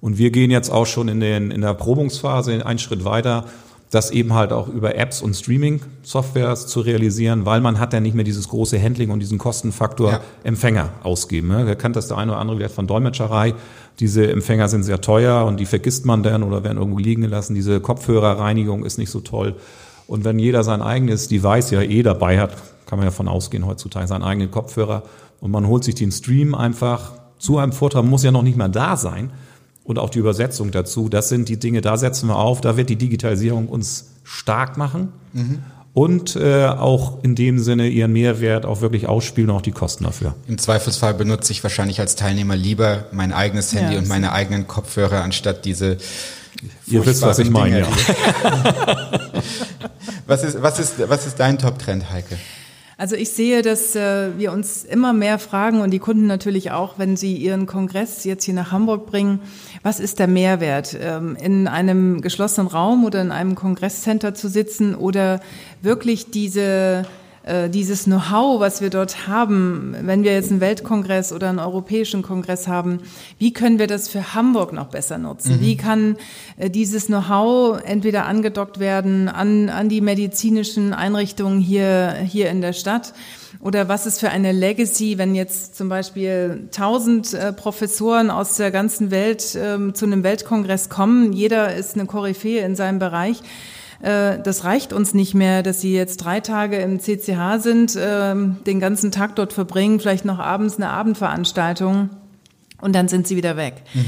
Und 0.00 0.18
wir 0.18 0.30
gehen 0.30 0.50
jetzt 0.50 0.70
auch 0.70 0.86
schon 0.86 1.08
in, 1.08 1.20
den, 1.20 1.50
in 1.50 1.62
der 1.62 1.74
Probungsphase 1.74 2.64
einen 2.66 2.78
Schritt 2.78 3.04
weiter, 3.04 3.46
das 3.90 4.10
eben 4.10 4.34
halt 4.34 4.52
auch 4.52 4.68
über 4.68 4.96
Apps 4.96 5.22
und 5.22 5.34
Streaming-Softwares 5.34 6.66
zu 6.66 6.80
realisieren, 6.80 7.46
weil 7.46 7.60
man 7.60 7.78
hat 7.78 7.92
ja 7.92 8.00
nicht 8.00 8.14
mehr 8.14 8.24
dieses 8.24 8.48
große 8.48 8.80
Handling 8.80 9.10
und 9.10 9.20
diesen 9.20 9.38
Kostenfaktor 9.38 10.10
ja. 10.10 10.20
Empfänger 10.42 10.90
ausgeben. 11.02 11.48
Ne? 11.48 11.64
Da 11.64 11.74
kennt 11.74 11.96
das 11.96 12.08
der 12.08 12.18
eine 12.18 12.32
oder 12.32 12.40
andere 12.40 12.56
vielleicht 12.56 12.74
von 12.74 12.86
Dolmetscherei. 12.86 13.54
Diese 14.00 14.30
Empfänger 14.30 14.68
sind 14.68 14.82
sehr 14.82 15.00
teuer 15.00 15.44
und 15.44 15.60
die 15.60 15.66
vergisst 15.66 16.04
man 16.06 16.22
dann 16.24 16.42
oder 16.42 16.64
werden 16.64 16.78
irgendwo 16.78 16.98
liegen 16.98 17.22
gelassen. 17.22 17.54
Diese 17.54 17.80
Kopfhörerreinigung 17.80 18.84
ist 18.84 18.98
nicht 18.98 19.10
so 19.10 19.20
toll. 19.20 19.54
Und 20.06 20.24
wenn 20.24 20.38
jeder 20.38 20.64
sein 20.64 20.82
eigenes 20.82 21.28
Device 21.28 21.70
ja 21.70 21.80
eh 21.80 22.02
dabei 22.02 22.40
hat, 22.40 22.56
kann 22.86 22.98
man 22.98 23.06
ja 23.06 23.12
von 23.12 23.28
ausgehen 23.28 23.64
heutzutage, 23.64 24.06
seinen 24.06 24.24
eigenen 24.24 24.50
Kopfhörer 24.50 25.04
und 25.44 25.50
man 25.50 25.66
holt 25.66 25.84
sich 25.84 25.94
den 25.94 26.10
Stream 26.10 26.54
einfach 26.54 27.12
zu 27.36 27.58
einem 27.58 27.72
Vortrag, 27.72 28.02
muss 28.02 28.24
ja 28.24 28.30
noch 28.30 28.40
nicht 28.40 28.56
mal 28.56 28.68
da 28.68 28.96
sein, 28.96 29.30
und 29.84 29.98
auch 29.98 30.08
die 30.08 30.18
Übersetzung 30.18 30.70
dazu. 30.70 31.10
Das 31.10 31.28
sind 31.28 31.50
die 31.50 31.58
Dinge, 31.58 31.82
da 31.82 31.98
setzen 31.98 32.30
wir 32.30 32.36
auf, 32.36 32.62
da 32.62 32.78
wird 32.78 32.88
die 32.88 32.96
Digitalisierung 32.96 33.68
uns 33.68 34.12
stark 34.22 34.78
machen 34.78 35.12
mhm. 35.34 35.58
und 35.92 36.34
äh, 36.36 36.64
auch 36.64 37.22
in 37.22 37.34
dem 37.34 37.58
Sinne 37.58 37.88
ihren 37.88 38.14
Mehrwert 38.14 38.64
auch 38.64 38.80
wirklich 38.80 39.06
ausspielen 39.06 39.50
und 39.50 39.56
auch 39.56 39.60
die 39.60 39.72
Kosten 39.72 40.04
dafür. 40.04 40.34
Im 40.48 40.56
Zweifelsfall 40.56 41.12
benutze 41.12 41.52
ich 41.52 41.62
wahrscheinlich 41.62 42.00
als 42.00 42.16
Teilnehmer 42.16 42.56
lieber 42.56 43.04
mein 43.12 43.34
eigenes 43.34 43.74
Handy 43.74 43.96
ja, 43.96 44.00
und 44.00 44.08
meine 44.08 44.32
eigenen 44.32 44.66
Kopfhörer 44.66 45.20
anstatt 45.20 45.66
diese 45.66 45.98
Ihr 46.86 47.04
wisst, 47.04 47.20
was 47.20 47.38
ich 47.38 47.50
meine, 47.50 47.80
ja. 47.80 47.86
was, 50.26 50.42
ist, 50.42 50.62
was, 50.62 50.78
ist, 50.78 51.06
was 51.10 51.26
ist 51.26 51.38
dein 51.38 51.58
Top-Trend, 51.58 52.10
Heike? 52.10 52.38
Also 52.96 53.16
ich 53.16 53.30
sehe, 53.30 53.62
dass 53.62 53.96
äh, 53.96 54.38
wir 54.38 54.52
uns 54.52 54.84
immer 54.84 55.12
mehr 55.12 55.38
fragen 55.38 55.80
und 55.80 55.90
die 55.90 55.98
Kunden 55.98 56.26
natürlich 56.26 56.70
auch, 56.70 56.98
wenn 56.98 57.16
sie 57.16 57.34
ihren 57.36 57.66
Kongress 57.66 58.24
jetzt 58.24 58.44
hier 58.44 58.54
nach 58.54 58.70
Hamburg 58.70 59.06
bringen, 59.06 59.40
was 59.82 59.98
ist 59.98 60.20
der 60.20 60.28
Mehrwert, 60.28 60.96
ähm, 61.00 61.36
in 61.40 61.66
einem 61.66 62.20
geschlossenen 62.20 62.68
Raum 62.68 63.04
oder 63.04 63.20
in 63.20 63.32
einem 63.32 63.56
Kongresscenter 63.56 64.34
zu 64.34 64.48
sitzen 64.48 64.94
oder 64.94 65.40
wirklich 65.82 66.30
diese 66.30 67.04
dieses 67.68 68.04
Know-how, 68.04 68.58
was 68.58 68.80
wir 68.80 68.88
dort 68.88 69.28
haben, 69.28 69.94
wenn 70.00 70.24
wir 70.24 70.32
jetzt 70.32 70.50
einen 70.50 70.60
Weltkongress 70.60 71.30
oder 71.30 71.50
einen 71.50 71.58
europäischen 71.58 72.22
Kongress 72.22 72.68
haben, 72.68 73.00
wie 73.38 73.52
können 73.52 73.78
wir 73.78 73.86
das 73.86 74.08
für 74.08 74.34
Hamburg 74.34 74.72
noch 74.72 74.86
besser 74.86 75.18
nutzen? 75.18 75.56
Mhm. 75.56 75.60
Wie 75.60 75.76
kann 75.76 76.16
äh, 76.56 76.70
dieses 76.70 77.06
Know-how 77.06 77.82
entweder 77.84 78.24
angedockt 78.24 78.78
werden 78.78 79.28
an, 79.28 79.68
an 79.68 79.90
die 79.90 80.00
medizinischen 80.00 80.94
Einrichtungen 80.94 81.60
hier, 81.60 82.14
hier 82.24 82.48
in 82.48 82.62
der 82.62 82.72
Stadt? 82.72 83.12
Oder 83.60 83.88
was 83.88 84.06
ist 84.06 84.20
für 84.20 84.30
eine 84.30 84.52
Legacy, 84.52 85.18
wenn 85.18 85.34
jetzt 85.34 85.76
zum 85.76 85.88
Beispiel 85.88 86.68
tausend 86.70 87.34
äh, 87.34 87.52
Professoren 87.52 88.30
aus 88.30 88.56
der 88.56 88.70
ganzen 88.70 89.10
Welt 89.10 89.56
ähm, 89.60 89.94
zu 89.94 90.06
einem 90.06 90.22
Weltkongress 90.22 90.88
kommen? 90.88 91.32
Jeder 91.32 91.74
ist 91.74 91.94
eine 91.94 92.06
Koryphäe 92.06 92.64
in 92.64 92.74
seinem 92.74 92.98
Bereich 92.98 93.42
äh, 94.04 94.38
das 94.42 94.64
reicht 94.64 94.92
uns 94.92 95.14
nicht 95.14 95.34
mehr, 95.34 95.62
dass 95.62 95.80
sie 95.80 95.94
jetzt 95.94 96.18
drei 96.18 96.40
Tage 96.40 96.76
im 96.76 97.00
CCH 97.00 97.58
sind, 97.58 97.96
ähm, 97.98 98.56
den 98.66 98.78
ganzen 98.78 99.10
Tag 99.10 99.34
dort 99.36 99.54
verbringen, 99.54 99.98
vielleicht 99.98 100.26
noch 100.26 100.38
abends 100.38 100.76
eine 100.76 100.90
Abendveranstaltung 100.90 102.10
und 102.82 102.94
dann 102.94 103.08
sind 103.08 103.26
sie 103.26 103.36
wieder 103.36 103.56
weg. 103.56 103.76
Mhm. 103.94 104.04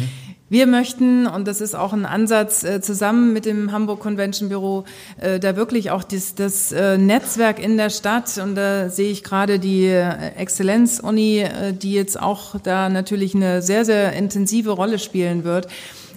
Wir 0.49 0.67
möchten, 0.67 1.27
und 1.27 1.49
das 1.49 1.61
ist 1.61 1.75
auch 1.75 1.95
ein 1.95 2.05
Ansatz 2.05 2.63
äh, 2.63 2.83
zusammen 2.83 3.33
mit 3.33 3.47
dem 3.47 3.73
Hamburg 3.73 4.01
Convention 4.01 4.51
Büro, 4.51 4.85
äh, 5.19 5.41
da 5.41 5.57
wirklich 5.57 5.91
auch 5.91 6.05
das, 6.05 6.35
das 6.35 6.73
Netzwerk 6.73 7.59
in 7.59 7.79
der 7.79 7.89
Stadt, 7.89 8.37
und 8.37 8.55
da 8.55 8.91
sehe 8.91 9.11
ich 9.11 9.25
gerade 9.25 9.59
die 9.59 9.87
Exzellenz-Uni, 9.89 11.47
die 11.81 11.95
jetzt 11.95 12.21
auch 12.21 12.61
da 12.63 12.91
natürlich 12.91 13.35
eine 13.35 13.63
sehr, 13.63 13.87
sehr 13.87 14.13
intensive 14.13 14.73
Rolle 14.73 14.99
spielen 14.99 15.43
wird, 15.43 15.69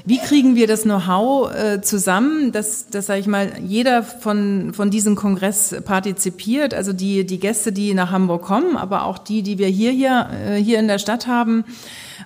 wie 0.05 0.17
kriegen 0.17 0.55
wir 0.55 0.67
das 0.67 0.83
Know-how 0.83 1.53
äh, 1.53 1.81
zusammen, 1.81 2.51
dass, 2.51 2.87
dass 2.87 3.07
sage 3.07 3.19
ich 3.19 3.27
mal, 3.27 3.51
jeder 3.65 4.03
von, 4.03 4.73
von 4.73 4.89
diesem 4.89 5.15
Kongress 5.15 5.75
partizipiert, 5.85 6.73
also 6.73 6.93
die, 6.93 7.25
die 7.25 7.39
Gäste, 7.39 7.71
die 7.71 7.93
nach 7.93 8.11
Hamburg 8.11 8.41
kommen, 8.41 8.77
aber 8.77 9.05
auch 9.05 9.17
die, 9.17 9.43
die 9.43 9.57
wir 9.57 9.67
hier, 9.67 9.91
hier, 9.91 10.29
äh, 10.45 10.55
hier 10.55 10.79
in 10.79 10.87
der 10.87 10.99
Stadt 10.99 11.27
haben. 11.27 11.65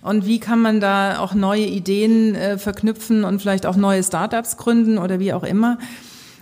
Und 0.02 0.26
wie 0.26 0.40
kann 0.40 0.60
man 0.60 0.80
da 0.80 1.20
auch 1.20 1.34
neue 1.34 1.66
Ideen 1.66 2.36
äh, 2.36 2.58
verknüpfen 2.58 3.24
und 3.24 3.42
vielleicht 3.42 3.66
auch 3.66 3.76
neue 3.76 4.04
Startups 4.04 4.58
gründen 4.58 4.98
oder 4.98 5.20
wie 5.20 5.34
auch 5.34 5.44
immer. 5.44 5.78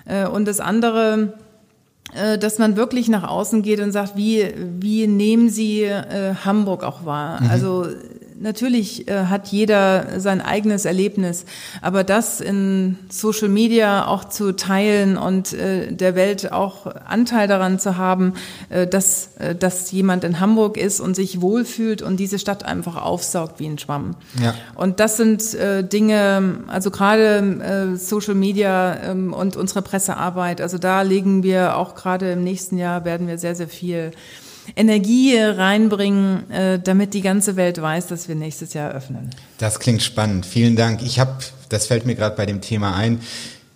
Äh, 0.05 0.27
und 0.27 0.47
das 0.47 0.59
andere, 0.59 1.33
äh, 2.13 2.37
dass 2.37 2.59
man 2.59 2.75
wirklich 2.75 3.07
nach 3.07 3.27
außen 3.27 3.61
geht 3.61 3.79
und 3.79 3.91
sagt, 3.91 4.17
wie, 4.17 4.51
wie 4.79 5.07
nehmen 5.07 5.49
Sie 5.49 5.83
äh, 5.83 6.35
Hamburg 6.43 6.83
auch 6.83 7.05
wahr? 7.05 7.41
Mhm. 7.41 7.49
Also 7.49 7.85
Natürlich 8.41 9.07
äh, 9.07 9.25
hat 9.25 9.49
jeder 9.49 10.19
sein 10.19 10.41
eigenes 10.41 10.85
Erlebnis, 10.85 11.45
aber 11.83 12.03
das 12.03 12.41
in 12.41 12.97
Social 13.07 13.49
Media 13.49 14.07
auch 14.07 14.23
zu 14.25 14.55
teilen 14.55 15.15
und 15.15 15.53
äh, 15.53 15.91
der 15.91 16.15
Welt 16.15 16.51
auch 16.51 16.87
Anteil 16.87 17.47
daran 17.47 17.77
zu 17.77 17.97
haben, 17.97 18.33
äh, 18.69 18.87
dass, 18.87 19.29
dass 19.59 19.91
jemand 19.91 20.23
in 20.23 20.39
Hamburg 20.39 20.77
ist 20.77 20.99
und 20.99 21.15
sich 21.15 21.41
wohlfühlt 21.41 22.01
und 22.01 22.17
diese 22.17 22.39
Stadt 22.39 22.65
einfach 22.65 22.95
aufsaugt 22.95 23.59
wie 23.59 23.67
ein 23.67 23.77
Schwamm. 23.77 24.15
Ja. 24.41 24.55
Und 24.75 24.99
das 24.99 25.17
sind 25.17 25.41
Dinge, 25.91 26.59
also 26.67 26.91
gerade 26.91 27.97
Social 27.97 28.35
Media 28.35 28.97
ähm, 29.03 29.33
und 29.33 29.55
unsere 29.55 29.81
Pressearbeit, 29.81 30.61
also 30.61 30.77
da 30.77 31.01
legen 31.01 31.43
wir 31.43 31.77
auch 31.77 31.95
gerade 31.95 32.31
im 32.31 32.43
nächsten 32.43 32.77
Jahr 32.77 33.05
werden 33.05 33.27
wir 33.27 33.37
sehr, 33.37 33.55
sehr 33.55 33.67
viel 33.67 34.11
Energie 34.75 35.37
reinbringen, 35.37 36.49
äh, 36.51 36.79
damit 36.79 37.13
die 37.13 37.21
ganze 37.21 37.55
Welt 37.55 37.81
weiß, 37.81 38.07
dass 38.07 38.27
wir 38.27 38.35
nächstes 38.35 38.73
Jahr 38.73 38.91
öffnen. 38.91 39.29
Das 39.57 39.79
klingt 39.79 40.01
spannend. 40.01 40.45
Vielen 40.45 40.75
Dank. 40.75 41.01
Ich 41.01 41.19
habe, 41.19 41.37
das 41.69 41.87
fällt 41.87 42.05
mir 42.05 42.15
gerade 42.15 42.35
bei 42.35 42.45
dem 42.45 42.61
Thema 42.61 42.95
ein, 42.95 43.19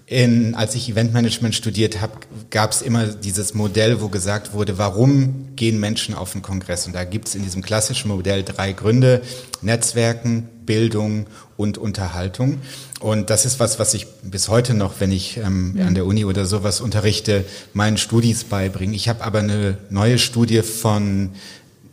in, 0.08 0.54
als 0.54 0.76
ich 0.76 0.88
Eventmanagement 0.88 1.56
studiert 1.56 2.00
habe, 2.00 2.14
gab 2.52 2.72
es 2.72 2.84
immer 2.84 3.08
dieses 3.08 3.56
Modell, 3.56 4.02
wo 4.02 4.10
gesagt 4.10 4.54
wurde, 4.54 4.78
warum 4.78 5.56
gehen 5.56 5.80
Menschen 5.80 6.14
auf 6.14 6.34
den 6.34 6.44
Kongress? 6.44 6.86
Und 6.86 6.94
da 6.94 7.04
gibt 7.06 7.28
es 7.28 7.36
in 7.36 7.42
diesem 7.42 7.64
klassischen 7.64 8.10
Modell 8.10 8.44
drei 8.44 8.72
Gründe, 8.74 9.24
Netzwerken, 9.62 10.48
Bildung 10.66 11.26
und 11.58 11.80
Unterhaltung. 11.80 12.60
Und 13.06 13.30
das 13.30 13.46
ist 13.46 13.60
was, 13.60 13.78
was 13.78 13.94
ich 13.94 14.08
bis 14.24 14.50
heute 14.50 14.74
noch, 14.74 15.00
wenn 15.00 15.12
ich 15.12 15.38
ähm, 15.38 15.80
an 15.80 15.94
der 15.94 16.08
Uni 16.08 16.26
oder 16.26 16.48
sowas 16.48 16.82
unterrichte, 16.82 17.46
meinen 17.72 17.98
Studis 17.98 18.46
beibringe. 18.46 18.96
Ich 18.96 19.08
habe 19.10 19.24
aber 19.24 19.38
eine 19.38 19.78
neue 19.92 20.18
Studie 20.18 20.64
von 20.64 21.30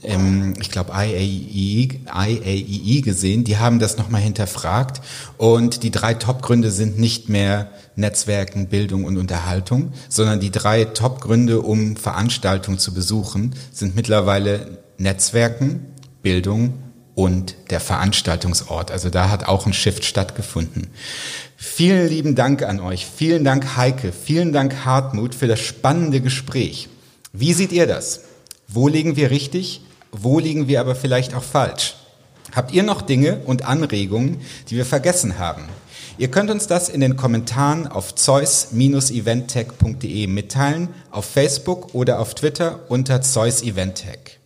ähm, 0.03 0.55
ich 0.59 0.71
glaube, 0.71 0.93
IAEE, 0.95 2.01
IAEE 2.07 3.03
gesehen, 3.03 3.45
die 3.45 3.59
haben 3.59 3.79
das 3.79 3.99
nochmal 3.99 4.23
hinterfragt 4.23 5.03
und 5.37 5.83
die 5.83 5.91
drei 5.91 6.15
Top-Gründe 6.15 6.71
sind 6.71 6.99
nicht 6.99 7.29
mehr 7.29 7.71
Netzwerken, 7.95 8.69
Bildung 8.69 9.05
und 9.05 9.19
Unterhaltung, 9.19 9.93
sondern 10.09 10.41
die 10.41 10.51
drei 10.51 10.87
Top-Gründe, 10.87 11.61
um 11.61 11.97
Veranstaltungen 11.97 12.79
zu 12.79 12.95
besuchen, 12.95 13.55
sind 13.71 13.95
mittlerweile 13.95 14.79
Netzwerken, 14.97 15.89
Bildung 16.23 16.82
und 17.15 17.55
der 17.71 17.81
Veranstaltungsort. 17.81 18.91
Also 18.91 19.11
da 19.11 19.29
hat 19.29 19.47
auch 19.47 19.67
ein 19.67 19.73
Shift 19.73 20.05
stattgefunden. 20.05 20.89
Vielen 21.57 22.09
lieben 22.09 22.35
Dank 22.35 22.63
an 22.63 22.81
euch. 22.81 23.07
Vielen 23.07 23.45
Dank 23.45 23.77
Heike. 23.77 24.13
Vielen 24.13 24.53
Dank 24.53 24.85
Hartmut 24.85 25.35
für 25.35 25.47
das 25.47 25.61
spannende 25.61 26.21
Gespräch. 26.21 26.89
Wie 27.33 27.53
seht 27.53 27.73
ihr 27.73 27.87
das? 27.87 28.21
Wo 28.69 28.89
liegen 28.89 29.17
wir 29.17 29.31
richtig? 29.31 29.83
Wo 30.11 30.39
liegen 30.39 30.69
wir 30.69 30.81
aber 30.81 30.95
vielleicht 30.95 31.35
auch 31.35 31.43
falsch? 31.43 31.95
Habt 32.55 32.73
ihr 32.73 32.83
noch 32.83 33.03
Dinge 33.03 33.41
und 33.47 33.65
Anregungen, 33.65 34.41
die 34.69 34.77
wir 34.77 34.85
vergessen 34.85 35.39
haben? 35.39 35.65
Ihr 36.19 36.31
könnt 36.31 36.51
uns 36.51 36.67
das 36.67 36.91
in 36.91 37.01
den 37.01 37.17
Kommentaren 37.17 37.87
auf 37.87 38.15
zeus-eventtech.de 38.15 40.27
mitteilen, 40.27 40.89
auf 41.11 41.25
Facebook 41.25 41.95
oder 41.95 42.21
auf 42.21 42.35
Twitter 42.35 42.81
unter 42.89 43.23
Zeus 43.23 43.63
Eventtech. 43.63 44.41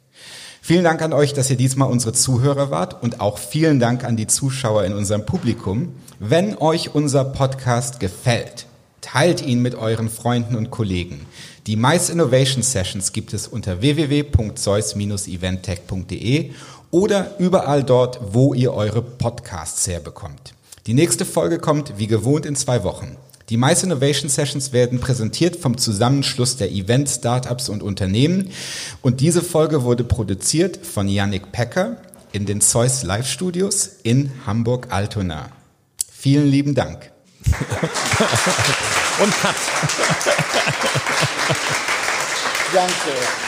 Vielen 0.67 0.83
Dank 0.83 1.01
an 1.01 1.13
euch, 1.13 1.33
dass 1.33 1.49
ihr 1.49 1.57
diesmal 1.57 1.89
unsere 1.89 2.13
Zuhörer 2.13 2.73
wart 2.73 3.01
und 3.01 3.21
auch 3.21 3.39
vielen 3.39 3.79
Dank 3.79 4.03
an 4.03 4.17
die 4.17 4.27
Zuschauer 4.27 4.83
in 4.83 4.95
unserem 4.95 5.25
Publikum. 5.25 5.95
Wenn 6.19 6.59
euch 6.59 6.93
unser 6.93 7.25
Podcast 7.25 8.01
gefällt, 8.01 8.67
teilt 9.01 9.47
ihn 9.47 9.63
mit 9.63 9.77
euren 9.77 10.11
Freunden 10.11 10.57
und 10.57 10.73
Kollegen. 10.73 11.25
Die 11.69 11.77
Mice 11.77 12.11
Innovation 12.11 12.65
Sessions 12.65 13.13
gibt 13.13 13.33
es 13.33 13.47
unter 13.47 13.81
www.zeus-eventtech.de 13.81 16.51
oder 16.91 17.39
überall 17.39 17.85
dort, 17.85 18.19
wo 18.33 18.53
ihr 18.53 18.75
eure 18.75 19.03
Podcasts 19.03 19.87
herbekommt. 19.87 20.55
Die 20.89 20.95
nächste 20.95 21.25
Folge 21.25 21.61
kommt 21.61 21.97
wie 21.99 22.09
gewohnt 22.09 22.45
in 22.45 22.57
zwei 22.57 22.83
Wochen. 22.83 23.17
Die 23.49 23.57
Mice 23.57 23.85
Innovation 23.85 24.29
Sessions 24.29 24.73
werden 24.73 24.99
präsentiert 24.99 25.55
vom 25.55 25.79
Zusammenschluss 25.79 26.57
der 26.57 26.73
Event 26.73 27.09
Startups 27.09 27.69
und 27.69 27.81
Unternehmen 27.81 28.51
und 29.03 29.21
diese 29.21 29.41
Folge 29.41 29.85
wurde 29.85 30.03
produziert 30.03 30.85
von 30.85 31.09
Yannick 31.09 31.53
Pecker 31.53 31.99
in 32.33 32.45
den 32.45 32.61
Zeus 32.61 33.05
Live 33.05 33.29
Studios 33.31 33.89
in 34.03 34.33
Hamburg-Altona. 34.47 35.51
Vielen 36.13 36.51
lieben 36.51 36.75
Dank. 36.75 37.13
und 39.23 39.33
Cut. 39.41 39.55
Danke. 42.75 43.46